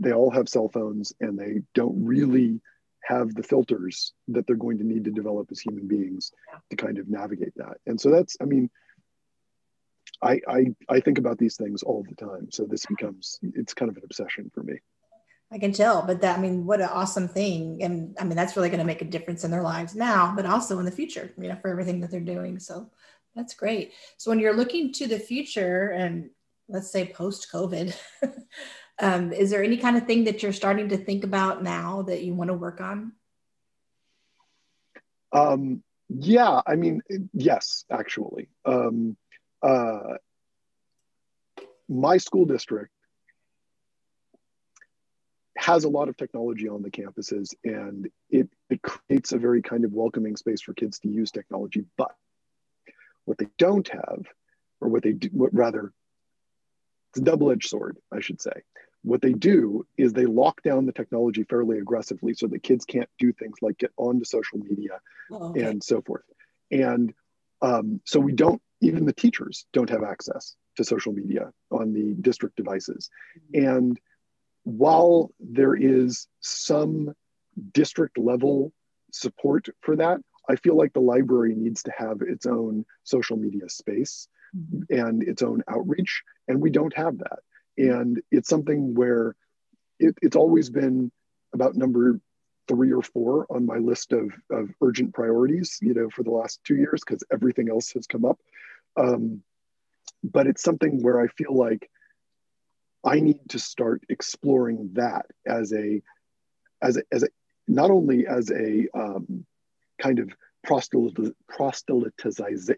they 0.00 0.12
all 0.12 0.30
have 0.30 0.48
cell 0.48 0.68
phones 0.68 1.12
and 1.20 1.36
they 1.36 1.60
don't 1.74 2.04
really 2.04 2.60
have 3.02 3.34
the 3.34 3.42
filters 3.42 4.12
that 4.28 4.46
they're 4.46 4.54
going 4.54 4.78
to 4.78 4.84
need 4.84 5.04
to 5.04 5.10
develop 5.10 5.48
as 5.50 5.58
human 5.58 5.88
beings 5.88 6.30
to 6.70 6.76
kind 6.76 6.98
of 6.98 7.08
navigate 7.08 7.54
that. 7.56 7.78
And 7.86 8.00
so 8.00 8.10
that's 8.10 8.36
i 8.40 8.44
mean 8.44 8.70
I, 10.22 10.40
I 10.48 10.66
I 10.88 11.00
think 11.00 11.18
about 11.18 11.38
these 11.38 11.56
things 11.56 11.82
all 11.82 12.04
the 12.08 12.14
time. 12.14 12.50
So 12.50 12.64
this 12.64 12.86
becomes 12.86 13.38
it's 13.42 13.74
kind 13.74 13.90
of 13.90 13.96
an 13.96 14.04
obsession 14.04 14.50
for 14.54 14.62
me. 14.62 14.78
I 15.50 15.58
can 15.58 15.72
tell, 15.72 16.02
but 16.02 16.20
that 16.20 16.38
I 16.38 16.40
mean, 16.40 16.66
what 16.66 16.80
an 16.80 16.88
awesome 16.88 17.28
thing, 17.28 17.82
and 17.82 18.16
I 18.20 18.24
mean 18.24 18.36
that's 18.36 18.56
really 18.56 18.68
going 18.68 18.80
to 18.80 18.86
make 18.86 19.02
a 19.02 19.06
difference 19.06 19.44
in 19.44 19.50
their 19.50 19.62
lives 19.62 19.94
now, 19.94 20.32
but 20.34 20.46
also 20.46 20.78
in 20.78 20.84
the 20.84 20.90
future. 20.90 21.32
You 21.38 21.48
know, 21.48 21.56
for 21.60 21.70
everything 21.70 22.00
that 22.00 22.10
they're 22.10 22.20
doing. 22.20 22.58
So 22.58 22.90
that's 23.34 23.54
great. 23.54 23.92
So 24.16 24.30
when 24.30 24.40
you're 24.40 24.56
looking 24.56 24.92
to 24.94 25.06
the 25.06 25.18
future, 25.18 25.90
and 25.90 26.30
let's 26.68 26.90
say 26.90 27.06
post 27.06 27.48
COVID, 27.52 27.96
um, 28.98 29.32
is 29.32 29.50
there 29.50 29.62
any 29.62 29.76
kind 29.76 29.96
of 29.96 30.06
thing 30.06 30.24
that 30.24 30.42
you're 30.42 30.52
starting 30.52 30.88
to 30.90 30.96
think 30.96 31.24
about 31.24 31.62
now 31.62 32.02
that 32.02 32.22
you 32.22 32.34
want 32.34 32.48
to 32.48 32.54
work 32.54 32.80
on? 32.80 33.12
Um, 35.32 35.82
yeah, 36.08 36.62
I 36.66 36.76
mean, 36.76 37.02
yes, 37.32 37.84
actually. 37.90 38.48
Um, 38.64 39.16
uh, 39.62 40.16
my 41.88 42.18
school 42.18 42.44
district 42.44 42.92
has 45.56 45.84
a 45.84 45.88
lot 45.88 46.08
of 46.08 46.16
technology 46.16 46.68
on 46.68 46.82
the 46.82 46.90
campuses 46.90 47.54
and 47.64 48.08
it, 48.30 48.48
it 48.70 48.80
creates 48.80 49.32
a 49.32 49.38
very 49.38 49.60
kind 49.60 49.84
of 49.84 49.92
welcoming 49.92 50.36
space 50.36 50.62
for 50.62 50.72
kids 50.72 51.00
to 51.00 51.08
use 51.08 51.32
technology. 51.32 51.84
But 51.96 52.14
what 53.24 53.38
they 53.38 53.48
don't 53.58 53.88
have, 53.88 54.24
or 54.80 54.88
what 54.88 55.02
they 55.02 55.12
do, 55.12 55.28
what 55.32 55.52
rather, 55.52 55.92
it's 57.10 57.20
a 57.20 57.24
double 57.24 57.50
edged 57.50 57.68
sword, 57.68 57.98
I 58.12 58.20
should 58.20 58.40
say. 58.40 58.52
What 59.02 59.20
they 59.20 59.32
do 59.32 59.86
is 59.96 60.12
they 60.12 60.26
lock 60.26 60.62
down 60.62 60.86
the 60.86 60.92
technology 60.92 61.42
fairly 61.42 61.78
aggressively 61.78 62.34
so 62.34 62.46
that 62.46 62.62
kids 62.62 62.84
can't 62.84 63.08
do 63.18 63.32
things 63.32 63.56
like 63.60 63.78
get 63.78 63.90
onto 63.96 64.24
social 64.24 64.58
media 64.58 65.00
oh, 65.32 65.50
okay. 65.50 65.62
and 65.62 65.82
so 65.82 66.02
forth. 66.02 66.24
And 66.70 67.12
um, 67.60 68.00
so 68.04 68.20
we 68.20 68.32
don't 68.32 68.62
even 68.80 69.06
the 69.06 69.12
teachers 69.12 69.66
don't 69.72 69.90
have 69.90 70.02
access 70.04 70.54
to 70.76 70.84
social 70.84 71.12
media 71.12 71.50
on 71.70 71.92
the 71.92 72.14
district 72.20 72.56
devices. 72.56 73.10
And 73.52 73.98
while 74.64 75.30
there 75.40 75.74
is 75.74 76.28
some 76.40 77.14
district 77.72 78.18
level 78.18 78.72
support 79.12 79.68
for 79.80 79.96
that, 79.96 80.20
I 80.48 80.56
feel 80.56 80.76
like 80.76 80.92
the 80.92 81.00
library 81.00 81.54
needs 81.54 81.82
to 81.84 81.92
have 81.96 82.22
its 82.22 82.46
own 82.46 82.84
social 83.04 83.36
media 83.36 83.68
space 83.68 84.28
and 84.88 85.22
its 85.22 85.42
own 85.42 85.62
outreach, 85.68 86.22
and 86.46 86.60
we 86.60 86.70
don't 86.70 86.96
have 86.96 87.18
that. 87.18 87.40
And 87.76 88.22
it's 88.30 88.48
something 88.48 88.94
where 88.94 89.36
it, 89.98 90.14
it's 90.22 90.36
always 90.36 90.70
been 90.70 91.12
about 91.52 91.74
number 91.74 92.20
three 92.68 92.92
or 92.92 93.02
four 93.02 93.46
on 93.50 93.66
my 93.66 93.78
list 93.78 94.12
of, 94.12 94.30
of 94.50 94.70
urgent 94.82 95.14
priorities, 95.14 95.78
you 95.80 95.94
know, 95.94 96.08
for 96.10 96.22
the 96.22 96.30
last 96.30 96.60
two 96.64 96.76
years 96.76 97.00
because 97.04 97.24
everything 97.32 97.68
else 97.70 97.92
has 97.92 98.06
come 98.06 98.24
up. 98.24 98.38
Um, 98.96 99.42
but 100.22 100.46
it's 100.46 100.62
something 100.62 101.02
where 101.02 101.20
I 101.20 101.28
feel 101.28 101.54
like 101.54 101.90
I 103.04 103.20
need 103.20 103.40
to 103.50 103.58
start 103.58 104.02
exploring 104.08 104.90
that 104.94 105.26
as 105.46 105.72
a, 105.72 106.02
as 106.82 106.96
a, 106.96 107.02
as 107.10 107.22
a, 107.22 107.28
not 107.66 107.90
only 107.90 108.26
as 108.26 108.50
a 108.50 108.86
um, 108.94 109.46
kind 110.00 110.18
of 110.18 110.30
proselytiz- 110.66 111.34
proselytizing, 111.48 112.76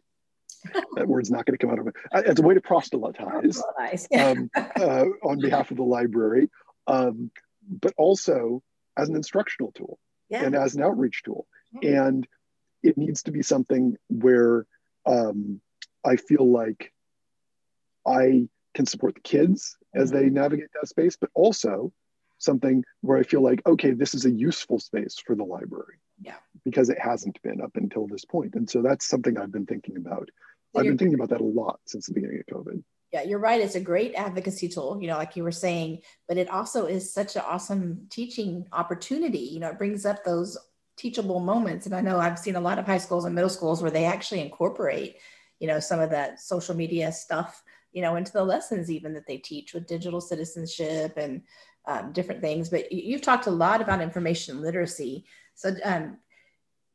that 0.95 1.09
word's 1.09 1.31
not 1.31 1.47
going 1.47 1.57
to 1.57 1.67
come 1.67 1.71
out 1.73 1.79
of 1.79 1.87
it, 1.87 1.95
as 2.13 2.39
a 2.39 2.43
way 2.43 2.55
to 2.55 2.61
proselytize 2.61 3.63
um, 4.19 4.51
uh, 4.57 5.05
on 5.23 5.41
behalf 5.41 5.71
of 5.71 5.79
the 5.79 5.83
library, 5.83 6.51
um, 6.87 7.31
but 7.69 7.95
also 7.97 8.63
as 8.97 9.09
an 9.09 9.17
instructional 9.17 9.73
tool 9.73 9.99
yeah. 10.29 10.45
and 10.45 10.55
as 10.55 10.75
an 10.75 10.83
outreach 10.83 11.23
tool. 11.23 11.47
Yeah. 11.83 12.07
And 12.07 12.27
it 12.83 12.97
needs 12.97 13.25
to 13.25 13.33
be 13.33 13.43
something 13.43 13.97
where 14.09 14.67
um, 15.07 15.61
I 16.05 16.17
feel 16.17 16.51
like 16.51 16.93
I 18.07 18.49
can 18.75 18.87
support 18.87 19.15
the 19.15 19.21
kids 19.21 19.77
as 19.95 20.11
they 20.11 20.31
navigate 20.31 20.69
that 20.75 20.89
space, 20.89 21.17
but 21.17 21.31
also 21.35 21.93
something 22.39 22.85
where 23.03 23.19
I 23.19 23.23
feel 23.23 23.43
like, 23.43 23.61
okay, 23.67 23.91
this 23.91 24.15
is 24.15 24.25
a 24.25 24.31
useful 24.31 24.79
space 24.79 25.17
for 25.25 25.37
the 25.37 25.45
library. 25.45 26.01
Yeah. 26.21 26.37
Because 26.65 26.89
it 26.89 26.99
hasn't 26.99 27.41
been 27.43 27.61
up 27.61 27.77
until 27.77 28.07
this 28.07 28.25
point. 28.25 28.55
And 28.55 28.69
so 28.69 28.83
that's 28.83 29.07
something 29.07 29.37
I've 29.37 29.53
been 29.53 29.67
thinking 29.67 29.97
about. 29.97 30.31
So 30.73 30.81
I've 30.81 30.87
been 30.87 30.99
thinking 30.99 31.15
about 31.15 31.31
that 31.31 31.41
a 31.41 31.45
lot 31.45 31.81
since 31.87 32.07
the 32.07 32.15
beginning 32.15 32.41
of 32.49 32.65
COVID. 32.65 32.83
Yeah, 33.13 33.23
you're 33.23 33.41
right. 33.41 33.61
It's 33.61 33.75
a 33.75 33.81
great 33.81 34.15
advocacy 34.15 34.69
tool, 34.69 34.99
you 35.01 35.09
know, 35.09 35.17
like 35.17 35.35
you 35.35 35.43
were 35.43 35.51
saying, 35.51 36.03
but 36.29 36.37
it 36.37 36.49
also 36.49 36.87
is 36.87 37.13
such 37.13 37.35
an 37.35 37.43
awesome 37.45 38.07
teaching 38.09 38.67
opportunity. 38.73 39.39
You 39.39 39.59
know, 39.61 39.69
it 39.71 39.79
brings 39.79 40.07
up 40.07 40.25
those 40.25 40.57
teachable 40.97 41.41
moments. 41.41 41.87
And 41.87 41.95
I 41.95 42.03
know 42.03 42.19
I've 42.21 42.39
seen 42.39 42.55
a 42.57 42.61
lot 42.61 42.79
of 42.79 42.87
high 42.87 42.99
schools 42.99 43.25
and 43.25 43.35
middle 43.35 43.51
schools 43.51 43.83
where 43.83 43.91
they 43.91 44.05
actually 44.05 44.41
incorporate 44.41 45.17
you 45.61 45.67
know 45.69 45.79
some 45.79 46.01
of 46.01 46.11
that 46.11 46.41
social 46.41 46.75
media 46.75 47.13
stuff 47.13 47.63
you 47.93 48.03
know 48.03 48.17
into 48.17 48.33
the 48.33 48.43
lessons 48.43 48.91
even 48.91 49.13
that 49.15 49.27
they 49.27 49.37
teach 49.37 49.73
with 49.75 49.87
digital 49.87 50.21
citizenship 50.21 51.13
and 51.17 51.43
um, 51.87 52.13
different 52.13 52.41
things 52.41 52.69
but 52.69 52.91
you've 52.91 53.23
talked 53.23 53.47
a 53.47 53.51
lot 53.51 53.81
about 53.81 54.01
information 54.01 54.61
literacy 54.61 55.25
so 55.55 55.75
um, 55.85 56.17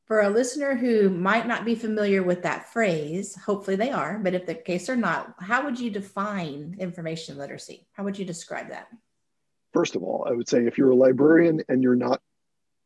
for 0.06 0.22
a 0.22 0.30
listener 0.30 0.76
who 0.76 1.10
might 1.10 1.48
not 1.48 1.66
be 1.66 1.76
familiar 1.76 2.24
with 2.24 2.44
that 2.44 2.72
phrase 2.72 3.36
hopefully 3.46 3.76
they 3.76 3.92
are 3.92 4.20
but 4.20 4.34
if 4.34 4.46
the 4.46 4.56
case 4.56 4.90
are 4.90 4.96
not 4.96 5.36
how 5.40 5.64
would 5.64 5.80
you 5.80 5.90
define 5.90 6.76
information 6.80 7.38
literacy 7.38 7.88
how 7.94 8.04
would 8.04 8.18
you 8.18 8.26
describe 8.26 8.70
that 8.70 8.88
first 9.76 9.98
of 9.98 10.04
all, 10.04 10.26
I 10.28 10.32
would 10.32 10.48
say 10.48 10.66
if 10.66 10.78
you're 10.78 10.92
a 10.92 10.96
librarian 10.96 11.62
and 11.68 11.84
you're 11.84 11.98
not 11.98 12.22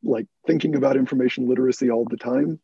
like 0.02 0.26
thinking 0.48 0.76
about 0.76 0.98
information 0.98 1.48
literacy 1.48 1.92
all 1.92 2.06
the 2.10 2.18
time, 2.18 2.60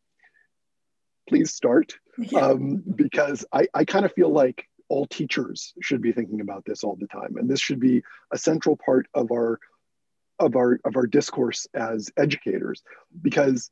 please 1.28 1.54
start. 1.54 1.96
Um, 2.34 2.82
because 2.96 3.44
I, 3.52 3.68
I 3.74 3.84
kind 3.84 4.06
of 4.06 4.12
feel 4.14 4.30
like 4.30 4.66
all 4.88 5.04
teachers 5.04 5.74
should 5.82 6.00
be 6.00 6.12
thinking 6.12 6.40
about 6.40 6.64
this 6.64 6.82
all 6.82 6.96
the 6.98 7.06
time. 7.08 7.36
And 7.36 7.46
this 7.46 7.60
should 7.60 7.78
be 7.78 8.02
a 8.32 8.38
central 8.38 8.74
part 8.74 9.06
of 9.12 9.30
our 9.30 9.60
of 10.38 10.56
our 10.56 10.80
of 10.86 10.96
our 10.96 11.06
discourse 11.06 11.66
as 11.74 12.10
educators 12.16 12.82
because 13.20 13.70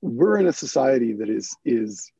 we're 0.00 0.38
in 0.38 0.46
a 0.46 0.52
society 0.52 1.14
that 1.14 1.28
is 1.28 1.56
is 1.64 2.10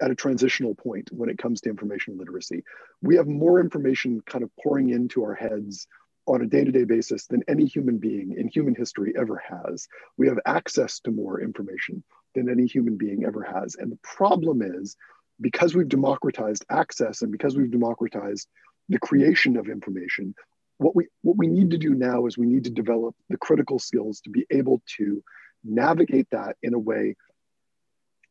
at 0.00 0.10
a 0.10 0.14
transitional 0.14 0.74
point 0.74 1.08
when 1.10 1.28
it 1.28 1.38
comes 1.38 1.60
to 1.62 1.70
information 1.70 2.18
literacy. 2.18 2.62
We 3.00 3.16
have 3.16 3.26
more 3.26 3.60
information 3.60 4.22
kind 4.26 4.44
of 4.44 4.50
pouring 4.62 4.90
into 4.90 5.24
our 5.24 5.34
heads 5.34 5.86
on 6.26 6.42
a 6.42 6.46
day-to-day 6.46 6.84
basis 6.84 7.26
than 7.26 7.42
any 7.48 7.64
human 7.64 7.98
being 7.98 8.34
in 8.36 8.48
human 8.48 8.74
history 8.74 9.14
ever 9.16 9.42
has. 9.48 9.86
We 10.18 10.28
have 10.28 10.38
access 10.44 11.00
to 11.00 11.12
more 11.12 11.40
information 11.40 12.02
than 12.34 12.50
any 12.50 12.66
human 12.66 12.96
being 12.96 13.24
ever 13.24 13.42
has. 13.42 13.76
And 13.76 13.90
the 13.90 13.98
problem 14.02 14.60
is 14.60 14.96
because 15.40 15.74
we've 15.74 15.88
democratized 15.88 16.64
access 16.68 17.22
and 17.22 17.30
because 17.30 17.56
we've 17.56 17.70
democratized 17.70 18.48
the 18.88 18.98
creation 18.98 19.56
of 19.56 19.68
information, 19.68 20.34
what 20.78 20.94
we 20.94 21.06
what 21.22 21.36
we 21.36 21.46
need 21.46 21.70
to 21.70 21.78
do 21.78 21.94
now 21.94 22.26
is 22.26 22.36
we 22.36 22.46
need 22.46 22.64
to 22.64 22.70
develop 22.70 23.14
the 23.30 23.38
critical 23.38 23.78
skills 23.78 24.20
to 24.20 24.30
be 24.30 24.44
able 24.50 24.82
to 24.98 25.22
navigate 25.68 26.28
that 26.30 26.56
in 26.62 26.74
a 26.74 26.78
way 26.78 27.16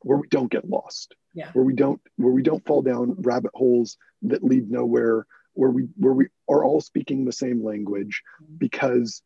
where 0.02 0.18
we 0.18 0.28
don't 0.28 0.52
get 0.52 0.70
lost 0.70 1.16
yeah. 1.34 1.50
where 1.54 1.66
we 1.66 1.74
don't 1.74 2.02
where 2.16 2.32
we 2.32 2.42
don't 2.42 2.66
fall 2.66 2.82
down 2.82 3.16
rabbit 3.20 3.52
holes 3.54 3.98
that 4.24 4.44
lead 4.44 4.72
nowhere 4.72 5.28
where 5.54 5.70
we 5.70 5.84
where 5.98 6.14
we 6.14 6.28
are 6.50 6.64
all 6.64 6.82
speaking 6.82 7.26
the 7.26 7.32
same 7.32 7.64
language 7.64 8.24
mm-hmm. 8.42 8.56
because 8.58 9.22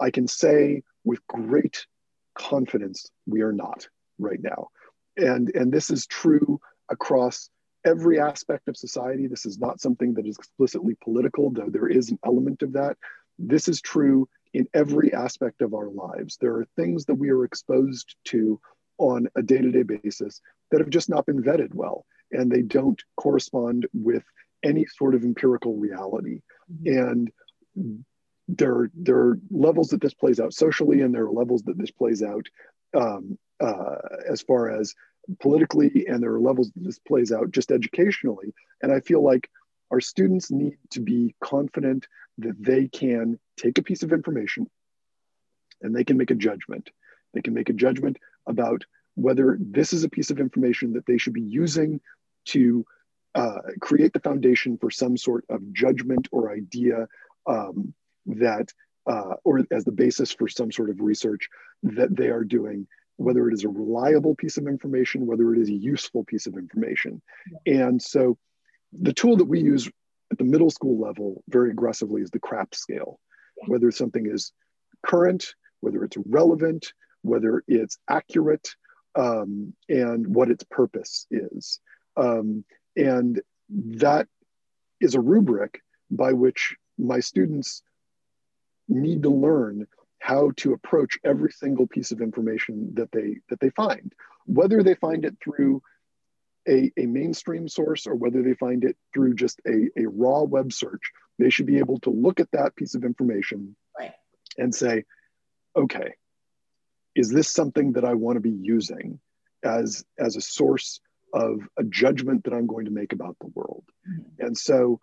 i 0.00 0.10
can 0.10 0.26
say 0.26 0.82
with 1.04 1.24
great 1.26 1.86
confidence 2.34 3.06
we 3.26 3.42
are 3.42 3.52
not 3.52 3.88
right 4.18 4.40
now 4.42 4.68
and 5.16 5.50
and 5.54 5.72
this 5.72 5.90
is 5.90 6.06
true 6.06 6.60
across 6.90 7.48
every 7.84 8.18
aspect 8.20 8.68
of 8.68 8.76
society 8.76 9.26
this 9.26 9.46
is 9.46 9.58
not 9.58 9.80
something 9.80 10.14
that 10.14 10.26
is 10.26 10.36
explicitly 10.36 10.96
political 11.02 11.50
though 11.50 11.68
there 11.68 11.88
is 11.88 12.10
an 12.10 12.18
element 12.24 12.62
of 12.62 12.72
that 12.72 12.96
this 13.38 13.68
is 13.68 13.80
true 13.80 14.28
in 14.54 14.66
every 14.74 15.12
aspect 15.12 15.62
of 15.62 15.74
our 15.74 15.88
lives. 15.88 16.36
There 16.40 16.56
are 16.56 16.66
things 16.76 17.06
that 17.06 17.14
we 17.14 17.30
are 17.30 17.44
exposed 17.44 18.16
to 18.26 18.60
on 18.98 19.28
a 19.34 19.42
day-to-day 19.42 19.82
basis 19.82 20.40
that 20.70 20.80
have 20.80 20.90
just 20.90 21.08
not 21.08 21.26
been 21.26 21.42
vetted 21.42 21.74
well 21.74 22.04
and 22.30 22.50
they 22.50 22.62
don't 22.62 23.00
correspond 23.16 23.86
with 23.92 24.24
any 24.62 24.86
sort 24.86 25.14
of 25.14 25.24
empirical 25.24 25.76
reality. 25.76 26.40
Mm-hmm. 26.70 26.98
and 26.98 28.04
there, 28.48 28.90
there 28.94 29.16
are 29.16 29.38
levels 29.50 29.88
that 29.88 30.00
this 30.00 30.14
plays 30.14 30.38
out 30.38 30.52
socially 30.52 31.00
and 31.00 31.14
there 31.14 31.24
are 31.24 31.32
levels 31.32 31.62
that 31.62 31.78
this 31.78 31.90
plays 31.90 32.22
out 32.22 32.46
um, 32.94 33.38
uh, 33.60 33.96
as 34.30 34.42
far 34.42 34.70
as 34.70 34.94
politically 35.40 36.06
and 36.06 36.22
there 36.22 36.32
are 36.34 36.40
levels 36.40 36.70
that 36.72 36.84
this 36.84 36.98
plays 36.98 37.32
out 37.32 37.50
just 37.50 37.70
educationally. 37.70 38.52
And 38.82 38.92
i 38.92 39.00
feel 39.00 39.22
like 39.22 39.48
our 39.92 40.00
students 40.00 40.50
need 40.50 40.76
to 40.90 41.00
be 41.00 41.34
confident 41.42 42.06
that 42.38 42.56
they 42.58 42.88
can 42.88 43.38
take 43.56 43.78
a 43.78 43.82
piece 43.82 44.02
of 44.02 44.12
information 44.12 44.66
and 45.82 45.94
they 45.94 46.04
can 46.04 46.16
make 46.16 46.30
a 46.30 46.34
judgment 46.34 46.90
they 47.34 47.42
can 47.42 47.54
make 47.54 47.68
a 47.68 47.74
judgment 47.74 48.18
about 48.46 48.84
whether 49.14 49.58
this 49.60 49.92
is 49.92 50.04
a 50.04 50.08
piece 50.08 50.30
of 50.30 50.40
information 50.40 50.94
that 50.94 51.06
they 51.06 51.18
should 51.18 51.32
be 51.32 51.42
using 51.42 52.00
to 52.46 52.84
uh, 53.34 53.58
create 53.80 54.12
the 54.12 54.20
foundation 54.20 54.76
for 54.78 54.90
some 54.90 55.16
sort 55.16 55.44
of 55.48 55.72
judgment 55.72 56.28
or 56.32 56.52
idea 56.52 57.06
um, 57.46 57.94
that, 58.26 58.68
uh, 59.06 59.34
or 59.44 59.62
as 59.70 59.84
the 59.84 59.92
basis 59.92 60.32
for 60.32 60.48
some 60.48 60.70
sort 60.70 60.90
of 60.90 61.00
research 61.00 61.48
that 61.82 62.14
they 62.14 62.28
are 62.28 62.44
doing, 62.44 62.86
whether 63.16 63.48
it 63.48 63.54
is 63.54 63.64
a 63.64 63.68
reliable 63.68 64.34
piece 64.34 64.56
of 64.56 64.66
information, 64.66 65.26
whether 65.26 65.54
it 65.54 65.60
is 65.60 65.68
a 65.68 65.74
useful 65.74 66.24
piece 66.24 66.46
of 66.46 66.54
information. 66.54 67.20
Yeah. 67.64 67.86
And 67.86 68.02
so 68.02 68.38
the 68.92 69.12
tool 69.12 69.36
that 69.36 69.46
we 69.46 69.60
use 69.60 69.88
at 70.30 70.38
the 70.38 70.44
middle 70.44 70.70
school 70.70 70.98
level 70.98 71.42
very 71.48 71.70
aggressively 71.70 72.22
is 72.22 72.30
the 72.30 72.38
CRAP 72.38 72.74
scale, 72.74 73.18
whether 73.66 73.90
something 73.90 74.26
is 74.26 74.52
current, 75.04 75.54
whether 75.80 76.04
it's 76.04 76.16
relevant, 76.26 76.92
whether 77.22 77.62
it's 77.68 77.98
accurate, 78.08 78.74
um, 79.14 79.74
and 79.88 80.26
what 80.26 80.50
its 80.50 80.64
purpose 80.64 81.26
is. 81.30 81.80
Um, 82.16 82.64
and 82.96 83.40
that 83.68 84.28
is 85.00 85.14
a 85.14 85.20
rubric 85.20 85.82
by 86.10 86.32
which 86.32 86.76
my 86.98 87.20
students 87.20 87.82
need 88.88 89.22
to 89.22 89.30
learn 89.30 89.86
how 90.18 90.52
to 90.56 90.72
approach 90.72 91.18
every 91.24 91.50
single 91.50 91.86
piece 91.86 92.12
of 92.12 92.20
information 92.20 92.92
that 92.94 93.10
they 93.12 93.38
that 93.48 93.60
they 93.60 93.70
find. 93.70 94.12
Whether 94.46 94.82
they 94.82 94.94
find 94.94 95.24
it 95.24 95.36
through 95.42 95.82
a, 96.68 96.92
a 96.96 97.06
mainstream 97.06 97.68
source 97.68 98.06
or 98.06 98.14
whether 98.14 98.42
they 98.42 98.54
find 98.54 98.84
it 98.84 98.96
through 99.12 99.34
just 99.34 99.60
a, 99.66 99.88
a 99.98 100.06
raw 100.06 100.42
web 100.42 100.72
search 100.72 101.02
they 101.38 101.50
should 101.50 101.66
be 101.66 101.78
able 101.78 101.98
to 101.98 102.10
look 102.10 102.40
at 102.40 102.50
that 102.52 102.76
piece 102.76 102.94
of 102.94 103.04
information 103.04 103.74
right. 103.98 104.12
and 104.58 104.74
say 104.74 105.04
okay 105.76 106.14
is 107.14 107.30
this 107.30 107.50
something 107.50 107.92
that 107.92 108.04
I 108.04 108.14
want 108.14 108.36
to 108.36 108.40
be 108.40 108.50
using 108.50 109.20
as, 109.62 110.04
as 110.18 110.36
a 110.36 110.40
source 110.40 111.00
of 111.32 111.60
a 111.78 111.84
judgment 111.84 112.44
that 112.44 112.54
I'm 112.54 112.66
going 112.66 112.86
to 112.86 112.90
make 112.90 113.12
about 113.12 113.36
the 113.40 113.48
world? 113.48 113.84
Mm-hmm. 114.08 114.46
And 114.46 114.56
so, 114.56 115.00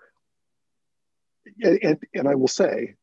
and, 1.61 1.99
and 2.13 2.27
I 2.27 2.35
will 2.35 2.47
say, 2.47 2.95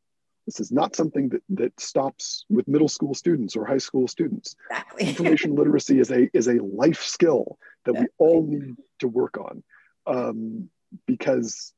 this 0.46 0.60
is 0.60 0.70
not 0.70 0.94
something 0.94 1.28
that, 1.30 1.42
that 1.50 1.80
stops 1.80 2.44
with 2.48 2.68
middle 2.68 2.88
school 2.88 3.14
students 3.14 3.56
or 3.56 3.66
high 3.66 3.78
school 3.78 4.06
students. 4.06 4.54
Exactly. 4.70 5.08
Information 5.08 5.54
literacy 5.56 5.98
is 5.98 6.10
a, 6.10 6.30
is 6.36 6.46
a 6.46 6.62
life 6.62 7.02
skill 7.02 7.58
that 7.84 7.94
we 7.94 8.06
all 8.18 8.46
need 8.46 8.76
to 9.00 9.08
work 9.08 9.36
on 9.38 9.62
um, 10.06 10.70
because 11.06 11.72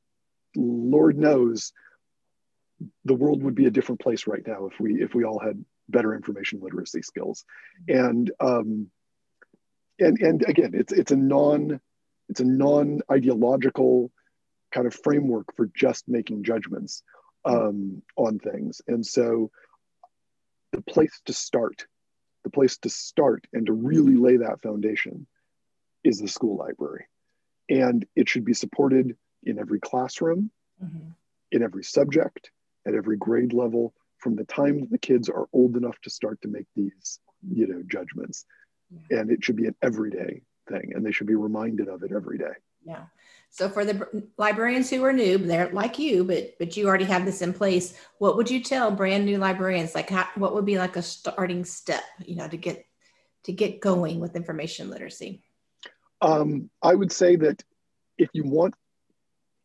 Lord 0.55 1.17
knows 1.17 1.73
the 3.05 3.13
world 3.13 3.43
would 3.43 3.55
be 3.55 3.65
a 3.65 3.71
different 3.71 4.01
place 4.01 4.27
right 4.27 4.45
now 4.45 4.67
if 4.67 4.79
we 4.79 5.01
if 5.01 5.13
we 5.13 5.25
all 5.25 5.39
had 5.39 5.63
better 5.89 6.15
information 6.15 6.59
literacy 6.61 7.01
skills. 7.01 7.43
And 7.87 8.31
um, 8.39 8.89
and 9.99 10.19
and 10.19 10.43
again, 10.47 10.71
it's 10.73 10.93
it's 10.93 11.11
a 11.11 11.15
non 11.15 11.79
it's 12.29 12.39
a 12.39 12.45
non 12.45 13.01
ideological 13.11 14.11
kind 14.71 14.87
of 14.87 14.93
framework 14.93 15.55
for 15.55 15.69
just 15.75 16.07
making 16.07 16.43
judgments 16.43 17.03
um, 17.45 18.01
on 18.15 18.39
things. 18.39 18.81
And 18.87 19.05
so, 19.05 19.51
the 20.71 20.81
place 20.81 21.19
to 21.25 21.33
start, 21.33 21.85
the 22.43 22.49
place 22.49 22.77
to 22.79 22.89
start, 22.89 23.45
and 23.53 23.65
to 23.65 23.73
really 23.73 24.15
lay 24.15 24.37
that 24.37 24.61
foundation 24.61 25.25
is 26.03 26.19
the 26.19 26.27
school 26.27 26.57
library, 26.57 27.05
and 27.69 28.05
it 28.15 28.29
should 28.29 28.45
be 28.45 28.53
supported 28.53 29.15
in 29.43 29.59
every 29.59 29.79
classroom, 29.79 30.51
mm-hmm. 30.83 31.09
in 31.51 31.63
every 31.63 31.83
subject, 31.83 32.51
at 32.87 32.93
every 32.93 33.17
grade 33.17 33.53
level, 33.53 33.93
from 34.17 34.35
the 34.35 34.45
time 34.45 34.87
the 34.91 34.97
kids 34.97 35.29
are 35.29 35.47
old 35.53 35.75
enough 35.77 35.99
to 36.01 36.09
start 36.09 36.41
to 36.41 36.47
make 36.47 36.67
these, 36.75 37.19
you 37.49 37.67
know, 37.67 37.81
judgments. 37.87 38.45
Yeah. 39.09 39.19
And 39.19 39.31
it 39.31 39.43
should 39.43 39.55
be 39.55 39.65
an 39.65 39.75
everyday 39.81 40.41
thing, 40.67 40.91
and 40.93 41.05
they 41.05 41.11
should 41.11 41.27
be 41.27 41.35
reminded 41.35 41.87
of 41.87 42.03
it 42.03 42.11
every 42.11 42.37
day. 42.37 42.53
Yeah. 42.83 43.03
So 43.49 43.67
for 43.67 43.83
the 43.83 44.27
librarians 44.37 44.89
who 44.89 45.03
are 45.03 45.13
new, 45.13 45.37
they're 45.37 45.71
like 45.71 45.97
you, 45.97 46.23
but 46.23 46.55
but 46.59 46.77
you 46.77 46.87
already 46.87 47.05
have 47.05 47.25
this 47.25 47.41
in 47.41 47.53
place. 47.53 47.99
What 48.19 48.37
would 48.37 48.49
you 48.49 48.63
tell 48.63 48.91
brand 48.91 49.25
new 49.25 49.37
librarians? 49.37 49.95
Like, 49.95 50.09
how, 50.09 50.27
what 50.35 50.53
would 50.53 50.65
be 50.65 50.77
like 50.77 50.95
a 50.95 51.01
starting 51.01 51.65
step, 51.65 52.03
you 52.25 52.35
know, 52.35 52.47
to 52.47 52.57
get 52.57 52.85
to 53.45 53.51
get 53.51 53.81
going 53.81 54.19
with 54.19 54.35
information 54.35 54.89
literacy? 54.89 55.41
Um, 56.21 56.69
I 56.81 56.93
would 56.93 57.11
say 57.11 57.37
that 57.37 57.63
if 58.17 58.29
you 58.33 58.43
want 58.43 58.75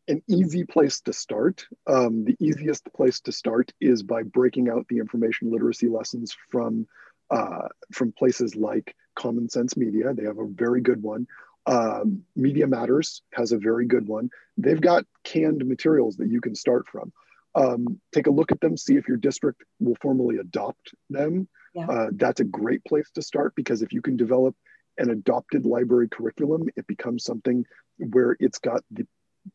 an 0.07 0.21
easy 0.27 0.63
place 0.63 1.01
to 1.01 1.13
start. 1.13 1.65
Um, 1.87 2.25
the 2.25 2.35
easiest 2.39 2.91
place 2.93 3.19
to 3.21 3.31
start 3.31 3.71
is 3.81 4.03
by 4.03 4.23
breaking 4.23 4.69
out 4.69 4.87
the 4.87 4.97
information 4.97 5.51
literacy 5.51 5.87
lessons 5.87 6.35
from 6.49 6.87
uh, 7.31 7.67
from 7.91 8.11
places 8.11 8.55
like 8.55 8.95
Common 9.15 9.49
Sense 9.49 9.75
Media. 9.75 10.13
They 10.13 10.25
have 10.25 10.37
a 10.37 10.47
very 10.47 10.81
good 10.81 11.01
one. 11.01 11.27
Um, 11.67 12.23
Media 12.35 12.67
Matters 12.67 13.21
has 13.33 13.51
a 13.51 13.57
very 13.57 13.85
good 13.85 14.07
one. 14.07 14.29
They've 14.57 14.81
got 14.81 15.05
canned 15.23 15.65
materials 15.65 16.17
that 16.17 16.29
you 16.29 16.41
can 16.41 16.55
start 16.55 16.87
from. 16.87 17.11
Um, 17.55 17.99
take 18.13 18.27
a 18.27 18.31
look 18.31 18.51
at 18.51 18.59
them, 18.59 18.77
see 18.77 18.97
if 18.97 19.07
your 19.07 19.17
district 19.17 19.63
will 19.79 19.95
formally 20.01 20.37
adopt 20.37 20.93
them. 21.09 21.47
Yeah. 21.73 21.87
Uh, 21.87 22.07
that's 22.13 22.41
a 22.41 22.45
great 22.45 22.83
place 22.85 23.09
to 23.15 23.21
start 23.21 23.53
because 23.55 23.81
if 23.81 23.93
you 23.93 24.01
can 24.01 24.17
develop 24.17 24.55
an 24.97 25.09
adopted 25.09 25.65
library 25.65 26.07
curriculum, 26.09 26.69
it 26.75 26.87
becomes 26.87 27.23
something 27.23 27.65
where 27.97 28.37
it's 28.39 28.59
got 28.59 28.81
the 28.91 29.07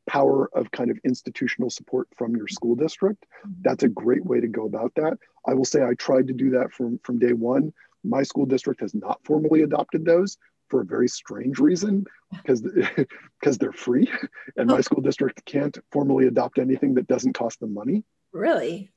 power 0.07 0.49
of 0.55 0.71
kind 0.71 0.91
of 0.91 0.99
institutional 1.05 1.71
support 1.71 2.09
from 2.17 2.37
your 2.37 2.49
school 2.49 2.75
district. 2.75 3.25
Mm-hmm. 3.45 3.63
That's 3.63 3.83
a 3.83 3.89
great 3.89 4.25
way 4.25 4.41
to 4.41 4.49
go 4.49 4.67
about 4.67 4.93
that. 4.97 5.19
I 5.47 5.55
will 5.55 5.65
say 5.65 5.83
I 5.83 5.95
tried 5.95 6.29
to 6.29 6.33
do 6.33 6.51
that 6.51 6.73
from, 6.73 7.01
from 7.05 7.19
day 7.19 7.33
one. 7.33 7.73
My 8.03 8.23
school 8.23 8.47
district 8.47 8.81
has 8.81 8.95
not 8.95 9.21
formally 9.25 9.63
adopted 9.63 10.05
those 10.05 10.39
for 10.71 10.81
a 10.81 10.85
very 10.85 11.09
strange 11.09 11.59
reason 11.59 12.05
because 12.31 12.63
because 13.41 13.59
they're 13.59 13.73
free 13.73 14.11
and 14.57 14.69
my 14.69 14.79
oh. 14.79 14.81
school 14.81 15.03
district 15.03 15.45
can't 15.45 15.77
formally 15.93 16.27
adopt 16.27 16.59
anything 16.59 16.95
that 16.95 17.07
doesn't 17.07 17.35
cost 17.35 17.61
them 17.61 17.75
money. 17.75 18.05
Really? 18.33 18.93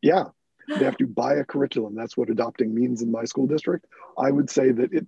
Yeah. 0.00 0.24
they 0.68 0.84
have 0.84 0.96
to 0.98 1.06
buy 1.06 1.34
a 1.34 1.44
curriculum. 1.44 1.94
That's 1.94 2.16
what 2.16 2.30
adopting 2.30 2.74
means 2.74 3.02
in 3.02 3.10
my 3.10 3.24
school 3.24 3.46
district. 3.46 3.86
I 4.18 4.30
would 4.30 4.50
say 4.50 4.72
that 4.72 4.92
it, 4.92 5.06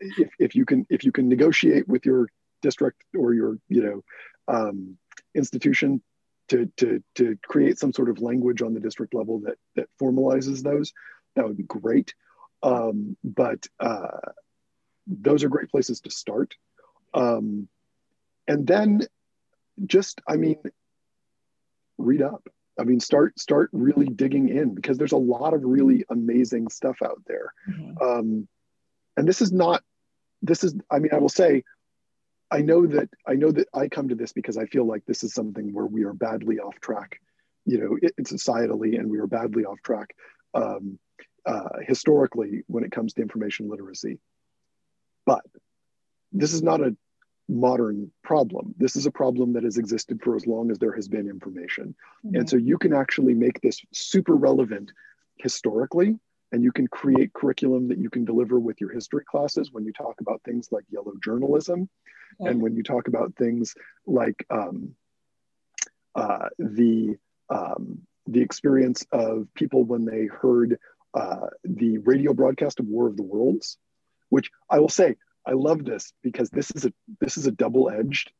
if, 0.00 0.30
if 0.38 0.54
you 0.54 0.64
can 0.64 0.86
if 0.90 1.04
you 1.04 1.12
can 1.12 1.28
negotiate 1.28 1.86
with 1.86 2.06
your 2.06 2.28
district 2.62 3.02
or 3.16 3.34
your 3.34 3.58
you 3.68 3.82
know 3.82 4.02
um, 4.48 4.96
institution 5.34 6.02
to, 6.48 6.70
to, 6.78 7.02
to 7.14 7.38
create 7.46 7.78
some 7.78 7.92
sort 7.92 8.08
of 8.08 8.20
language 8.20 8.62
on 8.62 8.74
the 8.74 8.80
district 8.80 9.14
level 9.14 9.40
that, 9.40 9.56
that 9.76 9.88
formalizes 10.00 10.62
those, 10.62 10.92
that 11.36 11.46
would 11.46 11.56
be 11.56 11.64
great. 11.64 12.14
Um, 12.62 13.16
but 13.22 13.66
uh, 13.78 14.18
those 15.08 15.42
are 15.42 15.48
great 15.48 15.70
places 15.70 16.00
to 16.02 16.10
start. 16.10 16.54
Um, 17.14 17.68
and 18.46 18.66
then 18.66 19.02
just, 19.86 20.20
I 20.28 20.36
mean, 20.36 20.56
read 21.96 22.22
up. 22.22 22.46
I 22.78 22.84
mean, 22.84 23.00
start 23.00 23.38
start 23.38 23.70
really 23.72 24.06
digging 24.06 24.48
in 24.48 24.74
because 24.74 24.98
there's 24.98 25.12
a 25.12 25.16
lot 25.16 25.52
of 25.52 25.64
really 25.64 26.04
amazing 26.10 26.68
stuff 26.68 26.98
out 27.04 27.20
there. 27.26 27.52
Mm-hmm. 27.68 28.02
Um, 28.02 28.48
and 29.16 29.26
this 29.26 29.42
is 29.42 29.50
not, 29.50 29.82
this 30.42 30.62
is, 30.62 30.76
I 30.88 31.00
mean, 31.00 31.12
I 31.12 31.18
will 31.18 31.28
say, 31.28 31.64
I 32.50 32.62
know 32.62 32.86
that 32.86 33.08
I 33.26 33.34
know 33.34 33.50
that 33.50 33.68
I 33.74 33.88
come 33.88 34.08
to 34.10 34.14
this 34.14 34.32
because 34.32 34.56
I 34.56 34.66
feel 34.66 34.86
like 34.86 35.04
this 35.06 35.24
is 35.24 35.34
something 35.34 35.72
where 35.72 35.86
we 35.86 36.04
are 36.04 36.14
badly 36.14 36.60
off 36.60 36.78
track, 36.80 37.20
you 37.66 37.78
know, 37.78 37.98
it, 38.00 38.16
societally, 38.22 38.98
and 38.98 39.10
we 39.10 39.18
are 39.18 39.26
badly 39.26 39.64
off 39.64 39.78
track 39.82 40.14
um, 40.54 40.98
uh, 41.44 41.80
historically 41.82 42.62
when 42.68 42.84
it 42.84 42.92
comes 42.92 43.12
to 43.14 43.22
information 43.22 43.68
literacy. 43.68 44.20
But 45.28 45.44
this 46.32 46.54
is 46.54 46.62
not 46.62 46.80
a 46.80 46.96
modern 47.48 48.10
problem. 48.22 48.74
This 48.78 48.96
is 48.96 49.04
a 49.04 49.10
problem 49.10 49.52
that 49.54 49.64
has 49.64 49.76
existed 49.76 50.20
for 50.22 50.36
as 50.36 50.46
long 50.46 50.70
as 50.70 50.78
there 50.78 50.94
has 50.94 51.06
been 51.06 51.28
information. 51.28 51.94
Mm-hmm. 52.24 52.36
And 52.36 52.50
so 52.50 52.56
you 52.56 52.78
can 52.78 52.94
actually 52.94 53.34
make 53.34 53.60
this 53.60 53.78
super 53.92 54.34
relevant 54.34 54.90
historically 55.36 56.18
and 56.50 56.64
you 56.64 56.72
can 56.72 56.88
create 56.88 57.34
curriculum 57.34 57.88
that 57.88 57.98
you 57.98 58.08
can 58.08 58.24
deliver 58.24 58.58
with 58.58 58.80
your 58.80 58.90
history 58.90 59.24
classes 59.30 59.70
when 59.70 59.84
you 59.84 59.92
talk 59.92 60.16
about 60.22 60.40
things 60.44 60.68
like 60.72 60.84
yellow 60.90 61.12
journalism 61.22 61.90
yeah. 62.40 62.48
and 62.48 62.62
when 62.62 62.74
you 62.74 62.82
talk 62.82 63.06
about 63.06 63.34
things 63.36 63.74
like 64.06 64.46
um, 64.48 64.94
uh, 66.14 66.48
the 66.58 67.16
um, 67.50 68.00
the 68.26 68.40
experience 68.40 69.06
of 69.12 69.46
people 69.54 69.84
when 69.84 70.04
they 70.04 70.24
heard 70.26 70.78
uh, 71.14 71.46
the 71.64 71.98
radio 71.98 72.32
broadcast 72.34 72.80
of 72.80 72.86
War 72.86 73.06
of 73.08 73.16
the 73.16 73.22
Worlds, 73.22 73.78
which 74.28 74.50
I 74.70 74.78
will 74.78 74.88
say 74.88 75.16
I 75.46 75.52
love 75.52 75.84
this 75.84 76.12
because 76.22 76.50
this 76.50 76.70
is 76.72 76.84
a 76.84 76.92
this 77.20 77.36
is 77.36 77.46
a 77.46 77.50
double 77.52 77.90
edged. 77.90 78.30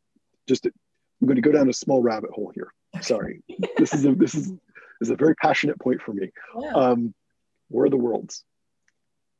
Just 0.46 0.66
I'm 0.66 1.26
going 1.26 1.36
to 1.36 1.42
go 1.42 1.52
down 1.52 1.68
a 1.68 1.72
small 1.72 2.02
rabbit 2.02 2.30
hole 2.30 2.52
here. 2.54 2.72
Sorry, 3.00 3.42
this 3.76 3.94
is 3.94 4.04
a 4.04 4.14
this 4.14 4.34
is 4.34 4.52
is 5.00 5.10
a 5.10 5.16
very 5.16 5.34
passionate 5.34 5.78
point 5.78 6.02
for 6.02 6.12
me. 6.12 6.30
Yeah. 6.60 6.72
Um, 6.72 7.14
War 7.70 7.86
of 7.86 7.90
the 7.90 7.96
Worlds. 7.96 8.44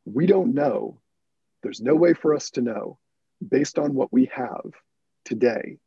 We 0.04 0.26
don't 0.26 0.54
know. 0.54 1.00
There's 1.62 1.80
no 1.80 1.94
way 1.94 2.14
for 2.14 2.34
us 2.34 2.50
to 2.50 2.62
know, 2.62 2.98
based 3.46 3.78
on 3.78 3.94
what 3.94 4.12
we 4.12 4.30
have 4.32 4.70
today, 5.24 5.78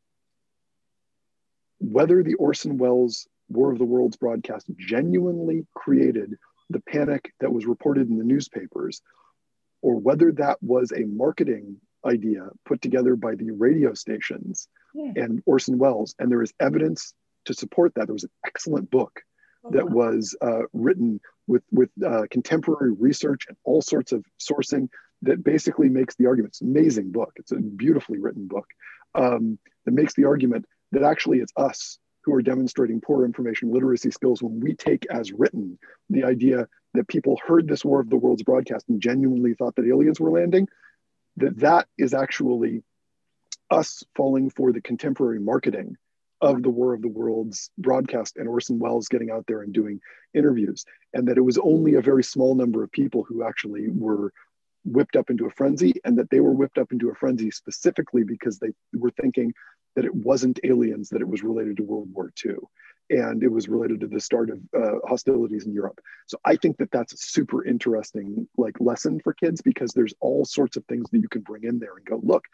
whether 1.80 2.24
the 2.24 2.36
Orson 2.36 2.78
Welles 2.78 3.28
War 3.50 3.72
of 3.72 3.80
the 3.80 3.86
Worlds 3.86 4.18
broadcast 4.18 4.68
genuinely 4.78 5.66
created 5.74 6.38
the 6.70 6.82
panic 6.82 7.34
that 7.40 7.52
was 7.52 7.66
reported 7.66 8.10
in 8.10 8.18
the 8.18 8.24
newspapers, 8.24 9.02
or 9.82 9.96
whether 9.96 10.32
that 10.34 10.58
was 10.62 10.92
a 10.92 11.06
marketing 11.06 11.78
idea 12.06 12.48
put 12.66 12.82
together 12.82 13.16
by 13.16 13.36
the 13.36 13.52
radio 13.52 13.94
stations 13.94 14.68
yeah. 14.94 15.12
and 15.16 15.42
Orson 15.46 15.78
Welles. 15.78 16.16
And 16.20 16.32
there 16.32 16.42
is 16.42 16.54
evidence 16.60 17.14
to 17.46 17.54
support 17.54 17.94
that. 17.96 18.08
There 18.08 18.14
was 18.14 18.24
an 18.24 18.32
excellent 18.46 18.90
book 18.90 19.22
that 19.70 19.90
was 19.90 20.36
uh, 20.42 20.64
written 20.74 21.20
with 21.48 21.64
with 21.72 21.90
uh, 22.04 22.24
contemporary 22.32 22.94
research 22.94 23.46
and 23.48 23.58
all 23.64 23.82
sorts 23.82 24.12
of 24.12 24.26
sourcing 24.40 24.90
that 25.22 25.44
basically 25.44 25.90
makes 25.90 26.16
the 26.16 26.26
argument. 26.26 26.54
It's 26.54 26.62
an 26.62 26.70
amazing 26.70 27.12
book. 27.12 27.34
It's 27.36 27.52
a 27.52 27.58
beautifully 27.58 28.18
written 28.18 28.48
book 28.48 28.66
um, 29.14 29.60
that 29.86 29.94
makes 29.94 30.16
the 30.16 30.26
argument 30.26 30.66
that 30.92 31.04
actually 31.04 31.40
it's 31.40 31.54
us 31.56 32.00
who 32.24 32.34
are 32.34 32.42
demonstrating 32.42 33.02
poor 33.02 33.26
information 33.26 33.72
literacy 33.72 34.12
skills 34.12 34.42
when 34.42 34.60
we 34.60 34.74
take 34.74 35.06
as 35.12 35.32
written 35.32 35.78
the 36.10 36.24
idea 36.24 36.68
that 36.94 37.08
people 37.08 37.40
heard 37.46 37.68
this 37.68 37.86
War 37.86 38.00
of 38.02 38.10
the 38.10 38.18
Worlds 38.18 38.44
broadcast 38.44 38.86
and 38.90 39.02
genuinely 39.02 39.54
thought 39.54 39.76
that 39.76 39.88
aliens 39.88 40.20
were 40.20 40.32
landing. 40.32 40.68
That 41.38 41.60
that 41.60 41.88
is 41.98 42.14
actually 42.14 42.84
us 43.70 44.04
falling 44.16 44.50
for 44.50 44.74
the 44.74 44.82
contemporary 44.82 45.40
marketing 45.40 45.96
of 46.42 46.64
the 46.64 46.70
War 46.70 46.94
of 46.94 47.02
the 47.02 47.08
Worlds 47.08 47.70
broadcast 47.78 48.36
and 48.36 48.48
Orson 48.48 48.80
Welles 48.80 49.08
getting 49.08 49.30
out 49.32 49.46
there 49.48 49.62
and 49.62 49.72
doing 49.72 50.02
interviews, 50.34 50.86
and 51.14 51.28
that 51.28 51.38
it 51.38 51.42
was 51.42 51.58
only 51.58 51.96
a 51.96 52.02
very 52.02 52.24
small 52.24 52.56
number 52.56 52.84
of 52.84 52.92
people 52.92 53.24
who 53.24 53.44
actually 53.44 53.88
were 53.90 54.34
whipped 54.84 55.16
up 55.16 55.30
into 55.30 55.46
a 55.46 55.52
frenzy, 55.52 55.94
and 56.04 56.18
that 56.18 56.30
they 56.32 56.40
were 56.40 56.52
whipped 56.52 56.80
up 56.80 56.92
into 56.92 57.10
a 57.10 57.16
frenzy 57.16 57.52
specifically 57.52 58.24
because 58.24 58.58
they 58.58 58.72
were 58.94 59.12
thinking 59.22 59.54
that 59.96 60.06
it 60.06 60.16
wasn't 60.16 60.60
aliens, 60.64 61.10
that 61.10 61.22
it 61.22 61.28
was 61.28 61.44
related 61.44 61.78
to 61.78 61.84
World 61.84 62.10
War 62.12 62.32
II. 62.44 62.56
And 63.12 63.44
it 63.44 63.52
was 63.52 63.68
related 63.68 64.00
to 64.02 64.08
the 64.08 64.20
start 64.20 64.50
of 64.50 64.60
uh, 64.76 65.00
hostilities 65.08 65.68
in 65.68 65.74
Europe. 65.74 66.00
So 66.28 66.38
I 66.46 66.56
think 66.56 66.78
that 66.78 66.92
that's 66.92 67.14
a 67.14 67.18
super 67.18 67.64
interesting 67.66 68.48
like 68.58 68.80
lesson 68.80 69.20
for 69.24 69.34
kids 69.34 69.62
because 69.62 69.92
there's 69.92 70.14
all 70.20 70.46
sorts 70.46 70.78
of 70.78 70.86
things 70.86 71.10
that 71.12 71.20
you 71.20 71.30
can 71.30 71.42
bring 71.42 71.66
in 71.66 71.78
there 71.78 71.98
and 71.98 72.06
go, 72.06 72.20
look, 72.24 72.46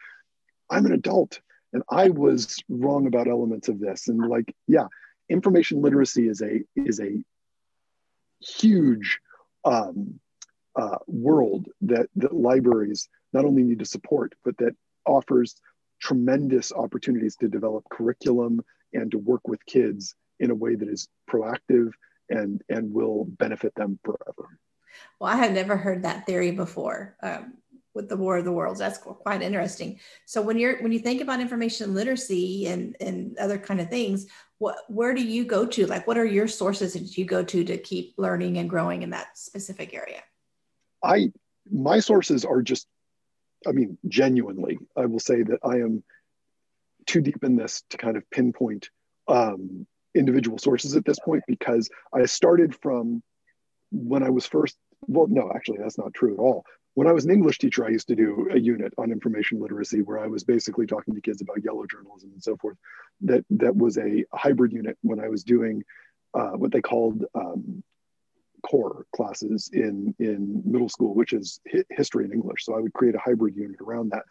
I'm 0.68 0.84
an 0.84 0.92
adult 0.92 1.40
and 1.72 1.82
i 1.90 2.08
was 2.08 2.56
wrong 2.68 3.06
about 3.06 3.28
elements 3.28 3.68
of 3.68 3.78
this 3.78 4.08
and 4.08 4.18
like 4.28 4.54
yeah 4.66 4.86
information 5.28 5.82
literacy 5.82 6.28
is 6.28 6.42
a 6.42 6.62
is 6.76 7.00
a 7.00 7.22
huge 8.40 9.18
um, 9.64 10.20
uh, 10.76 10.98
world 11.06 11.66
that 11.80 12.06
that 12.16 12.32
libraries 12.32 13.08
not 13.32 13.44
only 13.44 13.62
need 13.62 13.80
to 13.80 13.84
support 13.84 14.34
but 14.44 14.56
that 14.58 14.74
offers 15.06 15.56
tremendous 16.00 16.72
opportunities 16.72 17.36
to 17.36 17.48
develop 17.48 17.84
curriculum 17.90 18.60
and 18.92 19.10
to 19.10 19.18
work 19.18 19.46
with 19.48 19.64
kids 19.66 20.14
in 20.40 20.50
a 20.50 20.54
way 20.54 20.74
that 20.74 20.88
is 20.88 21.08
proactive 21.30 21.90
and 22.30 22.62
and 22.68 22.92
will 22.92 23.24
benefit 23.24 23.74
them 23.74 23.98
forever 24.04 24.58
well 25.18 25.32
i 25.32 25.36
had 25.36 25.52
never 25.54 25.76
heard 25.76 26.02
that 26.02 26.26
theory 26.26 26.50
before 26.50 27.16
um, 27.22 27.54
with 27.98 28.08
the 28.08 28.16
War 28.16 28.38
of 28.38 28.44
the 28.44 28.52
Worlds. 28.52 28.78
That's 28.78 28.96
quite 28.96 29.42
interesting. 29.42 29.98
So 30.24 30.40
when 30.40 30.56
you're 30.56 30.80
when 30.82 30.92
you 30.92 31.00
think 31.00 31.20
about 31.20 31.40
information 31.40 31.94
literacy 31.94 32.68
and 32.68 32.96
and 33.00 33.36
other 33.38 33.58
kind 33.58 33.80
of 33.80 33.90
things, 33.90 34.28
what 34.58 34.76
where 34.88 35.12
do 35.14 35.22
you 35.22 35.44
go 35.44 35.66
to? 35.66 35.86
Like, 35.86 36.06
what 36.06 36.16
are 36.16 36.24
your 36.24 36.46
sources 36.46 36.92
that 36.92 37.18
you 37.18 37.24
go 37.24 37.42
to 37.42 37.64
to 37.64 37.76
keep 37.76 38.14
learning 38.16 38.58
and 38.58 38.70
growing 38.70 39.02
in 39.02 39.10
that 39.10 39.36
specific 39.36 39.94
area? 39.94 40.22
I 41.02 41.32
my 41.70 41.98
sources 41.98 42.44
are 42.44 42.62
just, 42.62 42.86
I 43.66 43.72
mean, 43.72 43.98
genuinely, 44.06 44.78
I 44.96 45.06
will 45.06 45.20
say 45.20 45.42
that 45.42 45.58
I 45.64 45.78
am 45.78 46.04
too 47.04 47.20
deep 47.20 47.42
in 47.42 47.56
this 47.56 47.82
to 47.90 47.96
kind 47.96 48.16
of 48.16 48.30
pinpoint 48.30 48.90
um, 49.26 49.88
individual 50.18 50.58
sources 50.58 50.96
at 50.96 51.04
this 51.04 51.18
point 51.20 51.42
because 51.46 51.88
I 52.12 52.26
started 52.26 52.74
from 52.74 53.22
when 53.90 54.22
I 54.22 54.30
was 54.30 54.46
first 54.46 54.76
well 55.06 55.26
no 55.28 55.50
actually 55.54 55.78
that's 55.78 55.98
not 55.98 56.12
true 56.12 56.34
at 56.34 56.40
all 56.40 56.64
when 56.98 57.06
I 57.06 57.12
was 57.12 57.24
an 57.24 57.30
English 57.30 57.58
teacher, 57.58 57.86
I 57.86 57.90
used 57.90 58.08
to 58.08 58.16
do 58.16 58.48
a 58.52 58.58
unit 58.58 58.92
on 58.98 59.12
information 59.12 59.60
literacy 59.60 60.02
where 60.02 60.18
I 60.18 60.26
was 60.26 60.42
basically 60.42 60.84
talking 60.84 61.14
to 61.14 61.20
kids 61.20 61.40
about 61.40 61.62
yellow 61.62 61.86
journalism 61.86 62.32
and 62.32 62.42
so 62.42 62.56
forth. 62.56 62.76
That 63.20 63.44
that 63.50 63.76
was 63.76 63.98
a 63.98 64.24
hybrid 64.34 64.72
unit 64.72 64.98
when 65.02 65.20
I 65.20 65.28
was 65.28 65.44
doing 65.44 65.84
uh, 66.34 66.54
what 66.56 66.72
they 66.72 66.80
called 66.80 67.24
um, 67.36 67.84
core 68.68 69.06
classes 69.14 69.70
in 69.72 70.12
in 70.18 70.60
middle 70.64 70.88
school, 70.88 71.14
which 71.14 71.32
is 71.32 71.60
hi- 71.72 71.84
history 71.88 72.24
and 72.24 72.34
English. 72.34 72.64
So 72.64 72.76
I 72.76 72.80
would 72.80 72.92
create 72.92 73.14
a 73.14 73.20
hybrid 73.20 73.54
unit 73.54 73.80
around 73.80 74.10
that. 74.10 74.24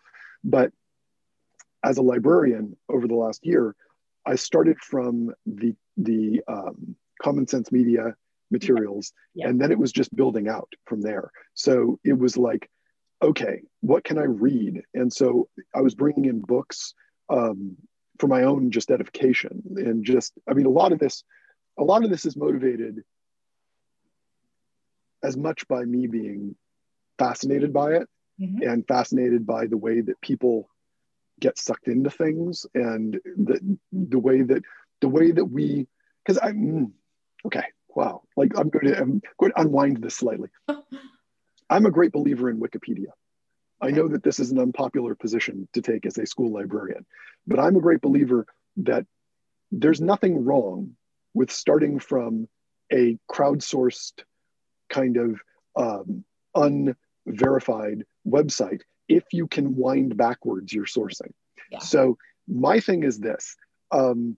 But 0.43 0.73
as 1.85 1.97
a 1.97 2.01
librarian 2.01 2.75
over 2.89 3.07
the 3.07 3.15
last 3.15 3.45
year, 3.45 3.77
I 4.27 4.35
started 4.35 4.77
from 4.81 5.33
the 5.45 5.75
the 5.95 6.41
um, 6.47 6.95
Common 7.21 7.47
Sense 7.47 7.71
Media 7.71 8.15
materials 8.51 9.13
yeah. 9.33 9.47
and 9.47 9.59
then 9.59 9.71
it 9.71 9.79
was 9.79 9.91
just 9.91 10.15
building 10.15 10.47
out 10.47 10.71
from 10.85 11.01
there 11.01 11.31
so 11.53 11.99
it 12.03 12.17
was 12.17 12.37
like 12.37 12.69
okay 13.21 13.61
what 13.81 14.03
can 14.03 14.17
i 14.17 14.23
read 14.23 14.81
and 14.93 15.11
so 15.11 15.49
i 15.75 15.81
was 15.81 15.95
bringing 15.95 16.25
in 16.25 16.39
books 16.39 16.93
um, 17.29 17.75
for 18.19 18.27
my 18.27 18.43
own 18.43 18.71
just 18.71 18.91
edification 18.91 19.61
and 19.75 20.05
just 20.05 20.33
i 20.49 20.53
mean 20.53 20.65
a 20.65 20.69
lot 20.69 20.91
of 20.91 20.99
this 20.99 21.23
a 21.77 21.83
lot 21.83 22.03
of 22.03 22.09
this 22.09 22.25
is 22.25 22.37
motivated 22.37 23.03
as 25.23 25.35
much 25.35 25.67
by 25.67 25.83
me 25.83 26.07
being 26.07 26.55
fascinated 27.19 27.73
by 27.73 27.93
it 27.95 28.07
mm-hmm. 28.39 28.61
and 28.61 28.87
fascinated 28.87 29.45
by 29.45 29.67
the 29.67 29.77
way 29.77 30.01
that 30.01 30.21
people 30.21 30.69
get 31.39 31.57
sucked 31.57 31.87
into 31.87 32.09
things 32.09 32.65
and 32.73 33.19
the 33.37 33.77
the 33.91 34.19
way 34.19 34.41
that 34.41 34.63
the 35.01 35.07
way 35.07 35.31
that 35.31 35.45
we 35.45 35.87
because 36.23 36.39
i'm 36.41 36.55
mm, 36.55 36.91
okay 37.45 37.63
wow, 37.97 38.21
like 38.37 38.51
I'm 38.55 38.69
going 38.69 38.85
to, 38.85 38.97
I'm 39.01 39.21
going 39.39 39.51
to 39.51 39.59
unwind 39.59 40.03
this 40.03 40.15
slightly. 40.15 40.49
I'm 41.69 41.87
a 41.87 41.91
great 41.91 42.11
believer 42.11 42.47
in 42.47 42.61
Wikipedia. 42.61 43.07
I 43.81 43.89
know 43.89 44.07
that 44.07 44.23
this 44.23 44.39
is 44.39 44.51
an 44.51 44.59
unpopular 44.59 45.15
position 45.15 45.67
to 45.73 45.81
take 45.81 46.05
as 46.05 46.17
a 46.17 46.25
school 46.27 46.53
librarian, 46.53 47.05
but 47.47 47.59
I'm 47.59 47.75
a 47.75 47.81
great 47.81 48.01
believer 48.01 48.45
that 48.77 49.05
there's 49.71 49.99
nothing 49.99 50.45
wrong 50.45 50.91
with 51.33 51.51
starting 51.51 51.99
from 51.99 52.47
a 52.93 53.17
crowdsourced 53.29 54.23
kind 54.89 55.17
of 55.17 55.41
um, 55.75 56.23
unverified 56.55 58.05
website 58.27 58.81
if 59.07 59.23
you 59.31 59.47
can 59.47 59.75
wind 59.75 60.17
backwards 60.17 60.73
your 60.73 60.85
sourcing. 60.85 61.31
Yeah. 61.71 61.79
So 61.79 62.17
my 62.47 62.79
thing 62.79 63.03
is 63.03 63.19
this. 63.19 63.55
Um, 63.91 64.37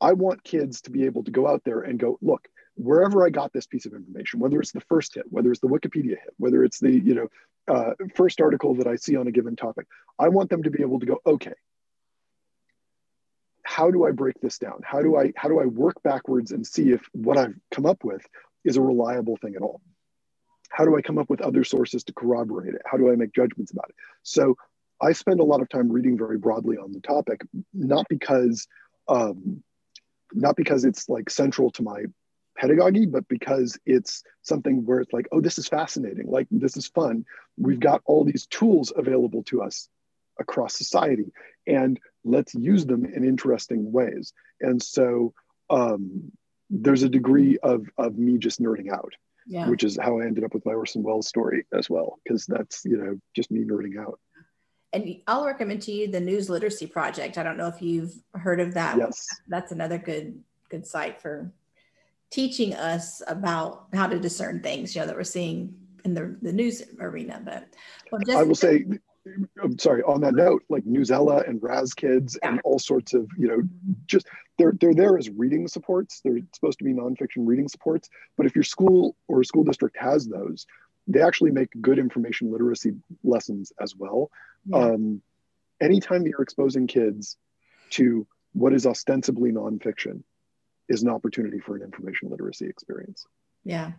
I 0.00 0.14
want 0.14 0.42
kids 0.42 0.82
to 0.82 0.90
be 0.90 1.04
able 1.04 1.24
to 1.24 1.30
go 1.30 1.46
out 1.46 1.62
there 1.64 1.80
and 1.80 1.98
go, 1.98 2.18
look, 2.22 2.48
wherever 2.74 3.26
I 3.26 3.30
got 3.30 3.52
this 3.52 3.66
piece 3.66 3.86
of 3.86 3.92
information, 3.92 4.40
whether 4.40 4.58
it's 4.60 4.72
the 4.72 4.80
first 4.80 5.14
hit, 5.14 5.24
whether 5.28 5.50
it's 5.50 5.60
the 5.60 5.68
Wikipedia 5.68 6.10
hit, 6.10 6.34
whether 6.38 6.64
it's 6.64 6.80
the 6.80 6.92
you 6.92 7.14
know 7.14 7.28
uh, 7.68 7.92
first 8.14 8.40
article 8.40 8.74
that 8.76 8.86
I 8.86 8.96
see 8.96 9.16
on 9.16 9.26
a 9.26 9.32
given 9.32 9.56
topic, 9.56 9.86
I 10.18 10.28
want 10.28 10.50
them 10.50 10.62
to 10.62 10.70
be 10.70 10.82
able 10.82 11.00
to 11.00 11.06
go, 11.06 11.18
okay, 11.26 11.52
how 13.62 13.90
do 13.90 14.06
I 14.06 14.10
break 14.10 14.40
this 14.40 14.58
down? 14.58 14.80
How 14.82 15.02
do 15.02 15.16
I 15.16 15.32
how 15.36 15.48
do 15.48 15.60
I 15.60 15.66
work 15.66 16.02
backwards 16.02 16.52
and 16.52 16.66
see 16.66 16.90
if 16.90 17.02
what 17.12 17.36
I've 17.36 17.54
come 17.70 17.86
up 17.86 18.02
with 18.02 18.24
is 18.64 18.76
a 18.76 18.82
reliable 18.82 19.36
thing 19.36 19.54
at 19.56 19.62
all? 19.62 19.80
How 20.70 20.84
do 20.84 20.96
I 20.96 21.02
come 21.02 21.18
up 21.18 21.28
with 21.28 21.40
other 21.40 21.64
sources 21.64 22.04
to 22.04 22.12
corroborate 22.12 22.74
it? 22.74 22.82
How 22.86 22.96
do 22.96 23.12
I 23.12 23.16
make 23.16 23.34
judgments 23.34 23.72
about 23.72 23.90
it? 23.90 23.96
So 24.22 24.56
I 25.00 25.12
spend 25.12 25.40
a 25.40 25.44
lot 25.44 25.62
of 25.62 25.68
time 25.68 25.90
reading 25.90 26.16
very 26.16 26.38
broadly 26.38 26.76
on 26.76 26.92
the 26.92 27.00
topic, 27.00 27.42
not 27.74 28.06
because 28.08 28.66
um, 29.08 29.62
not 30.32 30.56
because 30.56 30.84
it's 30.84 31.08
like 31.08 31.30
central 31.30 31.70
to 31.72 31.82
my 31.82 32.04
pedagogy, 32.56 33.06
but 33.06 33.26
because 33.28 33.78
it's 33.86 34.22
something 34.42 34.84
where 34.84 35.00
it's 35.00 35.12
like, 35.12 35.26
oh, 35.32 35.40
this 35.40 35.58
is 35.58 35.68
fascinating. 35.68 36.26
Like, 36.28 36.46
this 36.50 36.76
is 36.76 36.86
fun. 36.88 37.24
We've 37.56 37.80
got 37.80 38.02
all 38.04 38.24
these 38.24 38.46
tools 38.46 38.92
available 38.94 39.42
to 39.44 39.62
us 39.62 39.88
across 40.38 40.76
society, 40.76 41.32
and 41.66 41.98
let's 42.24 42.54
use 42.54 42.86
them 42.86 43.04
in 43.04 43.24
interesting 43.24 43.90
ways. 43.92 44.32
And 44.60 44.82
so 44.82 45.32
um, 45.68 46.32
there's 46.68 47.02
a 47.02 47.08
degree 47.08 47.58
of, 47.62 47.86
of 47.98 48.16
me 48.16 48.38
just 48.38 48.60
nerding 48.60 48.92
out, 48.92 49.14
yeah. 49.50 49.68
which 49.68 49.82
is 49.82 49.98
how 50.00 50.20
I 50.20 50.24
ended 50.24 50.44
up 50.44 50.54
with 50.54 50.64
my 50.64 50.72
Orson 50.72 51.02
Welles 51.02 51.26
story 51.26 51.66
as 51.76 51.90
well, 51.90 52.20
because 52.22 52.46
that's, 52.46 52.84
you 52.84 52.96
know, 52.96 53.18
just 53.34 53.50
me 53.50 53.64
nerding 53.64 53.98
out. 54.00 54.20
And 54.92 55.16
I'll 55.26 55.44
recommend 55.44 55.82
to 55.82 55.92
you 55.92 56.08
the 56.08 56.20
News 56.20 56.48
Literacy 56.48 56.86
Project. 56.86 57.36
I 57.36 57.42
don't 57.42 57.56
know 57.56 57.66
if 57.66 57.82
you've 57.82 58.14
heard 58.34 58.60
of 58.60 58.74
that. 58.74 58.96
Yes. 58.96 59.26
That's 59.48 59.72
another 59.72 59.98
good 59.98 60.42
good 60.68 60.86
site 60.86 61.20
for 61.20 61.52
teaching 62.30 62.74
us 62.74 63.22
about 63.26 63.86
how 63.92 64.06
to 64.06 64.20
discern 64.20 64.62
things, 64.62 64.94
you 64.94 65.00
know, 65.00 65.06
that 65.08 65.16
we're 65.16 65.24
seeing 65.24 65.74
in 66.04 66.14
the, 66.14 66.36
the 66.42 66.52
news 66.52 66.84
arena. 67.00 67.42
But 67.44 67.74
well, 68.12 68.38
I 68.38 68.44
will 68.44 68.54
say, 68.54 68.84
I'm 69.62 69.78
sorry, 69.78 70.02
on 70.02 70.20
that 70.22 70.34
note, 70.34 70.64
like 70.68 70.84
Newsela 70.84 71.46
and 71.48 71.62
Raz 71.62 71.92
Kids 71.92 72.36
and 72.42 72.60
all 72.64 72.78
sorts 72.78 73.12
of, 73.12 73.28
you 73.38 73.48
know, 73.48 73.62
just 74.06 74.26
they're 74.58 74.72
they're 74.80 74.94
there 74.94 75.18
as 75.18 75.28
reading 75.30 75.68
supports. 75.68 76.20
They're 76.24 76.38
supposed 76.54 76.78
to 76.78 76.84
be 76.84 76.92
nonfiction 76.92 77.46
reading 77.46 77.68
supports. 77.68 78.08
But 78.36 78.46
if 78.46 78.54
your 78.54 78.64
school 78.64 79.16
or 79.28 79.44
school 79.44 79.64
district 79.64 79.96
has 79.98 80.26
those, 80.26 80.66
they 81.06 81.20
actually 81.20 81.50
make 81.50 81.68
good 81.80 81.98
information 81.98 82.50
literacy 82.50 82.92
lessons 83.22 83.72
as 83.80 83.94
well. 83.94 84.30
Yeah. 84.66 84.78
Um, 84.78 85.22
anytime 85.80 86.22
that 86.22 86.30
you're 86.30 86.42
exposing 86.42 86.86
kids 86.86 87.36
to 87.90 88.26
what 88.52 88.72
is 88.72 88.86
ostensibly 88.86 89.52
nonfiction, 89.52 90.22
is 90.90 91.02
an 91.02 91.08
opportunity 91.08 91.60
for 91.60 91.76
an 91.76 91.82
information 91.82 92.28
literacy 92.28 92.66
experience. 92.66 93.26
Yeah, 93.64 93.92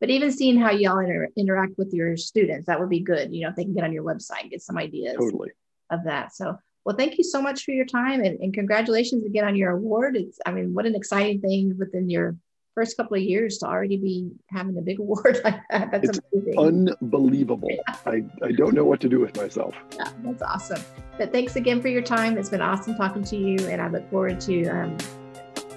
but 0.01 0.11
even 0.11 0.33
seeing 0.33 0.59
how 0.59 0.71
y'all 0.71 0.99
inter- 0.99 1.29
interact 1.37 1.79
with 1.79 1.93
your 1.93 2.17
students 2.17 2.67
that 2.67 2.81
would 2.81 2.89
be 2.89 3.01
good 3.01 3.33
you 3.33 3.43
know 3.43 3.51
if 3.51 3.57
they 3.57 3.65
can 3.65 3.75
get 3.75 3.85
on 3.85 3.93
your 3.93 4.05
website 4.05 4.51
get 4.51 4.63
some 4.63 4.77
ideas 4.77 5.17
totally 5.19 5.51
of 5.91 6.05
that 6.05 6.35
so 6.35 6.59
well 6.89 6.97
thank 6.97 7.19
you 7.19 7.25
so 7.25 7.43
much 7.43 7.65
for 7.67 7.73
your 7.73 7.85
time 7.85 8.23
and, 8.23 8.41
and 8.41 8.55
congratulations 8.55 9.23
again 9.27 9.45
on 9.45 9.55
your 9.55 9.73
award 9.73 10.17
it's 10.17 10.39
i 10.47 10.51
mean 10.51 10.73
what 10.73 10.87
an 10.87 10.95
exciting 10.95 11.39
thing 11.39 11.77
within 11.79 12.09
your 12.09 12.35
first 12.75 12.97
couple 12.97 13.15
of 13.15 13.23
years 13.23 13.59
to 13.59 13.67
already 13.67 13.99
be 13.99 14.31
having 14.49 14.79
a 14.79 14.81
big 14.81 14.99
award 15.05 15.39
like 15.45 15.61
that 15.71 15.91
that's 15.91 16.09
it's 16.09 16.21
amazing 16.33 16.59
unbelievable 16.59 17.69
yeah. 17.71 17.95
I, 18.07 18.25
I 18.43 18.53
don't 18.53 18.73
know 18.73 18.87
what 18.87 19.01
to 19.01 19.09
do 19.09 19.21
with 19.21 19.37
myself 19.37 19.75
yeah 19.97 20.11
that's 20.25 20.41
awesome 20.41 20.81
but 21.19 21.31
thanks 21.31 21.57
again 21.57 21.83
for 21.83 21.89
your 21.89 22.01
time 22.01 22.39
it's 22.39 22.49
been 22.49 22.63
awesome 22.63 22.97
talking 22.97 23.23
to 23.25 23.37
you 23.37 23.59
and 23.69 23.83
i 23.83 23.89
look 23.89 24.09
forward 24.09 24.41
to 24.41 24.67
um, 24.69 24.97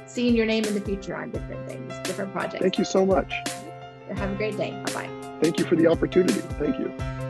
seeing 0.06 0.34
your 0.34 0.46
name 0.46 0.64
in 0.64 0.74
the 0.74 0.82
future 0.82 1.18
on 1.18 1.30
different 1.30 1.70
things 1.70 1.94
different 2.06 2.32
projects 2.32 2.62
thank 2.62 2.78
you 2.78 2.86
so 2.86 3.06
much 3.06 3.34
have 4.16 4.32
a 4.32 4.36
great 4.36 4.58
day. 4.58 4.72
Bye 4.88 4.94
bye. 4.94 5.40
Thank 5.42 5.58
you 5.58 5.64
for 5.64 5.78
the 5.78 5.88
opportunity. 5.88 6.42
Thank 6.60 6.78
you. 6.78 7.21